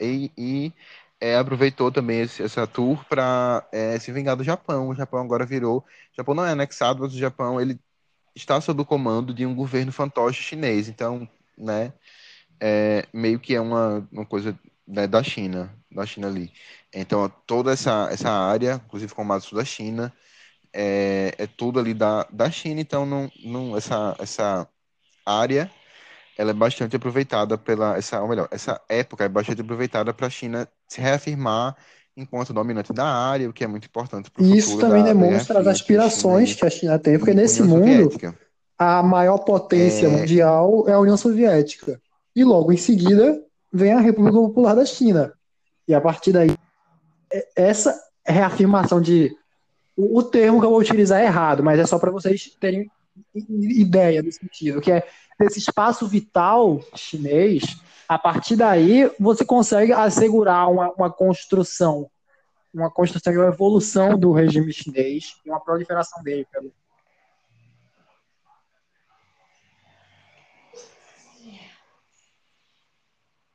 e, 0.00 0.30
e 0.38 0.72
é, 1.24 1.36
aproveitou 1.38 1.90
também 1.90 2.20
esse, 2.20 2.42
essa 2.42 2.66
tour 2.66 3.02
para 3.06 3.66
é, 3.72 3.98
se 3.98 4.12
vingar 4.12 4.36
do 4.36 4.44
Japão. 4.44 4.90
O 4.90 4.94
Japão 4.94 5.20
agora 5.22 5.46
virou. 5.46 5.78
O 5.78 5.84
Japão 6.14 6.34
não 6.34 6.44
é 6.44 6.50
anexado, 6.50 7.00
mas 7.00 7.14
o 7.14 7.18
Japão 7.18 7.58
ele 7.58 7.80
está 8.36 8.60
sob 8.60 8.82
o 8.82 8.84
comando 8.84 9.32
de 9.32 9.46
um 9.46 9.54
governo 9.54 9.90
fantoche 9.90 10.42
chinês. 10.42 10.86
Então, 10.86 11.26
né, 11.56 11.94
é, 12.60 13.06
meio 13.12 13.40
que 13.40 13.54
é 13.54 13.60
uma, 13.60 14.06
uma 14.12 14.26
coisa 14.26 14.58
né, 14.86 15.06
da 15.06 15.22
China, 15.22 15.74
da 15.90 16.04
China 16.04 16.28
ali. 16.28 16.52
Então, 16.92 17.26
toda 17.46 17.72
essa, 17.72 18.08
essa 18.12 18.30
área, 18.30 18.82
inclusive 18.86 19.14
com 19.14 19.26
o 19.26 19.40
sul 19.40 19.58
da 19.58 19.64
China, 19.64 20.12
é, 20.74 21.34
é 21.38 21.46
tudo 21.46 21.80
ali 21.80 21.94
da, 21.94 22.24
da 22.30 22.50
China, 22.50 22.82
então 22.82 23.06
não, 23.06 23.32
não, 23.42 23.76
essa, 23.76 24.14
essa 24.18 24.68
área 25.24 25.70
ela 26.36 26.50
é 26.50 26.54
bastante 26.54 26.96
aproveitada 26.96 27.56
pela, 27.56 27.96
essa, 27.96 28.20
ou 28.20 28.28
melhor, 28.28 28.48
essa 28.50 28.80
época 28.88 29.24
é 29.24 29.28
bastante 29.28 29.60
aproveitada 29.60 30.12
para 30.12 30.26
a 30.26 30.30
China 30.30 30.68
se 30.88 31.00
reafirmar 31.00 31.76
enquanto 32.16 32.52
dominante 32.52 32.92
da 32.92 33.06
área, 33.06 33.48
o 33.48 33.52
que 33.52 33.64
é 33.64 33.66
muito 33.66 33.86
importante 33.86 34.30
para 34.30 34.42
o 34.42 34.54
Isso 34.54 34.78
também 34.78 35.02
demonstra 35.02 35.58
as 35.58 35.66
aspirações 35.66 36.54
que 36.54 36.64
a 36.64 36.70
China 36.70 36.98
tem, 36.98 37.18
porque 37.18 37.34
nesse 37.34 37.62
mundo 37.62 38.12
Soviética. 38.12 38.38
a 38.78 39.02
maior 39.02 39.38
potência 39.38 40.06
é... 40.06 40.10
mundial 40.10 40.88
é 40.88 40.92
a 40.92 40.98
União 40.98 41.16
Soviética. 41.16 42.00
E 42.34 42.44
logo 42.44 42.72
em 42.72 42.76
seguida 42.76 43.40
vem 43.72 43.92
a 43.92 44.00
República 44.00 44.38
Popular 44.38 44.74
da 44.74 44.84
China. 44.84 45.32
E 45.86 45.94
a 45.94 46.00
partir 46.00 46.32
daí 46.32 46.56
é, 47.32 47.48
essa 47.56 47.98
reafirmação 48.24 49.00
de. 49.00 49.36
O, 49.96 50.18
o 50.18 50.22
termo 50.22 50.60
que 50.60 50.66
eu 50.66 50.70
vou 50.70 50.80
utilizar 50.80 51.20
é 51.20 51.26
errado, 51.26 51.62
mas 51.62 51.78
é 51.78 51.86
só 51.86 51.98
para 51.98 52.10
vocês 52.10 52.56
terem 52.60 52.90
ideia 53.60 54.22
do 54.22 54.32
sentido, 54.32 54.80
que 54.80 54.90
é 54.90 55.06
desse 55.38 55.58
espaço 55.58 56.06
vital 56.06 56.80
chinês, 56.94 57.62
a 58.08 58.18
partir 58.18 58.56
daí 58.56 59.10
você 59.18 59.44
consegue 59.44 59.92
assegurar 59.92 60.70
uma, 60.70 60.90
uma 60.92 61.10
construção 61.10 62.10
uma 62.74 62.90
construção 62.90 63.32
e 63.32 63.38
uma 63.38 63.46
evolução 63.46 64.18
do 64.18 64.32
regime 64.32 64.72
chinês 64.72 65.36
e 65.44 65.48
uma 65.48 65.60
proliferação 65.60 66.22
dele 66.22 66.44
pelo 66.50 66.72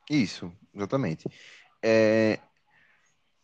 Isso, 0.08 0.52
exatamente. 0.74 1.28
É, 1.80 2.40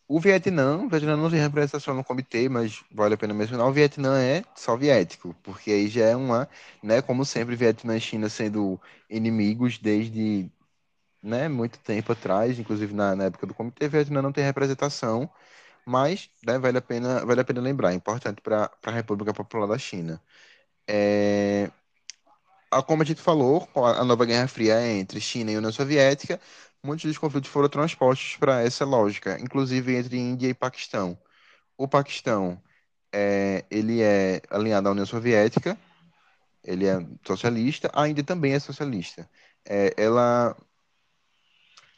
o 0.07 0.19
Vietnã, 0.19 0.77
o 0.85 0.89
Vietnã 0.89 1.17
não 1.17 1.29
tem 1.29 1.39
representação 1.39 1.93
no 1.93 2.03
comitê, 2.03 2.47
mas 2.49 2.83
vale 2.91 3.15
a 3.15 3.17
pena 3.17 3.33
mencionar, 3.33 3.67
o 3.67 3.73
Vietnã 3.73 4.19
é 4.21 4.43
soviético, 4.55 5.33
porque 5.43 5.71
aí 5.71 5.87
já 5.89 6.05
é 6.05 6.15
uma, 6.15 6.49
né, 6.83 7.01
como 7.01 7.25
sempre, 7.25 7.55
Vietnã 7.55 7.97
e 7.97 8.01
China 8.01 8.29
sendo 8.29 8.79
inimigos 9.09 9.77
desde, 9.77 10.49
né, 11.23 11.49
muito 11.49 11.79
tempo 11.79 12.11
atrás, 12.13 12.59
inclusive 12.59 12.93
na, 12.93 13.15
na 13.15 13.25
época 13.25 13.47
do 13.47 13.53
comitê, 13.53 13.87
o 13.87 13.89
Vietnã 13.89 14.21
não 14.21 14.31
tem 14.33 14.43
representação, 14.43 15.29
mas 15.85 16.29
né, 16.45 16.59
vale, 16.59 16.77
a 16.79 16.81
pena, 16.81 17.25
vale 17.25 17.41
a 17.41 17.45
pena 17.45 17.61
lembrar, 17.61 17.91
é 17.93 17.95
importante 17.95 18.41
para 18.41 18.71
a 18.83 18.91
República 18.91 19.33
Popular 19.33 19.67
da 19.67 19.77
China. 19.79 20.21
É, 20.87 21.71
como 22.85 23.01
a 23.01 23.05
gente 23.05 23.21
falou, 23.21 23.67
a 23.75 24.03
nova 24.03 24.25
Guerra 24.25 24.47
Fria 24.47 24.75
é 24.75 24.97
entre 24.97 25.19
China 25.21 25.51
e 25.51 25.57
União 25.57 25.71
Soviética, 25.71 26.39
muitos 26.87 27.05
dos 27.05 27.17
conflitos 27.17 27.49
foram 27.49 27.67
transpostos 27.67 28.37
para 28.37 28.61
essa 28.61 28.85
lógica, 28.85 29.37
inclusive 29.41 29.95
entre 29.95 30.17
Índia 30.17 30.47
e 30.47 30.53
Paquistão. 30.53 31.17
O 31.77 31.87
Paquistão, 31.87 32.61
é, 33.11 33.65
ele 33.69 34.01
é 34.01 34.41
alinhado 34.49 34.87
à 34.87 34.91
União 34.91 35.05
Soviética, 35.05 35.77
ele 36.63 36.87
é 36.87 36.97
socialista, 37.25 37.91
a 37.93 38.07
Índia 38.07 38.23
também 38.23 38.53
é 38.53 38.59
socialista. 38.59 39.29
É, 39.65 39.93
ela, 39.97 40.55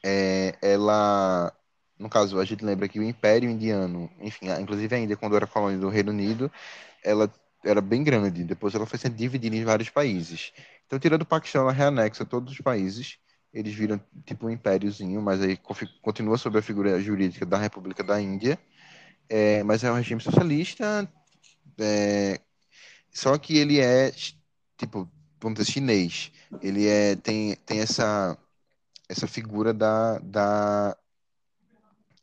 é, 0.04 0.56
ela, 0.62 1.54
no 2.00 2.10
caso, 2.10 2.40
a 2.40 2.46
gente 2.46 2.66
lembra 2.66 2.90
que 2.90 3.00
o 3.00 3.04
Império 3.04 3.50
Indiano, 3.50 4.10
enfim, 4.20 4.48
inclusive 4.60 4.96
a 4.96 5.00
Índia, 5.00 5.18
quando 5.18 5.36
era 5.36 5.46
colônia 5.46 5.78
do 5.78 5.90
Reino 5.90 6.12
Unido, 6.12 6.52
ela 7.04 7.32
era 7.64 7.80
bem 7.82 8.04
grande. 8.04 8.44
Depois 8.44 8.74
ela 8.74 8.88
foi 8.88 8.98
sendo 8.98 9.16
dividida 9.16 9.56
em 9.56 9.64
vários 9.64 9.90
países. 9.90 10.52
Então, 10.88 10.98
tirando 10.98 11.22
o 11.22 11.26
Paquistão, 11.26 11.62
ela 11.62 11.72
reanexa 11.72 12.26
todos 12.26 12.54
os 12.54 12.62
países. 12.62 13.20
Eles 13.54 13.74
viram 13.74 14.00
tipo 14.26 14.48
um 14.48 14.50
impériozinho, 14.50 15.22
mas 15.22 15.42
aí 15.42 15.58
continua 16.02 16.38
sob 16.38 16.60
a 16.60 16.62
figura 16.62 17.02
jurídica 17.02 17.46
da 17.46 17.58
República 17.58 18.04
da 18.04 18.22
Índia. 18.22 18.60
É, 19.28 19.64
mas 19.64 19.84
é 19.84 19.92
um 19.92 19.96
regime 19.96 20.22
socialista. 20.22 21.12
É, 21.80 22.40
só 23.12 23.38
que 23.38 23.58
ele 23.58 23.80
é, 23.80 24.12
tipo, 24.78 25.10
vamos 25.42 25.60
dizer, 25.60 25.72
chinês. 25.72 26.32
Ele 26.62 26.88
é, 26.88 27.16
tem, 27.16 27.56
tem 27.66 27.80
essa, 27.80 28.38
essa 29.08 29.28
figura 29.28 29.74
da, 29.74 30.20
da 30.20 30.98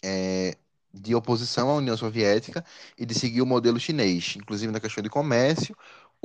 é, 0.03 0.57
de 0.93 1.15
oposição 1.15 1.71
à 1.71 1.75
União 1.75 1.97
Soviética 1.97 2.65
e 2.99 3.05
de 3.05 3.15
seguir 3.15 3.43
o 3.43 3.47
modelo 3.47 3.79
chinês, 3.79 4.35
inclusive 4.37 4.73
na 4.73 4.81
questão 4.81 5.03
de 5.03 5.11
comércio, 5.11 5.77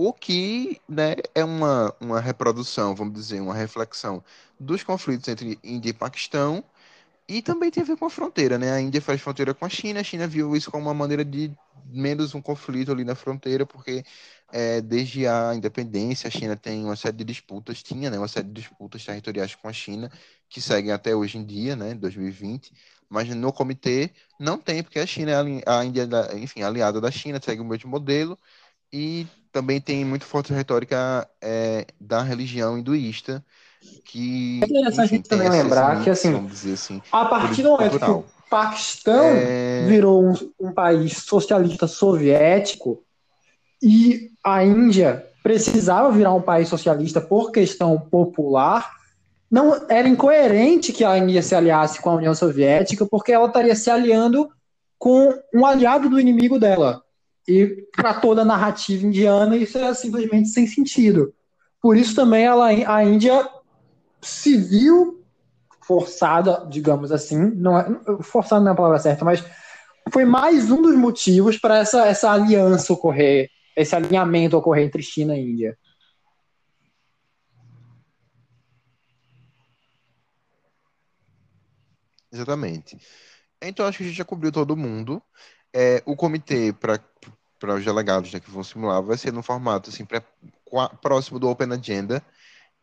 o 0.08 0.12
que 0.12 0.82
né, 0.89 1.16
é 1.36 1.43
uma, 1.45 1.93
uma 2.02 2.20
reprodução, 2.20 2.95
vamos 2.95 3.14
dizer, 3.14 3.39
uma 3.39 3.54
reflexão 3.54 4.24
dos 4.60 4.84
conflitos 4.84 5.28
entre 5.28 5.60
Índia 5.64 5.91
e 5.91 5.93
Paquistão, 5.93 6.64
e 7.28 7.41
também 7.41 7.72
tem 7.72 7.84
a 7.84 7.86
ver 7.86 7.97
com 7.97 8.06
a 8.06 8.10
fronteira, 8.10 8.58
né? 8.58 8.72
A 8.74 8.82
Índia 8.82 9.02
faz 9.02 9.22
fronteira 9.22 9.54
com 9.54 9.64
a 9.66 9.70
China, 9.70 9.99
a 10.02 10.04
China 10.04 10.28
viu 10.28 10.56
isso 10.56 10.72
como 10.72 10.86
uma 10.86 10.93
maneira 10.93 11.24
de 11.24 11.52
menos 11.86 12.34
um 12.36 12.41
conflito 12.41 12.91
ali 12.91 13.04
na 13.06 13.16
fronteira, 13.16 13.66
porque 13.66 14.04
é, 14.52 14.82
desde 14.82 15.28
a 15.28 15.54
independência 15.56 16.28
a 16.28 16.32
China 16.32 16.58
tem 16.58 16.84
uma 16.84 16.95
série 16.95 17.18
de 17.18 17.24
disputas, 17.24 17.84
tinha 17.84 18.10
né, 18.10 18.18
uma 18.18 18.28
série 18.28 18.47
de 18.47 18.54
disputas 18.54 19.06
territoriais 19.06 19.56
com 19.56 19.68
a 19.68 19.74
China, 19.74 20.12
que 20.49 20.60
seguem 20.62 20.91
até 20.91 21.16
hoje 21.16 21.38
em 21.38 21.45
dia, 21.45 21.76
né, 21.76 21.93
2020, 21.93 22.74
mas 23.10 23.30
no 23.30 23.54
comitê 23.54 24.12
não 24.39 24.58
tem, 24.58 24.84
porque 24.84 24.99
a 24.99 25.06
China 25.06 25.32
é 25.32 25.64
a 25.70 25.86
Índia, 25.86 26.10
enfim, 26.36 26.64
aliada 26.64 26.99
da 26.99 27.12
China, 27.12 27.39
segue 27.41 27.62
o 27.62 27.66
mesmo 27.66 27.89
modelo, 27.89 28.38
e 28.91 29.28
também 29.52 29.82
tem 29.82 30.06
muito 30.06 30.26
forte 30.26 30.54
retórica 30.54 31.28
é, 31.41 31.86
da 31.99 32.22
religião 32.22 32.78
hinduísta, 32.78 33.43
que... 34.06 34.62
É 34.64 34.66
interessante 34.66 34.93
enfim, 34.93 35.02
a 35.02 35.06
gente 35.06 35.30
também 35.30 35.49
lembrar 35.49 36.04
que, 36.04 36.10
assim, 36.10 36.49
assim, 36.74 37.02
a 37.12 37.26
partir 37.26 37.64
do 37.64 37.72
momento 37.72 37.99
que 37.99 38.10
o 38.10 38.26
Paquistão 38.49 39.24
é... 39.24 39.86
virou 39.88 40.24
um, 40.24 40.34
um 40.60 40.74
país 40.74 41.18
socialista 41.18 41.88
soviético, 41.88 43.04
e 43.82 44.32
a 44.43 44.64
Índia 44.64 45.26
precisava 45.41 46.12
virar 46.12 46.34
um 46.34 46.41
país 46.41 46.70
socialista 46.70 47.20
por 47.20 47.52
questão 47.52 47.99
popular, 47.99 48.91
não 49.49 49.86
era 49.89 50.08
incoerente 50.08 50.93
que 50.93 51.04
a 51.04 51.18
Índia 51.18 51.41
se 51.41 51.56
aliasse 51.56 51.99
com 51.99 52.10
a 52.10 52.16
União 52.16 52.34
Soviética, 52.34 53.06
porque 53.06 53.32
ela 53.32 53.47
estaria 53.47 53.76
se 53.76 53.89
aliando 53.89 54.49
com 54.97 55.34
um 55.54 55.66
aliado 55.66 56.08
do 56.08 56.20
inimigo 56.20 56.60
dela. 56.60 57.04
E 57.48 57.88
para 57.96 58.14
toda 58.14 58.42
a 58.42 58.46
narrativa 58.46 59.06
indiana, 59.06 59.58
isso 59.58 59.78
é 59.78 59.94
simplesmente 59.94 60.50
sem 60.50 60.68
sentido. 60.68 61.34
Por 61.82 61.98
isso 61.98 62.16
também 62.16 62.44
ela, 62.44 62.68
a 62.68 63.04
Índia 63.04 63.50
se 64.22 64.56
viu 64.58 65.24
forçada, 65.82 66.66
digamos 66.70 67.12
assim, 67.12 67.38
não 67.38 67.78
é, 67.78 67.86
forçada 68.22 68.62
não 68.62 68.70
é 68.70 68.74
a 68.74 68.78
palavra 68.78 69.00
certa, 69.00 69.26
mas 69.26 69.44
foi 70.12 70.26
mais 70.26 70.70
um 70.70 70.82
dos 70.82 70.96
motivos 70.96 71.58
para 71.58 71.80
essa, 71.80 72.06
essa 72.06 72.32
aliança 72.32 72.94
ocorrer, 72.94 73.50
esse 73.76 73.96
alinhamento 73.96 74.56
ocorrer 74.56 74.86
entre 74.86 75.02
China 75.02 75.36
e 75.36 75.42
Índia. 75.42 75.78
Exatamente. 82.32 82.98
Então, 83.62 83.86
acho 83.86 83.98
que 83.98 84.04
a 84.06 84.08
gente 84.08 84.18
já 84.18 84.26
cobriu 84.26 84.52
todo 84.52 84.78
mundo. 84.78 85.22
É, 85.74 86.03
o 86.05 86.15
comitê 86.15 86.74
para 86.74 86.99
os 87.76 87.86
delegados 87.86 88.34
né, 88.34 88.39
que 88.39 88.51
vão 88.51 88.63
simular 88.63 89.01
vai 89.01 89.17
ser 89.17 89.32
no 89.32 89.41
formato 89.41 89.89
assim, 89.89 90.03
pré, 90.05 90.22
próximo 91.01 91.39
do 91.39 91.49
Open 91.49 91.72
Agenda, 91.72 92.24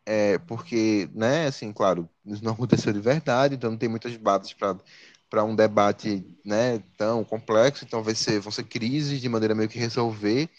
é, 0.05 0.39
porque, 0.39 1.09
né, 1.13 1.47
assim, 1.47 1.71
claro, 1.71 2.09
isso 2.25 2.43
não 2.43 2.53
aconteceu 2.53 2.91
de 2.91 2.99
verdade, 2.99 3.55
então 3.55 3.71
não 3.71 3.77
tem 3.77 3.89
muitas 3.89 4.15
bases 4.17 4.53
para 4.53 5.43
um 5.43 5.55
debate 5.55 6.25
né, 6.43 6.79
tão 6.97 7.23
complexo, 7.23 7.85
então 7.85 8.01
vai 8.01 8.15
ser, 8.15 8.39
vão 8.39 8.51
ser 8.51 8.63
crises 8.63 9.21
de 9.21 9.29
maneira 9.29 9.53
meio 9.53 9.69
que 9.69 9.77
resolver 9.77 10.49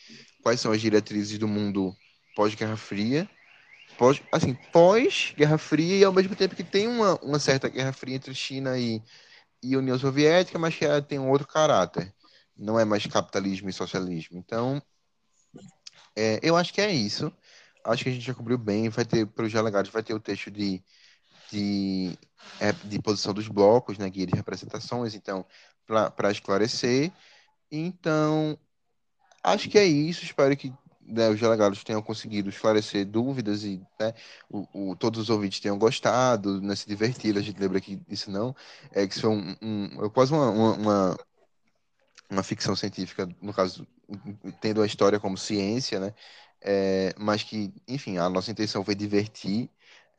quais 0.43 0.61
são 0.61 0.72
as 0.72 0.81
diretrizes 0.81 1.39
do 1.39 1.49
mundo 1.49 1.95
pós-Guerra 2.37 2.76
Fria. 2.76 3.28
Pós, 3.99 4.22
assim, 4.33 4.55
pós-Guerra 4.72 5.59
Fria 5.59 5.97
e 5.97 6.05
ao 6.05 6.12
mesmo 6.12 6.37
tempo 6.37 6.55
que 6.57 6.64
tem 6.64 6.87
uma, 6.89 7.16
uma 7.16 7.39
certa 7.39 7.68
Guerra 7.68 7.93
Fria 7.93 8.16
entre 8.16 8.35
China 8.35 8.78
e, 8.78 9.03
e 9.62 9.76
União 9.76 9.99
Soviética, 9.99 10.59
mas 10.59 10.76
que 10.76 10.85
ela 10.85 11.03
tem 11.03 11.18
um 11.18 11.31
outro 11.31 11.47
caráter. 11.47 12.14
Não 12.61 12.79
é 12.79 12.85
mais 12.85 13.07
capitalismo 13.07 13.69
e 13.69 13.73
socialismo. 13.73 14.39
Então, 14.39 14.83
é, 16.17 16.39
eu 16.43 16.57
acho 16.57 16.73
que 16.73 16.81
é 16.81 16.93
isso. 16.93 17.33
Acho 17.85 18.05
que 18.05 18.11
a 18.11 18.13
gente 18.13 18.25
já 18.25 18.35
cobriu 18.35 18.59
bem. 18.59 18.89
Vai 18.89 19.05
ter, 19.05 19.27
para 19.27 19.47
os 19.47 19.53
delegados, 19.53 19.91
vai 19.91 20.03
ter 20.03 20.15
o 20.15 20.21
texto 20.21 20.51
de, 20.51 20.83
de, 21.51 22.19
é, 22.61 22.73
de 22.73 23.01
posição 23.01 23.33
dos 23.33 23.49
blocos, 23.49 23.99
né, 23.99 24.09
guia 24.11 24.27
de 24.27 24.37
representações, 24.37 25.15
então, 25.15 25.47
para 25.87 26.31
esclarecer. 26.31 27.11
Então, 27.71 28.59
acho 29.43 29.69
que 29.69 29.79
é 29.79 29.85
isso. 29.85 30.25
Espero 30.25 30.57
que 30.57 30.73
né, 31.11 31.29
os 31.29 31.41
delegados 31.41 31.83
tenham 31.83 32.03
conseguido 32.03 32.49
esclarecer 32.49 33.05
dúvidas 33.07 33.65
e 33.65 33.83
né, 33.99 34.15
o, 34.49 34.91
o, 34.91 34.97
todos 34.97 35.21
os 35.21 35.31
ouvintes 35.31 35.61
tenham 35.61 35.79
gostado, 35.79 36.61
né, 36.61 36.77
se 36.77 36.87
divertido. 36.87 37.39
A 37.39 37.43
gente 37.43 37.61
lembra 37.61 37.81
que 37.81 38.01
isso 38.09 38.31
não 38.31 38.55
é 38.93 39.07
que 39.07 39.15
isso 39.15 39.23
foi 39.23 39.31
um, 39.31 39.57
um, 39.61 40.11
quase 40.11 40.33
uma, 40.33 40.51
uma, 40.51 40.73
uma, 40.75 41.19
ficção 42.43 42.76
científica, 42.76 43.28
no 43.41 43.53
caso, 43.53 43.87
tendo 44.61 44.83
a 44.83 44.87
história 44.87 45.18
como 45.18 45.37
ciência, 45.37 45.99
né? 45.99 46.14
É, 46.62 47.14
mas 47.18 47.43
que, 47.43 47.72
enfim, 47.89 48.18
a 48.18 48.28
nossa 48.28 48.51
intenção 48.51 48.85
foi 48.85 48.95
divertir. 48.95 49.68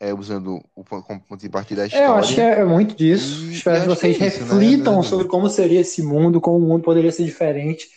É, 0.04 0.12
usando 0.16 0.60
o 0.76 0.84
ponto 0.84 1.38
de 1.38 1.48
partida 1.48 1.82
da 1.82 1.86
história. 1.86 2.06
É, 2.06 2.10
eu 2.10 2.16
acho 2.16 2.34
que 2.34 2.42
é 2.42 2.66
muito 2.66 2.96
disso. 2.96 3.46
E, 3.46 3.54
Espero 3.54 3.82
que 3.82 3.88
vocês 3.88 4.18
que 4.18 4.24
é 4.24 4.28
isso, 4.30 4.40
né? 4.40 4.46
reflitam 4.46 4.96
né? 4.96 5.04
sobre 5.04 5.28
como 5.28 5.48
seria 5.48 5.82
esse 5.82 6.02
mundo, 6.02 6.42
como 6.42 6.58
o 6.58 6.68
mundo 6.68 6.82
poderia 6.82 7.12
ser 7.12 7.24
diferente 7.24 7.88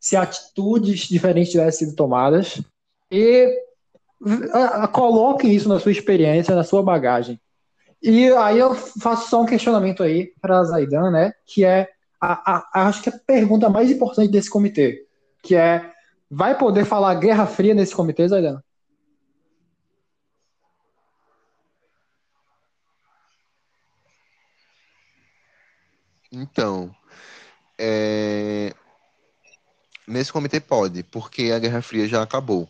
se 0.00 0.16
atitudes 0.16 1.08
diferentes 1.08 1.50
tivessem 1.50 1.86
sido 1.86 1.96
tomadas 1.96 2.62
e 3.10 3.52
coloquem 4.92 5.54
isso 5.54 5.68
na 5.68 5.78
sua 5.78 5.92
experiência, 5.92 6.54
na 6.54 6.64
sua 6.64 6.82
bagagem. 6.82 7.40
E 8.02 8.28
aí 8.30 8.58
eu 8.58 8.74
faço 8.74 9.28
só 9.28 9.42
um 9.42 9.46
questionamento 9.46 10.02
aí 10.02 10.32
para 10.40 10.60
a 10.60 10.64
Zaidan, 10.64 11.10
né? 11.10 11.32
Que 11.44 11.64
é, 11.64 11.88
a, 12.20 12.80
a, 12.80 12.88
acho 12.88 13.02
que 13.02 13.08
a 13.08 13.18
pergunta 13.18 13.68
mais 13.68 13.90
importante 13.90 14.30
desse 14.30 14.50
comitê, 14.50 15.06
que 15.42 15.54
é, 15.54 15.92
vai 16.30 16.56
poder 16.58 16.84
falar 16.84 17.14
Guerra 17.14 17.46
Fria 17.46 17.74
nesse 17.74 17.94
comitê, 17.94 18.28
Zaidan? 18.28 18.62
Então, 26.30 26.94
é, 27.78 28.74
Nesse 30.08 30.32
comitê 30.32 30.58
pode, 30.58 31.02
porque 31.02 31.52
a 31.52 31.58
Guerra 31.58 31.82
Fria 31.82 32.08
já 32.08 32.22
acabou. 32.22 32.66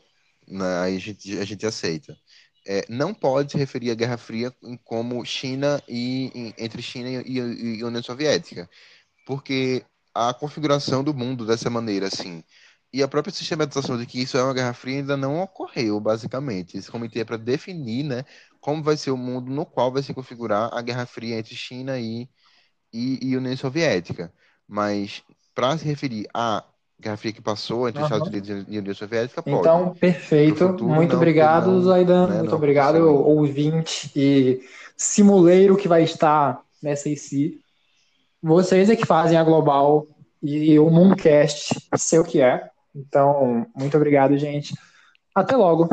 Né? 0.47 0.81
Aí 0.81 0.97
a 0.97 0.99
gente, 0.99 1.39
a 1.39 1.45
gente 1.45 1.65
aceita. 1.65 2.17
É, 2.67 2.85
não 2.89 3.15
pode 3.15 3.53
se 3.53 3.59
referir 3.59 3.93
à 3.93 3.95
Guerra 3.95 4.19
Fria 4.19 4.53
como 4.85 5.25
China 5.25 5.81
e 5.89 6.53
entre 6.59 6.83
China 6.83 7.09
e, 7.09 7.39
e, 7.39 7.79
e 7.79 7.85
União 7.85 8.03
Soviética, 8.03 8.69
porque 9.29 9.85
a 10.15 10.33
configuração 10.33 11.05
do 11.05 11.13
mundo 11.13 11.45
dessa 11.45 11.69
maneira, 11.69 12.07
assim. 12.07 12.43
E 12.91 13.03
a 13.03 13.07
própria 13.07 13.31
sistematização 13.31 13.99
de 13.99 14.07
que 14.07 14.23
isso 14.23 14.39
é 14.39 14.43
uma 14.43 14.55
Guerra 14.55 14.73
Fria 14.73 15.01
ainda 15.01 15.19
não 15.19 15.43
ocorreu, 15.43 16.01
basicamente. 16.01 16.79
Esse 16.79 16.91
comitê 16.91 17.21
é 17.21 17.25
para 17.27 17.37
definir 17.37 18.05
né, 18.05 18.25
como 18.59 18.83
vai 18.83 18.97
ser 18.97 19.11
o 19.11 19.19
mundo 19.19 19.51
no 19.51 19.67
qual 19.67 19.93
vai 19.93 20.03
se 20.03 20.15
configurar 20.15 20.71
a 20.73 20.81
Guerra 20.81 21.05
Fria 21.05 21.39
entre 21.39 21.55
China 21.55 21.99
e, 21.99 22.27
e, 22.91 23.19
e 23.21 23.37
União 23.37 23.55
Soviética. 23.55 24.33
Mas, 24.67 25.23
para 25.55 25.77
se 25.77 25.85
referir 25.85 26.27
à 26.33 26.65
Guerra 26.99 27.19
Fria 27.19 27.35
que 27.35 27.43
passou 27.43 27.87
entre 27.87 28.01
uhum. 28.01 28.07
Estados 28.07 28.29
Unidos 28.29 28.65
e 28.67 28.79
União 28.79 28.95
Soviética, 28.95 29.43
pode. 29.43 29.59
Então, 29.59 29.95
perfeito. 29.95 30.69
Futuro, 30.69 30.89
muito 30.89 31.11
não, 31.11 31.17
obrigado, 31.19 31.71
não, 31.71 31.83
Zaidan. 31.83 32.29
Né, 32.29 32.39
muito 32.39 32.57
obrigado, 32.57 32.97
ouvinte 33.05 34.11
e 34.17 34.63
simuleiro 34.97 35.77
que 35.77 35.87
vai 35.87 36.03
estar 36.03 36.63
nessa 36.83 37.11
IC. 37.11 37.61
Vocês 38.43 38.89
é 38.89 38.97
que 38.97 39.07
fazem 39.07 39.37
a 39.37 39.45
Global 39.45 40.07
e 40.43 40.79
o 40.79 40.91
Mooncast 40.91 41.75
sei 41.97 42.19
o 42.19 42.25
que 42.25 42.41
é. 42.41 42.69
Então, 42.95 43.67
muito 43.77 43.97
obrigado, 43.97 44.37
gente. 44.37 44.75
Até 45.35 45.57
logo. 45.57 45.89